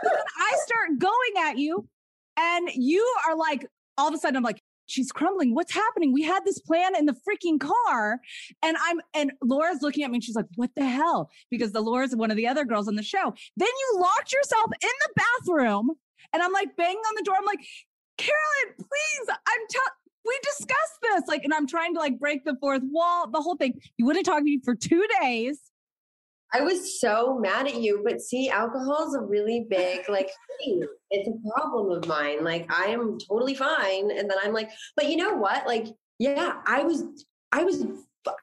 then 0.02 0.12
I 0.36 0.58
start 0.66 0.98
going 0.98 1.46
at 1.46 1.56
you, 1.56 1.88
and 2.36 2.68
you 2.74 3.06
are 3.28 3.36
like, 3.36 3.64
all 3.96 4.08
of 4.08 4.14
a 4.14 4.18
sudden, 4.18 4.36
I'm 4.36 4.42
like, 4.42 4.60
she's 4.86 5.12
crumbling. 5.12 5.54
What's 5.54 5.72
happening? 5.72 6.12
We 6.12 6.22
had 6.22 6.44
this 6.44 6.58
plan 6.58 6.96
in 6.96 7.06
the 7.06 7.14
freaking 7.14 7.60
car. 7.60 8.18
And 8.62 8.76
I'm, 8.82 9.00
and 9.14 9.32
Laura's 9.40 9.82
looking 9.82 10.02
at 10.02 10.10
me 10.10 10.16
and 10.16 10.24
she's 10.24 10.34
like, 10.34 10.46
what 10.56 10.70
the 10.74 10.86
hell? 10.86 11.30
Because 11.50 11.72
the 11.72 11.80
Laura's 11.80 12.16
one 12.16 12.30
of 12.30 12.36
the 12.36 12.48
other 12.48 12.64
girls 12.64 12.88
on 12.88 12.96
the 12.96 13.02
show. 13.02 13.34
Then 13.56 13.68
you 13.68 14.00
locked 14.00 14.32
yourself 14.32 14.70
in 14.82 14.88
the 14.88 15.22
bathroom. 15.22 15.90
And 16.32 16.42
I'm 16.42 16.52
like 16.52 16.74
banging 16.76 16.96
on 16.96 17.14
the 17.16 17.22
door. 17.22 17.34
I'm 17.38 17.44
like, 17.44 17.60
Caroline, 18.16 18.74
please, 18.76 19.28
I'm 19.28 19.66
telling, 19.68 19.92
we 20.28 20.38
discussed 20.42 20.98
this. 21.02 21.22
Like, 21.26 21.44
and 21.44 21.54
I'm 21.54 21.66
trying 21.66 21.94
to 21.94 22.00
like 22.00 22.18
break 22.18 22.44
the 22.44 22.56
fourth 22.60 22.82
wall, 22.84 23.28
the 23.30 23.40
whole 23.40 23.56
thing. 23.56 23.80
You 23.96 24.06
wouldn't 24.06 24.26
talk 24.26 24.38
to 24.38 24.44
me 24.44 24.60
for 24.64 24.74
two 24.74 25.04
days. 25.20 25.60
I 26.52 26.62
was 26.62 26.98
so 26.98 27.38
mad 27.38 27.66
at 27.66 27.76
you, 27.76 28.02
but 28.02 28.20
see, 28.20 28.48
alcohol 28.48 29.06
is 29.08 29.14
a 29.14 29.20
really 29.20 29.66
big 29.68 30.08
like 30.08 30.30
thing. 30.60 30.86
It's 31.10 31.28
a 31.28 31.50
problem 31.50 31.90
of 31.90 32.06
mine. 32.06 32.44
Like 32.44 32.72
I 32.72 32.86
am 32.86 33.18
totally 33.18 33.54
fine. 33.54 34.10
And 34.10 34.30
then 34.30 34.38
I'm 34.42 34.52
like, 34.52 34.70
but 34.96 35.08
you 35.08 35.16
know 35.16 35.34
what? 35.34 35.66
Like, 35.66 35.86
yeah, 36.18 36.54
I 36.66 36.82
was 36.82 37.04
I 37.52 37.64
was 37.64 37.84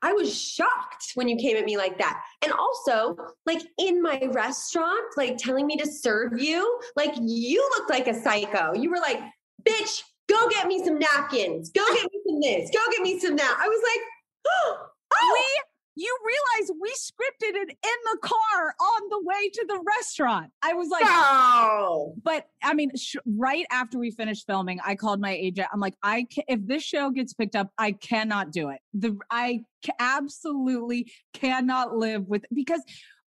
I 0.01 0.13
was 0.13 0.35
shocked 0.35 1.11
when 1.15 1.27
you 1.27 1.35
came 1.35 1.57
at 1.57 1.65
me 1.65 1.77
like 1.77 1.97
that. 1.97 2.21
And 2.43 2.51
also, 2.51 3.17
like 3.45 3.61
in 3.77 4.01
my 4.01 4.19
restaurant, 4.31 5.05
like 5.17 5.37
telling 5.37 5.67
me 5.67 5.77
to 5.77 5.87
serve 5.87 6.39
you, 6.39 6.79
like 6.95 7.13
you 7.21 7.67
looked 7.77 7.89
like 7.89 8.07
a 8.07 8.19
psycho. 8.19 8.73
You 8.73 8.89
were 8.89 8.97
like, 8.97 9.19
bitch, 9.63 10.01
go 10.27 10.49
get 10.49 10.67
me 10.67 10.83
some 10.83 10.99
napkins. 10.99 11.69
Go 11.71 11.83
get 11.93 12.09
me 12.11 12.19
some 12.27 12.41
this. 12.41 12.69
Go 12.71 12.79
get 12.91 13.01
me 13.01 13.19
some 13.19 13.35
that. 13.35 13.57
I 13.59 13.67
was 13.67 13.81
like, 13.83 14.01
oh, 14.47 15.33
we 15.33 15.61
you 15.95 16.17
realize 16.25 16.71
we 16.81 16.89
scripted 16.89 17.55
it 17.55 17.69
in 17.69 18.11
the 18.11 18.17
car 18.21 18.75
on 18.79 19.09
the 19.09 19.21
way 19.23 19.49
to 19.49 19.65
the 19.67 19.81
restaurant. 19.97 20.51
I 20.61 20.73
was 20.73 20.89
like, 20.89 21.03
no. 21.03 22.13
but 22.21 22.47
I 22.63 22.73
mean, 22.73 22.91
sh- 22.95 23.15
right 23.25 23.65
after 23.71 23.97
we 23.97 24.11
finished 24.11 24.45
filming, 24.45 24.79
I 24.85 24.95
called 24.95 25.21
my 25.21 25.31
agent. 25.31 25.69
I'm 25.71 25.79
like, 25.79 25.95
I 26.03 26.27
ca- 26.33 26.43
if 26.47 26.65
this 26.67 26.83
show 26.83 27.11
gets 27.11 27.33
picked 27.33 27.55
up, 27.55 27.71
I 27.77 27.93
cannot 27.93 28.51
do 28.51 28.69
it. 28.69 28.79
The 28.93 29.17
I 29.31 29.63
ca- 29.85 29.93
absolutely 29.99 31.11
cannot 31.33 31.95
live 31.95 32.27
with 32.27 32.45
because 32.53 32.81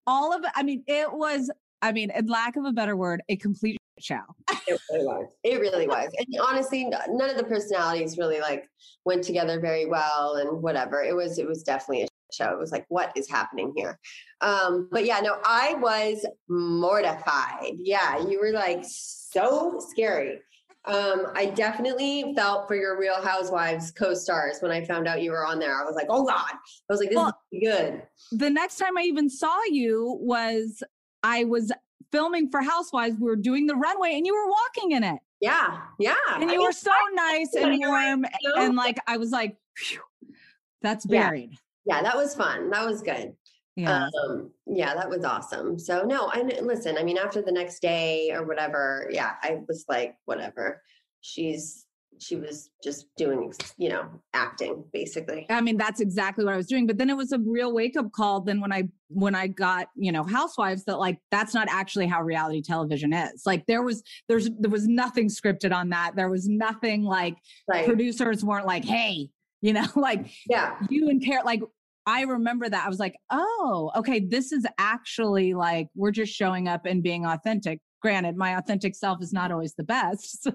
all 0.07 0.35
of 0.35 0.45
it. 0.45 0.51
I 0.55 0.63
mean, 0.63 0.85
it 0.87 1.11
was. 1.13 1.51
I 1.81 1.93
mean, 1.93 2.11
in 2.11 2.27
lack 2.27 2.57
of 2.57 2.65
a 2.65 2.73
better 2.73 2.97
word, 2.97 3.23
a 3.29 3.37
complete 3.37 3.79
show. 4.03 4.21
It 4.67 4.81
really 4.91 5.07
was. 5.07 5.27
It 5.45 5.61
really 5.61 5.87
was. 5.87 6.11
And 6.19 6.27
honestly, 6.43 6.91
none 7.09 7.31
of 7.31 7.37
the 7.37 7.45
personalities 7.45 8.19
really 8.19 8.41
like 8.41 8.69
went 9.05 9.25
together 9.25 9.61
very 9.61 9.87
well 9.87 10.37
and 10.37 10.63
whatever. 10.63 11.03
It 11.03 11.15
was 11.15 11.39
it 11.39 11.47
was 11.47 11.63
definitely 11.63 12.05
a 12.05 12.09
show. 12.33 12.51
It 12.53 12.59
was 12.59 12.73
like, 12.73 12.85
what 12.89 13.13
is 13.17 13.29
happening 13.31 13.73
here? 13.77 13.99
Um, 14.41 14.89
but 14.91 15.05
yeah, 15.05 15.21
no, 15.21 15.39
I 15.45 15.75
was 15.75 16.25
mortified. 16.49 17.75
Yeah, 17.77 18.27
you 18.27 18.41
were 18.41 18.53
like 18.53 18.85
so 18.85 19.81
scary. 19.91 20.41
Um, 20.85 21.27
I 21.35 21.47
definitely 21.47 22.33
felt 22.35 22.67
for 22.67 22.75
your 22.75 22.99
Real 22.99 23.21
Housewives 23.21 23.91
co-stars 23.91 24.59
when 24.61 24.71
I 24.71 24.85
found 24.85 25.07
out 25.07 25.21
you 25.23 25.33
were 25.33 25.45
on 25.45 25.59
there. 25.59 25.79
I 25.79 25.85
was 25.85 25.95
like, 25.95 26.07
oh 26.09 26.25
God. 26.25 26.51
I 26.51 26.57
was 26.89 27.01
like, 27.01 27.11
this 27.11 27.17
Well, 27.17 27.39
is 27.53 27.61
good. 27.63 28.03
the 28.33 28.49
next 28.49 28.77
time 28.77 28.97
I 28.97 29.03
even 29.03 29.29
saw 29.29 29.55
you 29.71 30.17
was 30.21 30.83
I 31.23 31.45
was 31.45 31.73
filming 32.13 32.51
for 32.51 32.63
Housewives. 32.63 33.17
We 33.19 33.27
were 33.27 33.37
doing 33.37 33.67
the 33.67 33.77
runway, 33.77 34.15
and 34.15 34.27
you 34.27 34.35
were 34.35 34.49
walking 34.49 34.93
in 34.93 35.05
it. 35.05 35.21
Yeah, 35.41 35.81
yeah. 35.99 36.15
and 36.35 36.51
I 36.51 36.53
you 36.53 36.59
mean, 36.59 36.67
were 36.67 36.73
so 36.73 36.91
nice 37.15 37.55
and 37.55 37.79
warm 37.79 38.23
know? 38.23 38.55
and 38.57 38.75
like 38.75 38.99
i 39.07 39.17
was 39.17 39.31
like 39.31 39.57
that's 40.83 41.07
buried 41.07 41.53
yeah, 41.89 42.03
that 42.03 42.17
was 42.17 42.35
fun. 42.35 42.69
That 42.69 42.87
was 42.87 43.01
good. 43.01 43.35
yeah 43.75 44.09
Um, 44.29 44.51
yeah, 44.67 44.95
that 44.95 45.09
was 45.09 45.25
awesome. 45.25 45.79
So 45.79 46.03
no, 46.03 46.29
I 46.29 46.43
kn- 46.43 46.67
listen. 46.67 46.99
I 46.99 47.03
mean, 47.03 47.17
after 47.17 47.41
the 47.41 47.51
next 47.51 47.81
day 47.81 48.31
or 48.31 48.45
whatever, 48.45 49.09
yeah, 49.11 49.37
I 49.43 49.61
was 49.67 49.87
like, 49.89 50.15
whatever. 50.27 50.83
She's 51.23 51.87
she 52.21 52.37
was 52.37 52.71
just 52.83 53.07
doing, 53.17 53.53
you 53.77 53.89
know, 53.89 54.09
acting 54.35 54.85
basically. 54.93 55.47
i 55.51 55.61
mean 55.61 55.77
that's 55.77 56.01
exactly 56.01 56.45
what 56.45 56.55
i 56.55 56.57
was 56.57 56.67
doing 56.67 56.87
but 56.87 56.97
then 56.99 57.11
it 57.11 57.17
was 57.17 57.33
a 57.33 57.39
real 57.41 57.73
wake 57.73 57.97
up 57.97 58.11
call 58.13 58.41
then 58.41 58.61
when 58.61 58.73
i 58.73 58.83
when 59.09 59.35
i 59.35 59.47
got 59.47 59.89
you 59.97 60.13
know 60.13 60.23
housewives 60.23 60.85
that 60.85 60.99
like 60.99 61.19
that's 61.31 61.55
not 61.55 61.67
actually 61.71 62.07
how 62.07 62.23
reality 62.23 62.63
television 62.63 63.13
is 63.13 63.43
like 63.47 63.65
there 63.67 63.83
was 63.83 64.03
there's 64.29 64.49
there 64.61 64.71
was 64.71 64.87
nothing 64.87 65.29
scripted 65.29 65.73
on 65.75 65.89
that 65.89 66.13
there 66.15 66.29
was 66.29 66.49
nothing 66.49 67.03
like 67.03 67.37
Right? 67.67 67.87
producers 67.87 68.45
weren't 68.45 68.67
like 68.67 68.85
hey 68.85 69.29
you 69.61 69.73
know 69.73 69.87
like 69.97 70.31
Yeah, 70.49 70.77
you 70.89 71.09
and 71.09 71.25
care 71.25 71.43
like 71.45 71.61
I 72.07 72.23
remember 72.23 72.67
that. 72.71 72.87
I 72.87 72.89
was 72.89 72.99
like, 72.99 73.17
oh, 73.29 73.93
okay, 73.95 74.19
this 74.19 74.51
is 74.51 74.65
actually 74.79 75.53
like 75.53 75.89
we're 75.95 76.11
just 76.11 76.33
showing 76.33 76.67
up 76.67 76.87
and 76.87 77.03
being 77.03 77.27
authentic. 77.27 77.81
Granted, 78.01 78.35
my 78.35 78.57
authentic 78.57 78.95
self 78.95 79.21
is 79.23 79.31
not 79.35 79.53
always 79.53 79.75
the 79.75 79.85
best. 79.85 80.39
So 80.43 80.53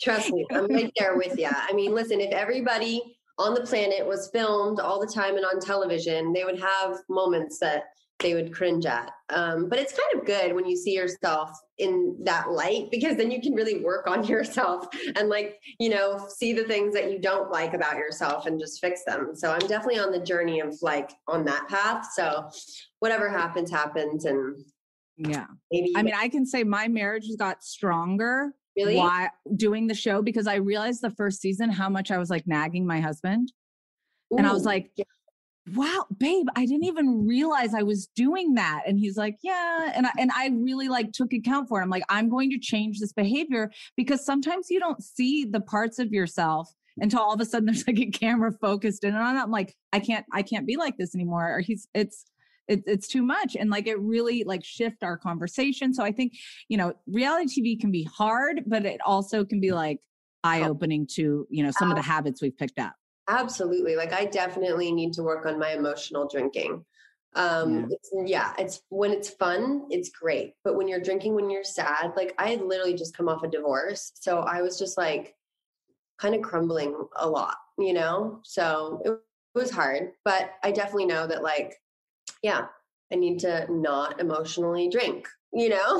trust 0.00 0.32
me, 0.32 0.46
I'm 0.52 0.66
right 0.66 0.92
there 0.98 1.16
with 1.16 1.38
you. 1.38 1.48
I 1.50 1.72
mean, 1.72 1.94
listen, 1.94 2.20
if 2.20 2.32
everybody 2.32 3.16
on 3.38 3.54
the 3.54 3.62
planet 3.62 4.06
was 4.06 4.30
filmed 4.32 4.80
all 4.80 5.00
the 5.00 5.12
time 5.12 5.36
and 5.36 5.44
on 5.44 5.60
television, 5.60 6.32
they 6.32 6.44
would 6.44 6.60
have 6.60 6.98
moments 7.08 7.58
that 7.58 7.84
they 8.18 8.34
would 8.34 8.54
cringe 8.54 8.86
at. 8.86 9.10
Um, 9.28 9.68
but 9.68 9.78
it's 9.78 9.92
kind 9.92 10.20
of 10.20 10.26
good 10.26 10.54
when 10.54 10.66
you 10.66 10.74
see 10.74 10.94
yourself 10.94 11.50
in 11.78 12.16
that 12.22 12.50
light 12.50 12.90
because 12.90 13.16
then 13.16 13.30
you 13.30 13.42
can 13.42 13.54
really 13.54 13.84
work 13.84 14.06
on 14.06 14.24
yourself 14.28 14.86
and 15.16 15.28
like, 15.28 15.58
you 15.78 15.90
know, 15.90 16.26
see 16.28 16.52
the 16.52 16.64
things 16.64 16.94
that 16.94 17.10
you 17.10 17.18
don't 17.18 17.50
like 17.50 17.74
about 17.74 17.96
yourself 17.96 18.46
and 18.46 18.58
just 18.58 18.80
fix 18.80 19.04
them. 19.04 19.32
So 19.34 19.52
I'm 19.52 19.66
definitely 19.66 19.98
on 19.98 20.12
the 20.12 20.20
journey 20.20 20.60
of 20.60 20.74
like 20.80 21.10
on 21.28 21.44
that 21.44 21.68
path. 21.68 22.08
So 22.14 22.48
whatever 23.00 23.28
happens, 23.28 23.70
happens. 23.70 24.24
And 24.24 24.64
yeah. 25.18 25.46
maybe, 25.70 25.92
I 25.94 26.02
mean, 26.02 26.14
I 26.16 26.28
can 26.28 26.46
say 26.46 26.64
my 26.64 26.88
marriage 26.88 27.26
has 27.26 27.36
got 27.36 27.62
stronger 27.62 28.54
really, 28.76 28.96
while 28.96 29.28
doing 29.56 29.86
the 29.86 29.94
show 29.94 30.22
because 30.22 30.46
I 30.46 30.56
realized 30.56 31.02
the 31.02 31.10
first 31.10 31.40
season 31.40 31.70
how 31.70 31.88
much 31.88 32.10
I 32.10 32.18
was 32.18 32.30
like 32.30 32.46
nagging 32.46 32.86
my 32.86 33.00
husband. 33.00 33.52
And 34.36 34.46
I 34.46 34.52
was 34.52 34.64
like, 34.64 34.90
wow, 35.74 36.06
babe, 36.16 36.46
I 36.54 36.66
didn't 36.66 36.84
even 36.84 37.26
realize 37.26 37.74
I 37.74 37.82
was 37.82 38.08
doing 38.14 38.54
that. 38.54 38.82
And 38.86 38.98
he's 38.98 39.16
like, 39.16 39.36
yeah. 39.42 39.92
And 39.94 40.06
I, 40.06 40.10
and 40.18 40.30
I 40.34 40.48
really 40.48 40.88
like 40.88 41.12
took 41.12 41.32
account 41.32 41.68
for 41.68 41.80
it. 41.80 41.84
I'm 41.84 41.90
like, 41.90 42.04
I'm 42.08 42.28
going 42.28 42.50
to 42.50 42.58
change 42.58 42.98
this 42.98 43.12
behavior 43.12 43.70
because 43.96 44.24
sometimes 44.24 44.66
you 44.70 44.80
don't 44.80 45.02
see 45.02 45.44
the 45.44 45.60
parts 45.60 45.98
of 45.98 46.12
yourself 46.12 46.72
until 46.98 47.20
all 47.20 47.34
of 47.34 47.40
a 47.40 47.44
sudden 47.44 47.66
there's 47.66 47.86
like 47.86 47.98
a 47.98 48.10
camera 48.10 48.52
focused 48.60 49.04
in 49.04 49.14
on 49.14 49.36
it. 49.36 49.40
I'm 49.40 49.50
like, 49.50 49.74
I 49.92 50.00
can't, 50.00 50.24
I 50.32 50.42
can't 50.42 50.66
be 50.66 50.76
like 50.76 50.96
this 50.98 51.14
anymore. 51.14 51.56
Or 51.56 51.60
he's, 51.60 51.88
it's, 51.94 52.24
it, 52.68 52.82
it's 52.86 53.08
too 53.08 53.22
much. 53.22 53.56
And 53.56 53.70
like, 53.70 53.86
it 53.86 53.98
really 54.00 54.44
like 54.44 54.64
shift 54.64 55.02
our 55.02 55.16
conversation. 55.16 55.94
So 55.94 56.02
I 56.02 56.12
think, 56.12 56.34
you 56.68 56.76
know, 56.76 56.94
reality 57.06 57.62
TV 57.62 57.80
can 57.80 57.90
be 57.90 58.04
hard, 58.04 58.62
but 58.66 58.84
it 58.84 59.00
also 59.04 59.44
can 59.44 59.60
be 59.60 59.72
like 59.72 60.00
eye 60.44 60.62
opening 60.62 61.06
to, 61.14 61.46
you 61.50 61.62
know, 61.62 61.70
some 61.70 61.90
of 61.90 61.96
the 61.96 62.02
habits 62.02 62.40
we've 62.42 62.56
picked 62.56 62.78
up. 62.78 62.94
Absolutely. 63.28 63.96
Like 63.96 64.12
I 64.12 64.24
definitely 64.26 64.92
need 64.92 65.12
to 65.14 65.22
work 65.22 65.46
on 65.46 65.58
my 65.58 65.72
emotional 65.72 66.28
drinking. 66.28 66.84
Um 67.34 67.74
Yeah. 67.74 67.86
it's 67.90 68.10
yeah, 68.30 68.52
it's 68.58 68.82
when 68.88 69.10
it's 69.12 69.28
fun, 69.28 69.86
it's 69.90 70.10
great. 70.10 70.54
But 70.64 70.76
when 70.76 70.88
you're 70.88 71.00
drinking 71.00 71.34
when 71.34 71.50
you're 71.50 71.64
sad, 71.64 72.12
like 72.16 72.34
I 72.38 72.50
had 72.50 72.62
literally 72.62 72.94
just 72.94 73.16
come 73.16 73.28
off 73.28 73.42
a 73.42 73.48
divorce. 73.48 74.12
So 74.14 74.38
I 74.38 74.62
was 74.62 74.78
just 74.78 74.96
like 74.96 75.34
kind 76.18 76.34
of 76.34 76.42
crumbling 76.42 76.96
a 77.16 77.28
lot, 77.28 77.56
you 77.78 77.92
know? 77.92 78.40
So 78.44 79.02
it, 79.04 79.10
it 79.10 79.58
was 79.58 79.70
hard, 79.70 80.12
but 80.24 80.50
I 80.62 80.70
definitely 80.70 81.06
know 81.06 81.26
that 81.26 81.42
like 81.42 81.76
yeah, 82.46 82.66
I 83.12 83.16
need 83.16 83.40
to 83.40 83.66
not 83.68 84.20
emotionally 84.20 84.88
drink, 84.88 85.26
you 85.52 85.68
know? 85.68 85.90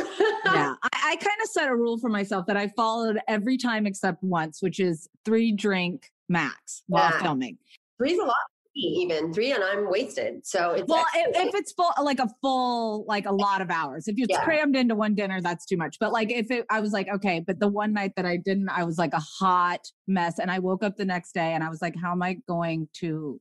yeah 0.55 0.75
i, 0.85 0.89
I 1.13 1.17
kind 1.17 1.41
of 1.43 1.49
set 1.51 1.69
a 1.69 1.75
rule 1.75 1.99
for 1.99 2.09
myself 2.09 2.47
that 2.47 2.57
i 2.57 2.69
followed 2.77 3.19
every 3.27 3.57
time 3.57 3.87
except 3.87 4.23
once 4.23 4.63
which 4.63 4.79
is 4.81 5.09
three 5.25 5.51
drink 5.53 6.11
max 6.29 6.83
while 6.87 7.11
Yeah. 7.11 7.23
filming 7.23 7.59
Three's 7.99 8.19
a 8.19 8.25
lot 8.25 8.35
even. 8.79 9.33
Three 9.33 9.53
and 9.53 9.65
I'm 9.65 9.91
wasted. 9.91 10.47
So 10.47 10.73
it's 10.73 10.87
well 10.87 11.07
if, 11.15 11.47
if 11.47 11.55
it's 11.55 11.73
full 11.73 11.91
like 12.03 12.19
a 12.19 12.29
full 12.43 13.07
like 13.09 13.25
a 13.25 13.33
lot 13.33 13.63
of 13.63 13.71
hours 13.71 14.07
if 14.07 14.17
it's 14.19 14.29
Yeah. 14.31 14.45
crammed 14.45 14.77
into 14.77 14.95
one 14.95 15.15
dinner 15.15 15.41
that's 15.41 15.65
too 15.65 15.79
much 15.79 15.97
but 15.99 16.13
like 16.13 16.31
if 16.31 16.51
it 16.51 16.67
i 16.69 16.79
was 16.81 16.93
like 16.93 17.09
okay 17.09 17.41
but 17.41 17.59
the 17.59 17.69
one 17.69 17.95
night 17.95 18.13
that 18.17 18.27
i 18.27 18.37
didn't 18.37 18.69
i 18.69 18.85
was 18.85 18.99
like 18.99 19.15
a 19.15 19.23
hot 19.41 19.81
mess 20.07 20.39
and 20.39 20.51
i 20.51 20.59
woke 20.59 20.83
up 20.85 20.97
the 20.97 21.07
next 21.07 21.33
day 21.33 21.55
and 21.55 21.65
i 21.65 21.71
was 21.71 21.81
like 21.81 21.95
how 22.03 22.13
am 22.13 22.23
i 22.23 22.37
going 22.47 22.87
to 22.93 23.41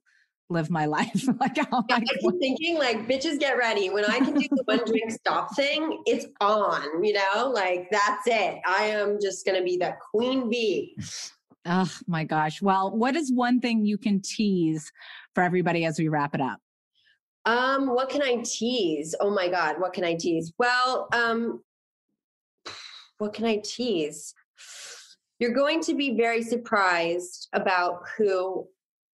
live 0.50 0.70
my 0.70 0.86
life 0.98 1.28
like 1.40 1.58
Yeah, 1.58 1.66
I 1.72 1.96
I 1.96 2.00
keep 2.02 2.40
thinking 2.40 2.78
like, 2.78 3.08
bitches, 3.08 3.40
get 3.40 3.58
ready. 3.58 3.90
When 3.90 4.06
I 4.06 4.20
can 4.20 4.34
do 4.36 4.48
the 4.52 4.64
one 4.66 4.82
drink 4.86 5.12
stop 5.12 5.56
thing, 5.56 6.02
it's 6.06 6.26
on. 6.42 7.04
You 7.04 7.14
know, 7.14 7.50
like 7.54 7.88
that's 7.92 8.28
it. 8.28 8.60
I 8.68 8.84
am 8.86 9.18
just 9.22 9.46
gonna 9.46 9.64
be 9.64 9.78
the 9.78 9.96
queen 10.12 10.50
bee. 10.50 10.96
oh 11.68 11.92
my 12.06 12.24
gosh 12.24 12.62
well 12.62 12.96
what 12.96 13.16
is 13.16 13.32
one 13.34 13.60
thing 13.60 13.84
you 13.84 13.98
can 13.98 14.22
tease 14.22 14.92
for 15.34 15.42
everybody 15.42 15.84
as 15.84 15.98
we 15.98 16.08
wrap 16.08 16.36
it 16.36 16.42
up 16.42 16.60
Um, 17.46 17.88
what 17.88 18.10
can 18.10 18.22
I 18.22 18.44
tease? 18.44 19.16
Oh 19.20 19.32
my 19.32 19.48
god, 19.48 19.80
what 19.80 19.94
can 19.94 20.04
I 20.04 20.14
tease? 20.16 20.54
Well, 20.60 21.08
um, 21.12 21.62
what 23.18 23.34
can 23.34 23.46
I 23.46 23.58
tease? 23.64 24.34
You're 25.40 25.54
going 25.54 25.82
to 25.82 25.96
be 25.96 26.16
very 26.16 26.42
surprised 26.44 27.48
about 27.54 28.02
who 28.18 28.68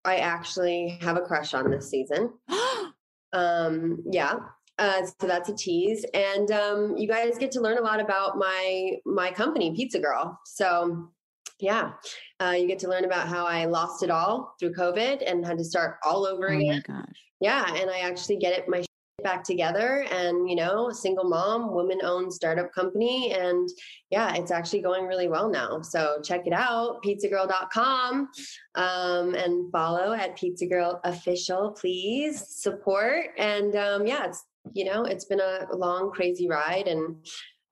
I 0.06 0.18
actually 0.18 0.98
have 1.02 1.18
a 1.18 1.22
crush 1.22 1.54
on 1.54 1.70
this 1.70 1.89
season. 1.89 2.34
um 3.34 4.02
yeah 4.10 4.36
uh, 4.80 5.02
so 5.20 5.28
that's 5.28 5.50
a 5.50 5.56
tease 5.56 6.06
and 6.14 6.50
um 6.52 6.95
you 6.95 7.08
guys 7.08 7.38
get 7.38 7.52
to 7.52 7.60
learn 7.60 7.78
a 7.78 7.82
lot 7.82 8.00
about 8.00 8.38
my 8.38 8.91
my 9.06 9.32
company 9.32 9.76
pizza 9.76 10.00
girl. 10.00 10.39
So 10.45 11.10
yeah 11.60 11.93
uh, 12.39 12.52
you 12.58 12.68
get 12.68 12.80
to 12.80 12.88
learn 12.88 13.04
about 13.04 13.28
how 13.28 13.45
i 13.45 13.66
lost 13.66 14.04
it 14.04 14.12
all 14.12 14.54
through 14.60 14.72
covid 14.74 15.24
and 15.26 15.45
had 15.45 15.58
to 15.58 15.64
start 15.64 15.98
all 16.06 16.26
over 16.26 16.50
oh 16.52 16.56
again. 16.56 16.84
my 16.88 16.95
gosh. 16.95 17.24
Yeah 17.39 17.66
and 17.76 17.89
i 17.89 18.00
actually 18.00 18.38
get 18.38 18.54
it 18.58 18.70
my 18.70 18.84
back 19.28 19.43
together. 19.43 20.05
And 20.09 20.49
you 20.49 20.55
know 20.55 20.89
single 20.89 21.28
mom 21.28 21.73
woman 21.73 21.99
owned 22.01 22.32
startup 22.32 22.71
company. 22.73 23.34
And 23.34 23.67
yeah 24.09 24.34
it's 24.36 24.51
actually 24.51 24.82
going 24.82 25.05
really 25.05 25.28
well 25.28 25.49
now. 25.49 25.82
So 25.82 26.21
check 26.23 26.47
it 26.47 26.53
out 26.53 27.03
pizzagirl.com 27.03 28.30
um, 28.75 29.36
and 29.36 29.69
follow 29.69 30.13
at 30.13 30.38
pizza 30.38 30.65
girl 30.65 31.01
official 31.03 31.71
please. 31.71 32.36
Support. 32.63 33.25
And 33.38 33.75
um, 33.75 34.07
yeah 34.07 34.28
it's 34.28 34.45
you 34.73 34.86
know 34.86 35.03
it's 35.03 35.25
been 35.25 35.41
a 35.41 35.67
long 35.75 36.11
crazy 36.11 36.47
ride. 36.47 36.88
And 36.88 37.17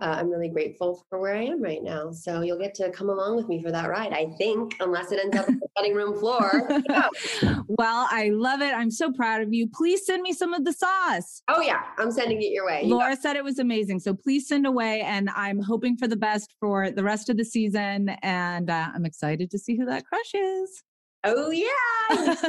uh, 0.01 0.15
i'm 0.19 0.29
really 0.29 0.49
grateful 0.49 1.05
for 1.09 1.19
where 1.19 1.35
i 1.35 1.43
am 1.43 1.61
right 1.61 1.83
now 1.83 2.11
so 2.11 2.41
you'll 2.41 2.59
get 2.59 2.73
to 2.75 2.89
come 2.91 3.09
along 3.09 3.35
with 3.35 3.47
me 3.47 3.61
for 3.63 3.71
that 3.71 3.89
ride 3.89 4.11
i 4.13 4.25
think 4.37 4.75
unless 4.79 5.11
it 5.11 5.19
ends 5.23 5.37
up 5.37 5.47
on 5.47 5.55
the 5.59 5.67
cutting 5.77 5.93
room 5.95 6.17
floor 6.19 6.67
Yeah. 6.89 7.09
well, 7.67 8.07
I 8.11 8.29
love 8.33 8.61
it. 8.61 8.73
I'm 8.73 8.91
so 8.91 9.11
proud 9.11 9.41
of 9.41 9.53
you. 9.53 9.67
Please 9.73 10.05
send 10.05 10.21
me 10.21 10.33
some 10.33 10.53
of 10.53 10.63
the 10.65 10.73
sauce. 10.73 11.41
oh 11.49 11.61
yeah 11.61 11.81
i'm 11.97 12.11
sending 12.11 12.41
it 12.41 12.51
your 12.51 12.65
way 12.65 12.83
You 12.83 12.89
got 12.91 12.95
Laura 12.97 13.15
said 13.15 13.35
it 13.35 13.43
was 13.43 13.59
amazing. 13.59 13.99
So 13.99 14.13
please 14.13 14.47
send 14.47 14.65
away. 14.67 15.01
And 15.01 15.29
I'm 15.35 15.59
hoping 15.61 15.97
for 15.97 16.07
the 16.07 16.15
best 16.17 16.53
for 16.59 16.91
the 16.91 17.03
rest 17.03 17.29
of 17.29 17.37
the 17.37 17.45
season. 17.45 18.09
And 18.21 18.69
uh, 18.69 18.89
I'm 18.93 19.05
excited 19.05 19.49
to 19.51 19.57
see 19.59 19.77
who 19.77 19.85
that 19.85 20.05
crush 20.05 20.33
is. 20.33 20.83
Oh 21.23 21.51
yeah. 21.51 21.69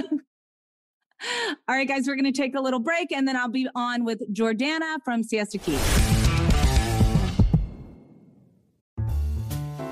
All 1.68 1.74
right, 1.74 1.88
guys, 1.88 2.06
we're 2.06 2.14
going 2.16 2.30
to 2.30 2.42
take 2.42 2.54
a 2.54 2.60
little 2.60 2.80
break 2.80 3.10
and 3.10 3.26
then 3.26 3.36
I'll 3.36 3.48
be 3.48 3.68
on 3.74 4.04
with 4.04 4.20
Jordana 4.34 4.98
from 5.04 5.22
Siesta 5.22 5.58
Key. 5.58 5.78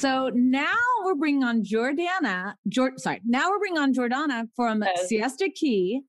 So 0.00 0.30
now 0.32 0.78
we're 1.04 1.14
bringing 1.14 1.44
on 1.44 1.62
Jordana. 1.62 2.54
Jord, 2.70 2.98
sorry, 2.98 3.20
now 3.26 3.50
we're 3.50 3.58
bringing 3.58 3.82
on 3.82 3.92
Jordana 3.92 4.48
from 4.56 4.82
Yes. 4.82 5.08
Siesta 5.08 5.50
Key. 5.54 6.00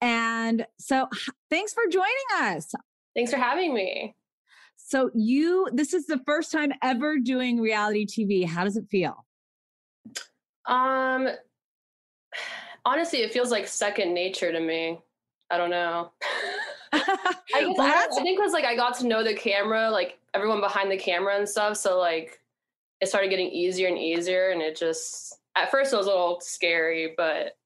And 0.00 0.66
so 0.80 1.06
thanks 1.48 1.72
for 1.72 1.84
joining 1.88 2.08
us. 2.40 2.74
Thanks 3.14 3.30
for 3.30 3.36
having 3.36 3.72
me. 3.72 4.16
So 4.74 5.10
you, 5.14 5.68
this 5.72 5.94
is 5.94 6.06
the 6.06 6.18
first 6.26 6.50
time 6.50 6.72
ever 6.82 7.20
doing 7.20 7.60
reality 7.60 8.04
TV. 8.04 8.44
How 8.44 8.64
does 8.64 8.76
it 8.76 8.86
feel? 8.90 9.24
Um, 10.64 11.28
honestly, 12.84 13.20
it 13.20 13.32
feels 13.32 13.52
like 13.52 13.68
second 13.68 14.12
nature 14.12 14.50
to 14.50 14.58
me. 14.58 14.98
I 15.50 15.56
don't 15.56 15.70
know. 15.70 16.10
I 16.92 16.98
guess 16.98 17.78
I, 17.78 18.08
I 18.10 18.22
think 18.22 18.40
because 18.40 18.52
like 18.52 18.64
I 18.64 18.74
got 18.74 18.98
to 18.98 19.06
know 19.06 19.22
the 19.22 19.34
camera, 19.34 19.88
like 19.88 20.18
everyone 20.34 20.60
behind 20.60 20.90
the 20.90 20.96
camera 20.96 21.36
and 21.36 21.48
stuff. 21.48 21.76
So 21.76 21.96
like 22.00 22.40
it 23.00 23.08
started 23.08 23.30
getting 23.30 23.48
easier 23.48 23.88
and 23.88 23.98
easier, 23.98 24.50
and 24.50 24.62
it 24.62 24.76
just 24.76 25.38
at 25.56 25.70
first 25.70 25.92
it 25.92 25.96
was 25.96 26.06
a 26.06 26.10
little 26.10 26.40
scary, 26.40 27.14
but 27.16 27.56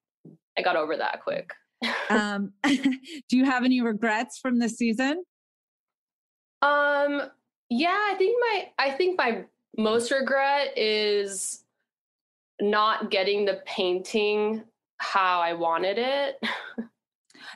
I 0.59 0.63
got 0.63 0.77
over 0.77 0.97
that 0.97 1.23
quick. 1.23 1.53
um, 2.11 2.53
do 2.65 3.37
you 3.37 3.45
have 3.45 3.65
any 3.65 3.81
regrets 3.81 4.39
from 4.39 4.59
this 4.59 4.77
season? 4.77 5.23
Um, 6.63 7.23
yeah, 7.71 7.97
I 8.11 8.15
think 8.19 8.37
my 8.41 8.69
I 8.79 8.91
think 8.91 9.19
my 9.19 9.45
most 9.79 10.11
regret 10.11 10.77
is 10.77 11.65
not 12.61 13.11
getting 13.11 13.45
the 13.45 13.63
painting 13.65 14.65
how 14.99 15.41
I 15.41 15.55
wanted 15.55 15.99
it. 15.99 16.37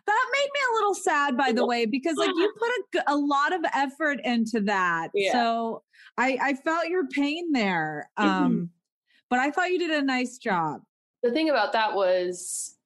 That 0.07 0.27
made 0.33 0.49
me 0.53 0.61
a 0.70 0.75
little 0.75 0.95
sad, 0.95 1.37
by 1.37 1.53
the 1.53 1.64
way, 1.64 1.87
because 1.87 2.16
like 2.16 2.29
you 2.29 2.53
put 2.59 3.01
a, 3.07 3.14
a 3.14 3.16
lot 3.16 3.55
of 3.55 3.64
effort 3.75 4.20
into 4.25 4.61
that. 4.62 5.09
Yeah. 5.14 5.33
So 5.33 5.83
I, 6.17 6.39
I 6.41 6.55
felt 6.55 6.89
your 6.89 7.07
pain 7.09 7.53
there. 7.53 8.11
Um, 8.17 8.71
but 9.31 9.39
I 9.39 9.51
thought 9.51 9.71
you 9.71 9.79
did 9.79 9.91
a 9.91 10.03
nice 10.03 10.39
job. 10.39 10.83
the 11.23 11.33
thing 11.33 11.51
about 11.51 11.73
that 11.73 11.95
was 11.95 12.77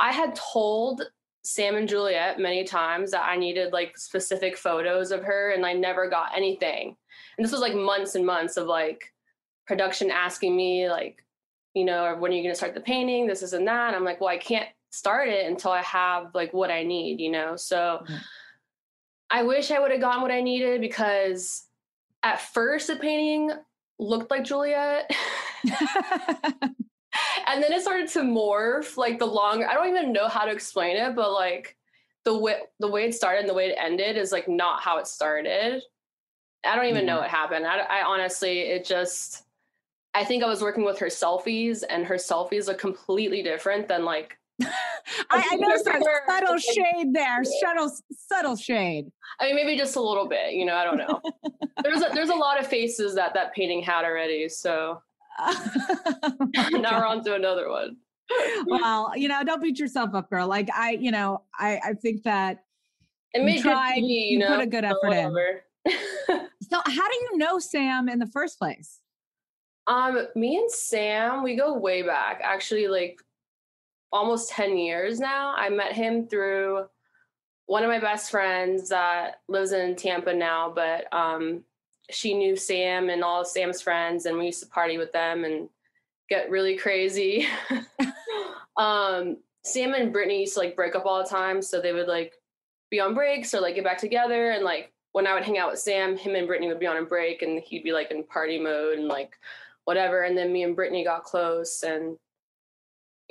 I 0.00 0.12
had 0.12 0.34
told 0.34 1.02
Sam 1.44 1.74
and 1.74 1.88
Juliette 1.88 2.38
many 2.38 2.64
times 2.64 3.10
that 3.10 3.24
I 3.28 3.36
needed 3.36 3.72
like 3.72 3.98
specific 3.98 4.56
photos 4.56 5.10
of 5.10 5.22
her 5.24 5.50
and 5.50 5.66
I 5.66 5.72
never 5.72 6.08
got 6.08 6.36
anything. 6.36 6.96
And 7.36 7.44
this 7.44 7.52
was 7.52 7.60
like 7.60 7.74
months 7.74 8.14
and 8.14 8.24
months 8.24 8.56
of 8.56 8.66
like 8.68 9.12
production 9.66 10.10
asking 10.10 10.56
me 10.56 10.88
like, 10.88 11.24
you 11.74 11.84
know, 11.84 12.14
when 12.18 12.32
are 12.32 12.34
you 12.34 12.42
going 12.42 12.52
to 12.52 12.56
start 12.56 12.74
the 12.74 12.80
painting? 12.80 13.26
This 13.26 13.42
is 13.42 13.52
and 13.54 13.66
that. 13.66 13.88
And 13.88 13.96
I'm 13.96 14.04
like, 14.04 14.20
well, 14.20 14.30
I 14.30 14.38
can't 14.38 14.68
start 14.90 15.28
it 15.28 15.46
until 15.46 15.72
I 15.72 15.82
have 15.82 16.34
like 16.34 16.52
what 16.52 16.70
I 16.70 16.84
need, 16.84 17.20
you 17.20 17.30
know? 17.30 17.56
So 17.56 18.04
Mhm. 18.06 18.20
I 19.30 19.42
wish 19.42 19.70
I 19.70 19.80
would 19.80 19.90
have 19.90 20.00
gotten 20.00 20.22
what 20.22 20.30
I 20.30 20.42
needed 20.42 20.80
because 20.80 21.66
at 22.22 22.40
first 22.40 22.86
the 22.86 22.96
painting 22.96 23.50
looked 23.98 24.30
like 24.30 24.44
Juliette. 24.44 25.10
and 27.46 27.62
then 27.62 27.72
it 27.72 27.82
started 27.82 28.08
to 28.08 28.20
morph 28.20 28.96
like 28.96 29.18
the 29.18 29.26
longer 29.26 29.68
i 29.68 29.74
don't 29.74 29.88
even 29.88 30.14
know 30.14 30.28
how 30.28 30.46
to 30.46 30.50
explain 30.50 30.96
it 30.96 31.14
but 31.14 31.30
like 31.30 31.76
the 32.24 32.36
way 32.36 32.56
the 32.78 32.88
way 32.88 33.04
it 33.04 33.14
started 33.14 33.40
and 33.40 33.48
the 33.48 33.54
way 33.54 33.66
it 33.66 33.78
ended 33.78 34.16
is 34.16 34.32
like 34.32 34.48
not 34.48 34.82
how 34.82 34.98
it 34.98 35.06
started. 35.06 35.82
I 36.64 36.76
don't 36.76 36.86
even 36.86 37.06
know 37.06 37.16
mm. 37.16 37.20
what 37.22 37.30
happened. 37.30 37.66
I, 37.66 37.78
I 37.80 38.02
honestly 38.02 38.60
it 38.60 38.84
just 38.84 39.44
i 40.14 40.22
think 40.22 40.44
i 40.44 40.46
was 40.46 40.60
working 40.60 40.84
with 40.84 40.98
her 40.98 41.06
selfies 41.06 41.82
and 41.88 42.04
her 42.04 42.16
selfies 42.16 42.68
are 42.68 42.74
completely 42.74 43.42
different 43.42 43.88
than 43.88 44.04
like 44.04 44.38
I, 45.30 45.38
I 45.52 45.58
Her- 45.60 46.22
subtle 46.28 46.58
shade 46.58 47.12
there, 47.12 47.42
subtle, 47.44 47.90
subtle 48.10 48.56
shade. 48.56 49.10
i 49.40 49.46
mean 49.46 49.56
maybe 49.56 49.76
just 49.76 49.96
a 49.96 50.00
little 50.00 50.28
bit 50.28 50.54
you 50.54 50.64
know 50.64 50.74
i 50.74 50.84
don't 50.84 50.98
know 50.98 51.20
there's 51.82 52.02
a, 52.02 52.10
there's 52.14 52.30
a 52.30 52.34
lot 52.34 52.60
of 52.60 52.66
faces 52.66 53.14
that 53.14 53.34
that 53.34 53.54
painting 53.54 53.82
had 53.82 54.04
already 54.04 54.48
so 54.48 55.00
now 56.72 56.98
we're 56.98 57.06
on 57.06 57.24
to 57.24 57.34
another 57.34 57.68
one 57.70 57.96
well, 58.66 59.12
you 59.14 59.28
know, 59.28 59.42
don't 59.44 59.62
beat 59.62 59.78
yourself 59.78 60.14
up, 60.14 60.30
girl. 60.30 60.46
Like 60.46 60.68
I, 60.74 60.92
you 60.92 61.10
know, 61.10 61.42
I, 61.58 61.80
I 61.84 61.92
think 61.94 62.22
that. 62.22 62.64
it 63.34 63.40
You 63.40 63.44
made 63.44 63.62
good 63.62 63.72
tried, 63.72 63.98
TV, 63.98 64.08
you 64.08 64.26
you 64.26 64.38
know 64.38 64.48
put 64.48 64.60
a 64.60 64.66
good 64.66 64.84
effort 64.84 65.12
in. 65.12 65.34
So, 66.70 66.80
how 66.86 67.08
do 67.08 67.14
you 67.30 67.36
know 67.36 67.58
Sam 67.58 68.08
in 68.08 68.18
the 68.18 68.26
first 68.26 68.58
place? 68.58 69.00
Um, 69.86 70.26
me 70.34 70.56
and 70.56 70.70
Sam, 70.70 71.42
we 71.42 71.56
go 71.56 71.76
way 71.76 72.02
back. 72.02 72.40
Actually, 72.42 72.86
like 72.88 73.18
almost 74.12 74.50
10 74.50 74.76
years 74.76 75.20
now. 75.20 75.54
I 75.56 75.68
met 75.68 75.92
him 75.92 76.26
through 76.26 76.86
one 77.66 77.82
of 77.82 77.88
my 77.88 77.98
best 77.98 78.30
friends 78.30 78.88
that 78.90 79.40
lives 79.48 79.72
in 79.72 79.96
Tampa 79.96 80.34
now, 80.34 80.72
but 80.74 81.12
um 81.12 81.64
she 82.10 82.34
knew 82.34 82.56
Sam 82.56 83.08
and 83.08 83.22
all 83.22 83.40
of 83.40 83.46
Sam's 83.46 83.80
friends 83.80 84.26
and 84.26 84.36
we 84.36 84.46
used 84.46 84.62
to 84.62 84.68
party 84.68 84.98
with 84.98 85.12
them 85.12 85.44
and 85.44 85.68
get 86.28 86.50
really 86.50 86.76
crazy. 86.76 87.46
um 88.76 89.38
Sam 89.64 89.94
and 89.94 90.12
Brittany 90.12 90.40
used 90.40 90.54
to 90.54 90.60
like 90.60 90.76
break 90.76 90.96
up 90.96 91.06
all 91.06 91.22
the 91.22 91.28
time, 91.28 91.62
so 91.62 91.80
they 91.80 91.92
would 91.92 92.08
like 92.08 92.34
be 92.90 93.00
on 93.00 93.14
breaks 93.14 93.54
or 93.54 93.60
like 93.60 93.76
get 93.76 93.84
back 93.84 93.98
together 93.98 94.50
and 94.50 94.64
like 94.64 94.92
when 95.12 95.26
I 95.26 95.34
would 95.34 95.44
hang 95.44 95.58
out 95.58 95.70
with 95.70 95.80
Sam, 95.80 96.16
him 96.16 96.34
and 96.34 96.46
Brittany 96.46 96.68
would 96.68 96.80
be 96.80 96.86
on 96.86 96.96
a 96.96 97.04
break 97.04 97.42
and 97.42 97.60
he'd 97.60 97.84
be 97.84 97.92
like 97.92 98.10
in 98.10 98.24
party 98.24 98.58
mode 98.58 98.98
and 98.98 99.08
like 99.08 99.38
whatever. 99.84 100.22
And 100.22 100.36
then 100.36 100.52
me 100.52 100.62
and 100.62 100.74
Brittany 100.74 101.04
got 101.04 101.24
close 101.24 101.82
and 101.82 102.16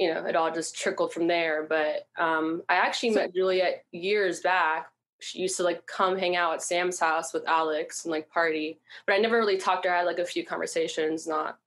you 0.02 0.14
know, 0.14 0.26
it 0.26 0.36
all 0.36 0.52
just 0.52 0.76
trickled 0.76 1.14
from 1.14 1.28
there. 1.28 1.66
But 1.70 2.08
um 2.18 2.64
I 2.68 2.76
actually 2.76 3.12
met 3.12 3.34
Juliette 3.34 3.86
years 3.92 4.42
back 4.42 4.88
she 5.22 5.40
used 5.40 5.56
to 5.58 5.64
like 5.64 5.86
come 5.86 6.18
hang 6.18 6.36
out 6.36 6.54
at 6.54 6.64
Sam's 6.64 7.00
house 7.00 7.34
with 7.34 7.48
Alex 7.48 8.06
and 8.06 8.12
like 8.12 8.30
party. 8.30 8.80
But 9.06 9.14
I 9.14 9.20
never 9.20 9.38
really 9.38 9.58
talked 9.58 9.84
to 9.84 9.90
her. 9.90 9.96
I 9.96 10.00
had 10.00 10.08
like 10.08 10.20
a 10.20 10.26
few 10.26 10.46
conversations, 10.46 11.28
not 11.28 11.60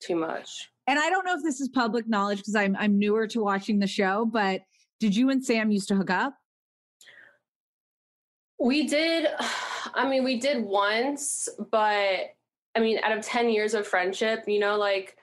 too 0.00 0.16
much. 0.16 0.70
And 0.86 0.98
I 0.98 1.08
don't 1.08 1.24
know 1.24 1.34
if 1.34 1.42
this 1.42 1.60
is 1.60 1.68
public 1.68 2.08
knowledge 2.08 2.38
because 2.38 2.56
I'm 2.56 2.76
I'm 2.76 2.98
newer 2.98 3.26
to 3.28 3.42
watching 3.42 3.78
the 3.78 3.86
show, 3.86 4.26
but 4.26 4.62
did 5.00 5.14
you 5.14 5.30
and 5.30 5.44
Sam 5.44 5.70
used 5.70 5.88
to 5.88 5.94
hook 5.94 6.10
up? 6.10 6.34
We 8.58 8.86
did 8.86 9.28
I 9.94 10.08
mean, 10.08 10.24
we 10.24 10.38
did 10.38 10.64
once, 10.64 11.48
but 11.70 12.34
I 12.74 12.80
mean, 12.80 12.98
out 13.02 13.16
of 13.16 13.24
10 13.24 13.48
years 13.48 13.74
of 13.74 13.86
friendship, 13.86 14.44
you 14.46 14.58
know, 14.58 14.76
like 14.76 15.16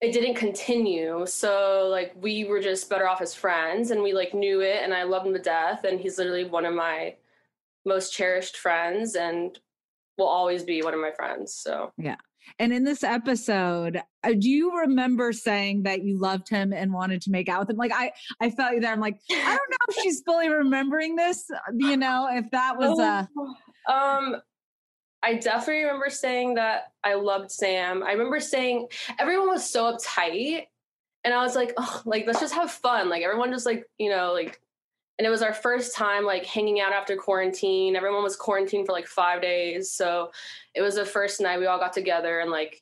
it 0.00 0.12
didn't 0.12 0.34
continue. 0.34 1.24
So 1.26 1.88
like 1.90 2.12
we 2.16 2.44
were 2.44 2.60
just 2.60 2.90
better 2.90 3.08
off 3.08 3.22
as 3.22 3.34
friends 3.34 3.90
and 3.90 4.02
we 4.02 4.12
like 4.12 4.34
knew 4.34 4.60
it 4.60 4.80
and 4.82 4.92
I 4.92 5.04
love 5.04 5.26
him 5.26 5.32
to 5.32 5.38
death 5.38 5.84
and 5.84 5.98
he's 5.98 6.18
literally 6.18 6.44
one 6.44 6.66
of 6.66 6.74
my 6.74 7.14
most 7.84 8.12
cherished 8.12 8.58
friends 8.58 9.14
and 9.14 9.58
will 10.18 10.26
always 10.26 10.64
be 10.64 10.82
one 10.82 10.94
of 10.94 11.00
my 11.00 11.12
friends. 11.12 11.54
So 11.54 11.92
Yeah. 11.96 12.16
And 12.58 12.72
in 12.72 12.84
this 12.84 13.02
episode, 13.02 14.00
uh, 14.22 14.32
do 14.38 14.48
you 14.48 14.78
remember 14.78 15.32
saying 15.32 15.82
that 15.82 16.04
you 16.04 16.16
loved 16.18 16.48
him 16.48 16.72
and 16.72 16.92
wanted 16.92 17.20
to 17.22 17.30
make 17.30 17.48
out 17.48 17.60
with 17.60 17.70
him? 17.70 17.76
Like 17.76 17.92
I, 17.92 18.12
I 18.40 18.50
felt 18.50 18.74
you 18.74 18.80
there. 18.80 18.92
I'm 18.92 19.00
like, 19.00 19.18
I 19.30 19.34
don't 19.34 19.70
know 19.70 19.76
if 19.88 19.96
she's 19.96 20.22
fully 20.22 20.48
remembering 20.48 21.16
this. 21.16 21.50
You 21.74 21.96
know, 21.96 22.28
if 22.30 22.48
that 22.52 22.76
was 22.76 22.98
a, 23.88 23.92
um 23.92 24.36
I 25.26 25.34
definitely 25.34 25.82
remember 25.82 26.08
saying 26.08 26.54
that 26.54 26.92
I 27.02 27.14
loved 27.14 27.50
Sam. 27.50 28.04
I 28.04 28.12
remember 28.12 28.38
saying 28.38 28.86
everyone 29.18 29.48
was 29.48 29.68
so 29.68 29.92
uptight 29.92 30.68
and 31.24 31.34
I 31.34 31.42
was 31.42 31.56
like, 31.56 31.72
oh, 31.76 32.00
like 32.04 32.28
let's 32.28 32.38
just 32.38 32.54
have 32.54 32.70
fun. 32.70 33.08
Like 33.08 33.24
everyone 33.24 33.50
just 33.50 33.66
like, 33.66 33.86
you 33.98 34.08
know, 34.08 34.32
like 34.32 34.60
and 35.18 35.26
it 35.26 35.30
was 35.30 35.42
our 35.42 35.52
first 35.52 35.96
time 35.96 36.24
like 36.24 36.46
hanging 36.46 36.78
out 36.78 36.92
after 36.92 37.16
quarantine. 37.16 37.96
Everyone 37.96 38.22
was 38.22 38.36
quarantined 38.36 38.86
for 38.86 38.92
like 38.92 39.08
5 39.08 39.42
days. 39.42 39.90
So 39.90 40.30
it 40.76 40.80
was 40.82 40.94
the 40.94 41.04
first 41.04 41.40
night 41.40 41.58
we 41.58 41.66
all 41.66 41.80
got 41.80 41.92
together 41.92 42.38
and 42.38 42.52
like 42.52 42.80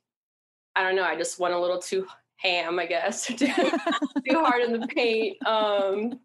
I 0.76 0.82
don't 0.82 0.97
know, 0.97 1.05
I 1.05 1.16
just 1.16 1.38
went 1.38 1.55
a 1.55 1.59
little 1.59 1.78
too 1.78 2.07
ham, 2.36 2.78
I 2.78 2.84
guess, 2.84 3.24
too, 3.26 3.47
too 3.47 4.45
hard 4.45 4.61
in 4.61 4.78
the 4.78 4.86
paint 4.86 5.38
um 5.47 6.20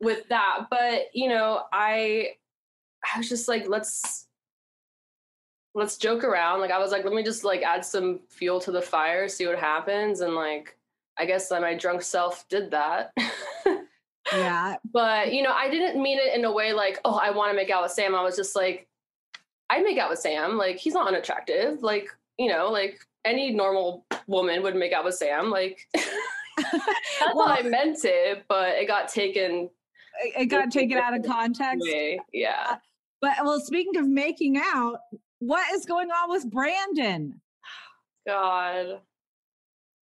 with 0.00 0.28
that. 0.28 0.66
But, 0.70 1.06
you 1.12 1.28
know, 1.28 1.64
I 1.72 2.34
I 3.12 3.18
was 3.18 3.28
just 3.28 3.48
like, 3.48 3.68
let's 3.68 4.28
let's 5.74 5.96
joke 5.96 6.24
around. 6.24 6.60
Like 6.60 6.70
I 6.70 6.78
was 6.78 6.90
like, 6.90 7.04
let 7.04 7.12
me 7.12 7.22
just 7.22 7.44
like 7.44 7.62
add 7.62 7.84
some 7.84 8.20
fuel 8.28 8.60
to 8.60 8.70
the 8.72 8.82
fire, 8.82 9.28
see 9.28 9.46
what 9.46 9.58
happens. 9.58 10.20
And 10.20 10.34
like 10.34 10.76
I 11.18 11.24
guess 11.26 11.50
my 11.50 11.74
drunk 11.74 12.02
self 12.02 12.48
did 12.48 12.70
that. 12.70 13.12
yeah. 14.32 14.76
but 14.92 15.32
you 15.32 15.42
know, 15.42 15.52
I 15.52 15.68
didn't 15.70 16.02
mean 16.02 16.18
it 16.18 16.34
in 16.34 16.44
a 16.44 16.52
way 16.52 16.72
like, 16.72 16.98
oh, 17.04 17.14
I 17.22 17.30
want 17.30 17.50
to 17.52 17.56
make 17.56 17.70
out 17.70 17.82
with 17.82 17.92
Sam. 17.92 18.14
I 18.14 18.22
was 18.22 18.36
just 18.36 18.56
like, 18.56 18.88
I'd 19.68 19.84
make 19.84 19.98
out 19.98 20.10
with 20.10 20.18
Sam. 20.18 20.56
Like 20.56 20.76
he's 20.76 20.94
not 20.94 21.06
unattractive. 21.08 21.82
Like, 21.82 22.08
you 22.38 22.48
know, 22.48 22.70
like 22.70 23.00
any 23.24 23.50
normal 23.52 24.04
woman 24.26 24.62
would 24.62 24.74
make 24.76 24.92
out 24.92 25.04
with 25.04 25.14
Sam. 25.14 25.50
Like 25.50 25.86
that's 25.94 26.08
Well- 27.34 27.48
how 27.48 27.54
I 27.56 27.62
meant 27.62 27.98
it, 28.04 28.44
but 28.48 28.70
it 28.70 28.86
got 28.88 29.08
taken 29.08 29.70
It 30.22 30.42
it 30.42 30.46
got 30.46 30.70
taken 30.70 30.98
out 30.98 31.14
of 31.16 31.24
context. 31.24 31.84
way. 31.86 32.18
Yeah. 32.32 32.56
Uh, 32.70 32.76
but 33.20 33.32
well, 33.44 33.60
speaking 33.60 33.96
of 33.98 34.08
making 34.08 34.56
out, 34.58 35.00
what 35.40 35.74
is 35.74 35.84
going 35.84 36.10
on 36.10 36.30
with 36.30 36.48
Brandon? 36.50 37.40
God. 38.26 39.00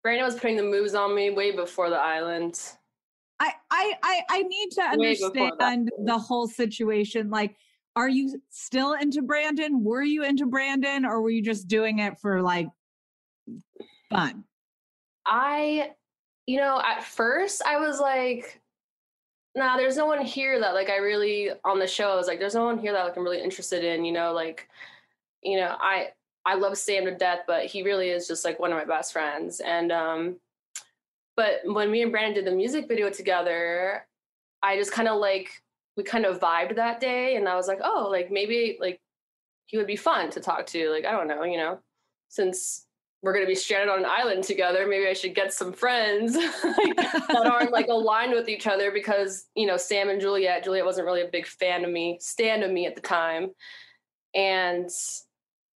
Brandon 0.02 0.24
was 0.24 0.34
putting 0.36 0.56
the 0.56 0.62
moves 0.62 0.94
on 0.94 1.14
me 1.14 1.30
way 1.30 1.50
before 1.50 1.90
the 1.90 1.96
island. 1.96 2.60
I 3.40 3.52
I 3.70 3.94
I, 4.02 4.22
I 4.30 4.42
need 4.42 4.70
to 4.72 4.82
understand 4.82 5.90
the 6.04 6.18
whole 6.18 6.46
situation. 6.46 7.30
Like, 7.30 7.56
are 7.96 8.08
you 8.08 8.40
still 8.50 8.92
into 8.94 9.22
Brandon? 9.22 9.82
Were 9.82 10.02
you 10.02 10.24
into 10.24 10.46
Brandon, 10.46 11.04
or 11.04 11.22
were 11.22 11.30
you 11.30 11.42
just 11.42 11.68
doing 11.68 12.00
it 12.00 12.18
for 12.18 12.42
like 12.42 12.68
fun? 14.10 14.44
I, 15.26 15.90
you 16.46 16.58
know, 16.58 16.80
at 16.84 17.04
first 17.04 17.62
I 17.64 17.78
was 17.78 18.00
like, 18.00 18.60
nah, 19.54 19.76
there's 19.76 19.96
no 19.96 20.06
one 20.06 20.24
here 20.24 20.58
that 20.60 20.74
like 20.74 20.90
I 20.90 20.96
really 20.96 21.50
on 21.64 21.78
the 21.78 21.86
show. 21.86 22.10
I 22.10 22.16
was 22.16 22.26
like, 22.26 22.38
there's 22.38 22.54
no 22.54 22.64
one 22.64 22.78
here 22.78 22.92
that 22.92 23.04
like 23.04 23.16
I'm 23.16 23.24
really 23.24 23.42
interested 23.42 23.84
in, 23.84 24.04
you 24.04 24.12
know, 24.12 24.32
like, 24.32 24.68
you 25.42 25.58
know, 25.58 25.76
I 25.80 26.08
I 26.44 26.54
love 26.54 26.78
Sam 26.78 27.04
to 27.04 27.14
death, 27.14 27.40
but 27.46 27.66
he 27.66 27.82
really 27.82 28.08
is 28.08 28.26
just 28.26 28.44
like 28.44 28.58
one 28.58 28.72
of 28.72 28.78
my 28.78 28.84
best 28.84 29.12
friends. 29.12 29.60
And 29.60 29.92
um 29.92 30.36
but 31.36 31.60
when 31.64 31.90
me 31.90 32.02
and 32.02 32.10
Brandon 32.10 32.34
did 32.34 32.52
the 32.52 32.56
music 32.56 32.88
video 32.88 33.10
together, 33.10 34.06
I 34.62 34.76
just 34.76 34.92
kind 34.92 35.08
of 35.08 35.20
like 35.20 35.50
we 35.96 36.02
kind 36.02 36.24
of 36.24 36.40
vibed 36.40 36.76
that 36.76 37.00
day 37.00 37.36
and 37.36 37.48
I 37.48 37.54
was 37.54 37.68
like, 37.68 37.80
oh, 37.82 38.08
like 38.10 38.30
maybe 38.30 38.78
like 38.80 39.00
he 39.66 39.76
would 39.76 39.86
be 39.86 39.96
fun 39.96 40.30
to 40.30 40.40
talk 40.40 40.66
to. 40.66 40.90
Like, 40.90 41.04
I 41.04 41.12
don't 41.12 41.28
know, 41.28 41.44
you 41.44 41.58
know, 41.58 41.80
since 42.28 42.86
we're 43.22 43.34
gonna 43.34 43.46
be 43.46 43.54
stranded 43.54 43.90
on 43.90 43.98
an 43.98 44.06
island 44.06 44.44
together, 44.44 44.86
maybe 44.88 45.06
I 45.06 45.12
should 45.12 45.34
get 45.34 45.52
some 45.52 45.72
friends 45.72 46.34
like, 46.64 46.96
that 46.96 47.48
aren't 47.50 47.72
like 47.72 47.88
aligned 47.88 48.32
with 48.32 48.48
each 48.48 48.66
other 48.66 48.90
because, 48.90 49.46
you 49.54 49.66
know, 49.66 49.76
Sam 49.76 50.08
and 50.08 50.20
Juliette, 50.20 50.64
Juliette 50.64 50.86
wasn't 50.86 51.06
really 51.06 51.22
a 51.22 51.28
big 51.28 51.46
fan 51.46 51.84
of 51.84 51.90
me, 51.90 52.18
stand 52.20 52.62
of 52.62 52.70
me 52.70 52.86
at 52.86 52.94
the 52.94 53.00
time. 53.02 53.50
And, 54.34 54.88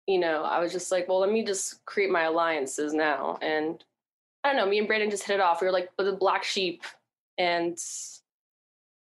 you 0.06 0.18
know, 0.18 0.42
I 0.42 0.58
was 0.58 0.72
just 0.72 0.90
like, 0.90 1.08
well, 1.08 1.20
let 1.20 1.30
me 1.30 1.44
just 1.44 1.84
create 1.84 2.10
my 2.10 2.22
alliances 2.22 2.92
now. 2.92 3.38
And 3.40 3.82
I 4.44 4.48
don't 4.48 4.56
know, 4.56 4.66
me 4.68 4.78
and 4.78 4.86
Brandon 4.86 5.10
just 5.10 5.24
hit 5.24 5.34
it 5.34 5.40
off. 5.40 5.60
We 5.60 5.66
were 5.66 5.72
like 5.72 5.90
the 5.96 6.12
black 6.12 6.42
sheep. 6.42 6.82
And 7.38 7.78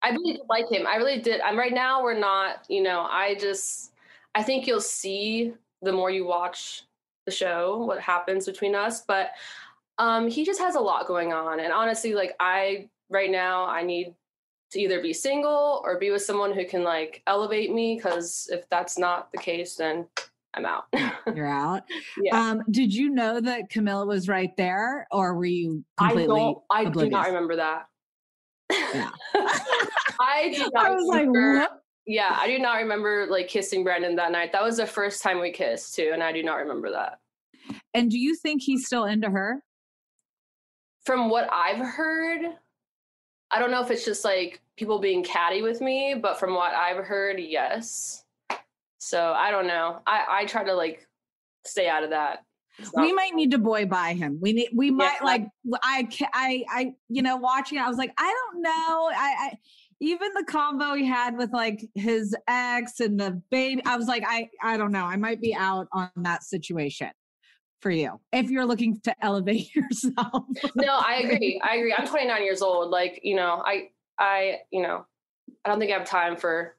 I 0.03 0.11
really 0.11 0.35
did 0.35 0.47
like 0.49 0.71
him. 0.71 0.87
I 0.87 0.97
really 0.97 1.21
did. 1.21 1.41
I'm 1.41 1.59
right 1.59 1.73
now, 1.73 2.03
we're 2.03 2.19
not, 2.19 2.65
you 2.69 2.83
know, 2.83 3.01
I 3.01 3.35
just, 3.35 3.93
I 4.35 4.43
think 4.43 4.67
you'll 4.67 4.81
see 4.81 5.55
the 5.83 5.93
more 5.93 6.11
you 6.11 6.25
watch 6.25 6.85
the 7.25 7.33
show 7.33 7.85
what 7.85 8.01
happens 8.01 8.47
between 8.47 8.75
us. 8.75 9.01
But 9.01 9.33
um, 9.99 10.29
he 10.29 10.45
just 10.45 10.61
has 10.61 10.77
a 10.77 10.81
lot 10.81 11.09
going 11.09 11.33
on. 11.33 11.59
And 11.59 11.73
honestly, 11.73 12.15
like, 12.15 12.37
I, 12.39 12.89
right 13.11 13.31
now, 13.31 13.67
I 13.67 13.83
need 13.83 14.15
to 14.71 14.81
either 14.81 15.01
be 15.01 15.13
single 15.13 15.83
or 15.85 15.99
be 15.99 16.11
with 16.11 16.23
someone 16.23 16.53
who 16.53 16.65
can 16.65 16.85
like 16.85 17.23
elevate 17.27 17.73
me. 17.73 17.99
Cause 17.99 18.49
if 18.53 18.69
that's 18.69 18.99
not 18.99 19.33
the 19.33 19.39
case, 19.39 19.77
then 19.77 20.07
I'm 20.57 20.65
out. 20.65 20.85
You're 21.35 21.47
out. 21.47 21.83
yeah. 22.23 22.39
Um, 22.39 22.63
did 22.71 22.95
you 22.95 23.11
know 23.11 23.41
that 23.41 23.69
Camilla 23.69 24.07
was 24.07 24.29
right 24.29 24.57
there, 24.57 25.07
or 25.11 25.35
were 25.35 25.45
you 25.45 25.85
I 25.99 26.09
completely 26.09 26.37
don't, 26.39 26.59
I 26.71 26.85
do 26.87 27.11
not 27.11 27.27
remember 27.27 27.57
that. 27.57 27.87
Yeah. 28.71 29.11
I 30.19 30.53
do 30.55 30.71
not 30.73 30.87
I 30.87 30.91
was 30.91 31.07
like, 31.07 31.27
remember- 31.27 31.59
what? 31.61 31.83
Yeah, 32.07 32.37
I 32.41 32.47
do 32.47 32.59
not 32.61 32.77
remember 32.77 33.27
like 33.29 33.49
kissing 33.49 33.83
Brandon 33.83 34.15
that 34.17 34.31
night. 34.31 34.53
That 34.53 34.63
was 34.63 34.77
the 34.77 34.87
first 34.87 35.23
time 35.23 35.41
we 35.41 35.51
kissed 35.51 35.95
too, 35.97 36.11
and 36.13 36.23
I 36.23 36.33
do 36.33 36.43
not 36.43 36.55
remember 36.55 36.91
that. 36.93 37.19
And 37.95 38.11
do 38.11 38.19
you 38.19 38.37
think 38.37 38.63
he's 38.63 38.87
still 38.87 39.05
into 39.07 39.29
her? 39.29 39.61
From 41.05 41.29
what 41.29 41.49
I've 41.53 41.85
heard, 41.85 42.43
I 43.51 43.59
don't 43.59 43.71
know 43.73 43.83
if 43.83 43.91
it's 43.91 44.05
just 44.05 44.25
like 44.25 44.61
people 44.77 45.01
being 45.01 45.25
catty 45.25 45.63
with 45.63 45.81
me, 45.81 46.15
but 46.21 46.39
from 46.39 46.55
what 46.55 46.75
I've 46.75 47.05
heard, 47.05 47.41
yes. 47.41 48.25
So 48.99 49.33
I 49.33 49.51
don't 49.51 49.67
know. 49.67 50.01
I 50.07 50.25
I 50.31 50.45
try 50.47 50.65
to 50.65 50.75
like 50.75 51.07
stay 51.65 51.89
out 51.89 52.03
of 52.05 52.11
that. 52.11 52.41
We 52.95 53.11
might 53.15 53.35
need 53.35 53.51
to 53.53 53.59
boy 53.59 53.87
buy 53.87 54.13
him. 54.13 54.39
We 54.41 54.53
need. 54.53 54.69
We 54.75 54.91
might 54.91 55.17
Yeah. 55.21 55.25
like. 55.25 55.47
I. 55.83 56.09
I. 56.35 56.65
I. 56.69 56.95
You 57.09 57.23
know, 57.23 57.37
watching. 57.37 57.79
I 57.79 57.89
was 57.89 57.97
like, 57.97 58.13
I 58.19 58.35
don't 58.53 58.63
know. 58.63 58.71
I. 58.71 59.35
I 59.41 59.59
even 60.01 60.29
the 60.35 60.45
combo 60.45 60.93
he 60.95 61.07
had 61.07 61.39
with 61.39 61.51
like 61.55 61.83
his 61.95 62.37
ex 62.47 63.01
and 63.01 63.19
the 63.19 63.41
baby. 63.51 63.83
I 63.87 63.97
was 63.97 64.09
like, 64.09 64.25
I. 64.27 64.51
I 64.63 64.77
don't 64.77 64.93
know. 64.93 65.05
I 65.05 65.17
might 65.17 65.41
be 65.41 65.55
out 65.55 65.89
on 65.93 66.11
that 66.17 66.43
situation 66.45 67.11
for 67.81 67.91
you 67.91 68.21
if 68.33 68.51
you're 68.51 68.67
looking 68.67 69.01
to 69.05 69.15
elevate 69.25 69.69
yourself. 69.75 70.45
no, 70.75 70.99
I 70.99 71.23
agree. 71.25 71.61
I 71.65 71.77
agree. 71.77 71.95
I'm 71.97 72.07
29 72.07 72.43
years 72.43 72.61
old. 72.63 72.91
Like, 72.91 73.21
you 73.23 73.37
know, 73.37 73.63
I, 73.65 73.91
I, 74.19 74.57
you 74.71 74.83
know, 74.83 75.05
I 75.65 75.69
don't 75.69 75.79
think 75.79 75.93
I 75.93 75.99
have 75.99 76.07
time 76.09 76.37
for 76.37 76.77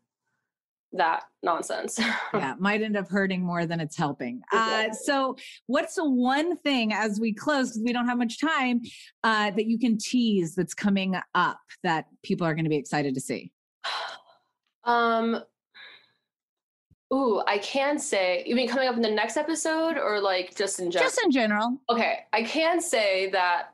that 0.97 1.23
nonsense. 1.43 1.99
yeah, 2.33 2.55
might 2.59 2.81
end 2.81 2.97
up 2.97 3.09
hurting 3.09 3.41
more 3.41 3.65
than 3.65 3.79
it's 3.79 3.95
helping. 3.95 4.41
Uh, 4.51 4.91
so, 4.91 5.35
what's 5.67 5.95
the 5.95 6.09
one 6.09 6.57
thing 6.57 6.93
as 6.93 7.19
we 7.19 7.33
close, 7.33 7.69
because 7.69 7.83
we 7.83 7.93
don't 7.93 8.07
have 8.07 8.17
much 8.17 8.39
time, 8.39 8.81
uh, 9.23 9.51
that 9.51 9.65
you 9.65 9.79
can 9.79 9.97
tease 9.97 10.55
that's 10.55 10.73
coming 10.73 11.15
up 11.35 11.59
that 11.83 12.05
people 12.23 12.45
are 12.45 12.53
going 12.53 12.65
to 12.65 12.69
be 12.69 12.77
excited 12.77 13.13
to 13.15 13.21
see? 13.21 13.51
um, 14.83 15.41
ooh, 17.13 17.41
I 17.47 17.57
can 17.59 17.97
say, 17.99 18.43
you 18.45 18.55
mean 18.55 18.67
coming 18.67 18.87
up 18.87 18.95
in 18.95 19.01
the 19.01 19.11
next 19.11 19.37
episode 19.37 19.97
or 19.97 20.19
like 20.19 20.55
just 20.55 20.79
in 20.79 20.91
general? 20.91 21.09
Just 21.09 21.23
in 21.23 21.31
general. 21.31 21.77
okay, 21.89 22.25
I 22.33 22.43
can 22.43 22.81
say 22.81 23.29
that 23.31 23.73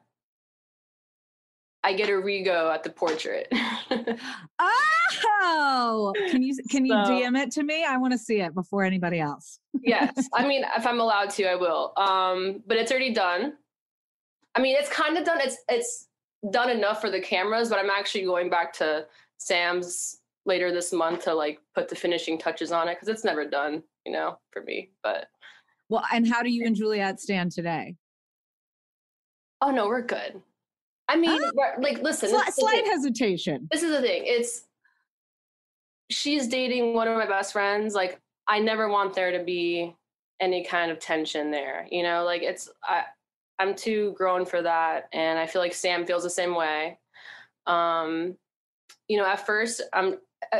I 1.83 1.93
get 1.93 2.09
a 2.09 2.13
rego 2.13 2.73
at 2.73 2.83
the 2.83 2.89
portrait. 2.89 3.51
Oh, 5.45 6.13
can 6.31 6.41
you 6.41 6.55
can 6.69 6.85
you 6.85 6.93
So- 6.93 7.11
DM 7.11 7.37
it 7.37 7.51
to 7.51 7.63
me? 7.63 7.83
I 7.85 7.97
want 7.97 8.13
to 8.13 8.17
see 8.17 8.39
it 8.39 8.53
before 8.53 8.83
anybody 8.83 9.19
else. 9.19 9.59
yes, 9.81 10.27
I 10.33 10.47
mean, 10.47 10.63
if 10.75 10.87
I'm 10.87 10.99
allowed 10.99 11.29
to, 11.31 11.45
I 11.49 11.55
will. 11.55 11.93
Um, 11.97 12.63
but 12.65 12.77
it's 12.77 12.91
already 12.91 13.13
done. 13.13 13.53
I 14.55 14.61
mean, 14.61 14.75
it's 14.77 14.89
kind 14.89 15.17
of 15.17 15.25
done. 15.25 15.39
It's 15.41 15.57
it's 15.69 16.07
done 16.49 16.69
enough 16.69 17.01
for 17.01 17.09
the 17.11 17.19
cameras, 17.19 17.69
but 17.69 17.79
I'm 17.79 17.89
actually 17.89 18.23
going 18.23 18.49
back 18.49 18.73
to 18.73 19.05
Sam's 19.37 20.19
later 20.45 20.71
this 20.71 20.91
month 20.93 21.23
to 21.25 21.33
like 21.33 21.59
put 21.75 21.89
the 21.89 21.95
finishing 21.95 22.37
touches 22.37 22.71
on 22.71 22.87
it 22.87 22.95
because 22.95 23.07
it's 23.09 23.23
never 23.23 23.45
done, 23.47 23.83
you 24.05 24.11
know, 24.13 24.39
for 24.51 24.61
me. 24.63 24.91
But 25.03 25.27
well, 25.89 26.03
and 26.13 26.27
how 26.27 26.41
do 26.41 26.49
you 26.49 26.65
and 26.65 26.75
Juliette 26.75 27.19
stand 27.19 27.51
today? 27.51 27.95
Oh 29.61 29.71
no, 29.71 29.87
we're 29.87 30.01
good. 30.01 30.41
I 31.09 31.15
mean, 31.17 31.41
Ah. 31.43 31.71
like, 31.79 31.99
listen, 32.01 32.29
Sli- 32.29 32.33
this 32.33 32.47
is 32.49 32.55
the 32.55 32.61
slight 32.61 32.85
hesitation. 32.85 33.67
This 33.71 33.83
is 33.83 33.91
the 33.91 34.01
thing. 34.01 34.23
It's 34.25 34.65
she's 36.09 36.47
dating 36.47 36.93
one 36.93 37.07
of 37.07 37.17
my 37.17 37.25
best 37.27 37.53
friends. 37.53 37.93
Like, 37.93 38.19
I 38.47 38.59
never 38.59 38.89
want 38.89 39.13
there 39.13 39.37
to 39.37 39.43
be 39.43 39.95
any 40.39 40.63
kind 40.63 40.91
of 40.91 40.99
tension 40.99 41.51
there. 41.51 41.87
You 41.91 42.03
know, 42.03 42.23
like 42.23 42.41
it's 42.41 42.69
I 42.83 43.03
I'm 43.59 43.75
too 43.75 44.13
grown 44.17 44.45
for 44.45 44.61
that, 44.61 45.07
and 45.13 45.37
I 45.39 45.45
feel 45.47 45.61
like 45.61 45.73
Sam 45.73 46.05
feels 46.05 46.23
the 46.23 46.29
same 46.29 46.55
way. 46.55 46.97
Um, 47.67 48.35
you 49.07 49.17
know, 49.17 49.25
at 49.25 49.45
first, 49.45 49.81
I'm 49.93 50.17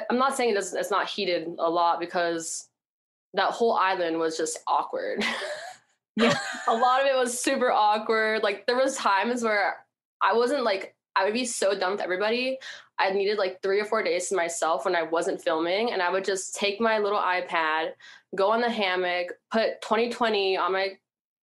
I'm 0.10 0.18
not 0.18 0.36
saying 0.38 0.52
it 0.52 0.54
doesn't, 0.56 0.80
it's 0.80 0.92
not 0.92 1.08
heated 1.10 1.48
a 1.60 1.70
lot 1.70 2.00
because 2.00 2.70
that 3.34 3.52
whole 3.52 3.74
island 3.74 4.20
was 4.20 4.38
just 4.38 4.60
awkward. 4.68 5.24
Yeah. 6.16 6.38
a 6.68 6.76
lot 6.76 7.02
of 7.02 7.08
it 7.08 7.16
was 7.16 7.42
super 7.42 7.72
awkward. 7.72 8.44
Like 8.44 8.68
there 8.68 8.76
was 8.76 8.96
times 8.96 9.42
where 9.42 9.83
I 10.24 10.34
wasn't 10.34 10.64
like 10.64 10.96
I 11.16 11.26
would 11.26 11.34
be 11.34 11.46
so 11.46 11.78
done 11.78 11.92
with 11.92 12.02
everybody. 12.02 12.58
I 12.98 13.12
needed 13.12 13.38
like 13.38 13.62
three 13.62 13.80
or 13.80 13.86
four 13.86 14.04
days 14.04 14.30
to 14.30 14.36
myself 14.36 14.86
when 14.86 14.96
I 14.96 15.04
wasn't 15.04 15.42
filming, 15.42 15.92
and 15.92 16.02
I 16.02 16.10
would 16.10 16.26
just 16.26 16.56
take 16.56 16.80
my 16.80 16.98
little 16.98 17.20
iPad, 17.20 17.92
go 18.36 18.52
on 18.52 18.62
the 18.62 18.70
hammock, 18.70 19.34
put 19.52 19.82
2020 19.82 20.58
on 20.58 20.72
my 20.72 20.94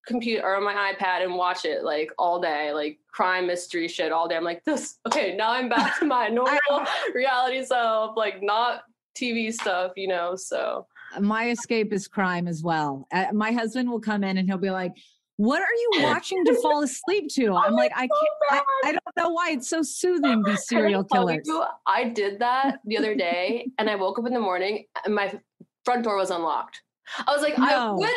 computer 0.06 0.44
or 0.44 0.56
on 0.56 0.64
my 0.64 0.92
iPad 0.92 1.22
and 1.22 1.34
watch 1.34 1.64
it 1.64 1.84
like 1.84 2.10
all 2.18 2.40
day, 2.40 2.72
like 2.72 2.98
crime 3.12 3.46
mystery 3.46 3.86
shit 3.86 4.12
all 4.12 4.28
day. 4.28 4.36
I'm 4.36 4.44
like, 4.44 4.64
this 4.64 4.98
okay, 5.06 5.36
now 5.36 5.52
I'm 5.52 5.68
back 5.68 5.98
to 6.00 6.06
my 6.06 6.28
normal 6.32 6.86
reality 7.14 7.64
self, 7.64 8.16
like 8.16 8.42
not 8.42 8.82
TV 9.16 9.52
stuff, 9.52 9.92
you 9.96 10.08
know. 10.08 10.34
So 10.36 10.86
My 11.20 11.50
escape 11.50 11.92
is 11.92 12.08
crime 12.08 12.48
as 12.48 12.62
well. 12.62 13.06
Uh, 13.12 13.26
my 13.32 13.52
husband 13.52 13.90
will 13.90 14.00
come 14.00 14.24
in 14.24 14.38
and 14.38 14.48
he'll 14.48 14.58
be 14.58 14.70
like, 14.70 14.92
"What 15.41 15.62
are 15.62 15.74
you 15.74 15.91
watching 16.03 16.45
to 16.45 16.55
fall 16.61 16.82
asleep 16.82 17.30
to?" 17.32 17.55
I'm 17.55 17.72
like, 17.72 17.93
"I 17.95 18.07
can't. 18.07 18.12
I, 18.51 18.88
I 18.88 18.93
don't 18.93 19.16
know 19.16 19.30
why 19.30 19.53
it's 19.53 19.70
so 19.70 19.80
soothing. 19.80 20.43
These 20.43 20.66
serial 20.66 21.03
killers." 21.03 21.47
you, 21.47 21.64
I 21.86 22.11
did 22.11 22.38
that 22.41 22.80
the 22.84 22.99
other 22.99 23.14
day 23.28 23.66
and 23.78 23.88
I 23.88 23.95
woke 23.95 24.18
up 24.18 24.26
in 24.26 24.34
the 24.34 24.41
morning 24.41 24.84
and 25.05 25.14
my 25.14 25.32
front 25.86 26.05
door 26.05 26.16
was 26.16 26.30
unlocked. 26.30 26.82
I 27.26 27.32
was 27.32 27.41
like, 27.41 27.59
I 27.59 27.91
would 27.91 28.11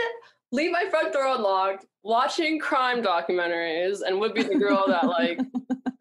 leave 0.52 0.72
my 0.72 0.86
front 0.90 1.14
door 1.14 1.28
unlocked, 1.28 1.86
watching 2.04 2.60
crime 2.60 3.02
documentaries, 3.02 4.02
and 4.06 4.20
would 4.20 4.34
be 4.34 4.44
the 4.44 4.56
girl 4.56 4.84
that 4.88 5.06
like, 5.08 5.40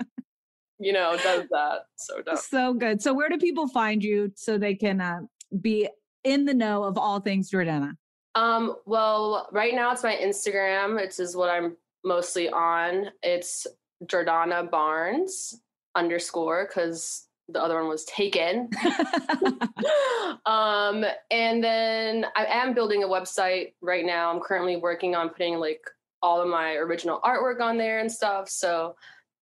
you 0.81 0.93
know, 0.93 1.17
does 1.23 1.47
that. 1.53 1.83
So 1.95 2.21
don't. 2.21 2.39
So 2.39 2.75
good. 2.75 3.01
So 3.01 3.15
where 3.15 3.29
do 3.29 3.39
people 3.39 3.69
find 3.69 4.03
you 4.03 4.33
so 4.35 4.59
they 4.59 4.75
can 4.75 5.01
uh, 5.01 5.21
be 5.61 5.89
in 6.25 6.47
the 6.47 6.55
know 6.55 6.83
of 6.83 6.99
all 6.99 7.21
things 7.21 7.49
Jordana? 7.49 7.93
Um, 8.35 8.77
well, 8.87 9.49
right 9.53 9.75
now 9.75 9.93
it's 9.93 10.03
my 10.03 10.17
Instagram. 10.17 10.99
It's 10.99 11.19
is 11.21 11.37
what 11.37 11.51
I'm 11.51 11.77
mostly 12.05 12.49
on. 12.49 13.11
It's 13.23 13.67
Jordana 14.07 14.71
Barnes 14.71 15.61
underscore 15.95 16.67
because 16.67 17.27
the 17.49 17.63
other 17.63 17.77
one 17.77 17.89
was 17.89 18.05
taken. 18.05 18.71
um, 20.47 21.05
and 21.31 21.63
then 21.63 22.27
I 22.37 22.47
am 22.47 22.75
building 22.75 23.05
a 23.05 23.09
website 23.09 23.75
right 23.81 24.05
now. 24.05 24.33
I'm 24.33 24.41
currently 24.41 24.77
working 24.77 25.15
on 25.15 25.29
putting 25.29 25.59
like 25.59 25.83
all 26.23 26.41
of 26.41 26.49
my 26.49 26.75
original 26.75 27.21
artwork 27.25 27.61
on 27.61 27.77
there 27.77 27.99
and 27.99 28.11
stuff. 28.11 28.49
So 28.49 28.97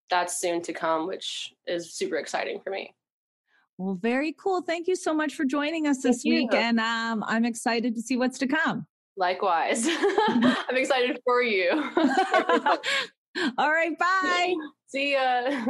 that's 0.08 0.40
soon 0.40 0.60
to 0.62 0.72
come, 0.72 1.06
which 1.06 1.54
is 1.66 1.92
super 1.94 2.16
exciting 2.16 2.60
for 2.60 2.70
me. 2.70 2.94
Well, 3.80 3.94
very 3.94 4.34
cool. 4.38 4.60
Thank 4.60 4.88
you 4.88 4.94
so 4.94 5.14
much 5.14 5.34
for 5.34 5.46
joining 5.46 5.86
us 5.86 6.02
this 6.02 6.22
Thank 6.22 6.34
week, 6.34 6.52
you. 6.52 6.58
and 6.58 6.78
um, 6.78 7.24
I'm 7.26 7.46
excited 7.46 7.94
to 7.94 8.02
see 8.02 8.14
what's 8.14 8.36
to 8.40 8.46
come. 8.46 8.86
Likewise. 9.16 9.86
I'm 10.28 10.76
excited 10.76 11.18
for 11.24 11.42
you. 11.42 11.70
All 13.56 13.72
right, 13.72 13.98
bye. 13.98 14.54
See 14.88 15.12
ya. 15.12 15.64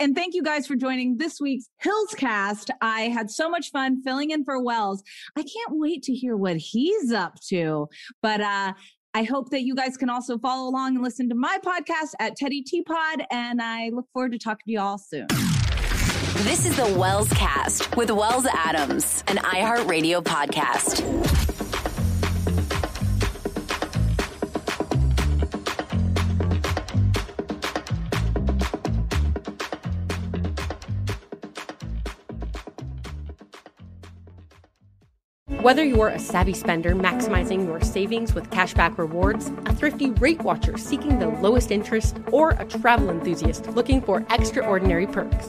And 0.00 0.16
thank 0.16 0.34
you 0.34 0.42
guys 0.42 0.66
for 0.66 0.74
joining 0.74 1.18
this 1.18 1.40
week's 1.40 1.68
Hills 1.80 2.16
Cast. 2.16 2.72
I 2.80 3.02
had 3.02 3.30
so 3.30 3.48
much 3.48 3.70
fun 3.70 4.02
filling 4.02 4.30
in 4.30 4.44
for 4.44 4.60
Wells. 4.60 5.04
I 5.36 5.42
can't 5.42 5.78
wait 5.78 6.02
to 6.04 6.12
hear 6.12 6.36
what 6.36 6.56
he's 6.56 7.12
up 7.12 7.38
to. 7.50 7.86
But 8.20 8.40
uh 8.40 8.72
I 9.16 9.22
hope 9.22 9.50
that 9.50 9.62
you 9.62 9.76
guys 9.76 9.96
can 9.96 10.10
also 10.10 10.38
follow 10.38 10.68
along 10.68 10.96
and 10.96 11.04
listen 11.04 11.28
to 11.28 11.36
my 11.36 11.58
podcast 11.64 12.14
at 12.18 12.36
Teddi 12.36 12.64
Tea 12.64 12.82
Pod. 12.82 13.24
And 13.30 13.62
I 13.62 13.90
look 13.90 14.06
forward 14.12 14.32
to 14.32 14.38
talking 14.38 14.64
to 14.66 14.72
you 14.72 14.80
all 14.80 14.98
soon. 14.98 15.28
This 16.44 16.66
is 16.66 16.76
the 16.76 16.98
Wells 16.98 17.30
Cast 17.30 17.96
with 17.96 18.10
Wells 18.10 18.44
Adams, 18.44 19.24
an 19.28 19.38
iHeartRadio 19.38 20.22
podcast. 20.22 21.00
Whether 35.62 35.82
you're 35.82 36.08
a 36.08 36.18
savvy 36.18 36.52
spender 36.52 36.94
maximizing 36.94 37.64
your 37.64 37.80
savings 37.80 38.34
with 38.34 38.50
cashback 38.50 38.98
rewards, 38.98 39.50
a 39.64 39.74
thrifty 39.74 40.10
rate 40.10 40.42
watcher 40.42 40.76
seeking 40.76 41.18
the 41.18 41.28
lowest 41.28 41.70
interest, 41.70 42.18
or 42.30 42.50
a 42.50 42.66
travel 42.66 43.08
enthusiast 43.08 43.66
looking 43.68 44.02
for 44.02 44.26
extraordinary 44.28 45.06
perks, 45.06 45.48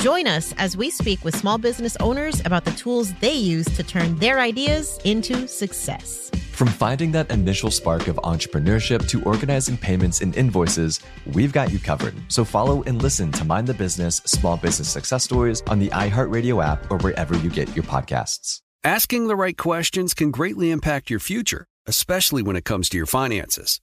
Join 0.00 0.26
us 0.26 0.54
as 0.56 0.78
we 0.78 0.88
speak 0.88 1.26
with 1.26 1.36
small 1.36 1.58
business 1.58 1.94
owners 2.00 2.40
about 2.46 2.64
the 2.64 2.70
tools 2.70 3.12
they 3.20 3.34
use 3.34 3.66
to 3.76 3.82
turn 3.82 4.16
their 4.16 4.40
ideas 4.40 4.98
into 5.04 5.46
success. 5.46 6.30
From 6.52 6.68
finding 6.68 7.12
that 7.12 7.30
initial 7.30 7.70
spark 7.70 8.08
of 8.08 8.16
entrepreneurship 8.16 9.06
to 9.10 9.22
organizing 9.24 9.76
payments 9.76 10.22
and 10.22 10.34
invoices, 10.34 11.00
we've 11.34 11.52
got 11.52 11.70
you 11.70 11.78
covered. 11.78 12.14
So 12.28 12.46
follow 12.46 12.82
and 12.84 13.02
listen 13.02 13.30
to 13.32 13.44
Mind 13.44 13.66
the 13.66 13.74
Business 13.74 14.22
Small 14.24 14.56
Business 14.56 14.88
Success 14.88 15.22
Stories 15.24 15.62
on 15.66 15.78
the 15.78 15.88
iHeartRadio 15.88 16.64
app 16.64 16.90
or 16.90 16.96
wherever 17.00 17.36
you 17.36 17.50
get 17.50 17.76
your 17.76 17.84
podcasts. 17.84 18.62
Asking 18.82 19.28
the 19.28 19.36
right 19.36 19.56
questions 19.56 20.14
can 20.14 20.30
greatly 20.30 20.70
impact 20.70 21.10
your 21.10 21.20
future, 21.20 21.66
especially 21.86 22.42
when 22.42 22.56
it 22.56 22.64
comes 22.64 22.88
to 22.88 22.96
your 22.96 23.04
finances. 23.04 23.82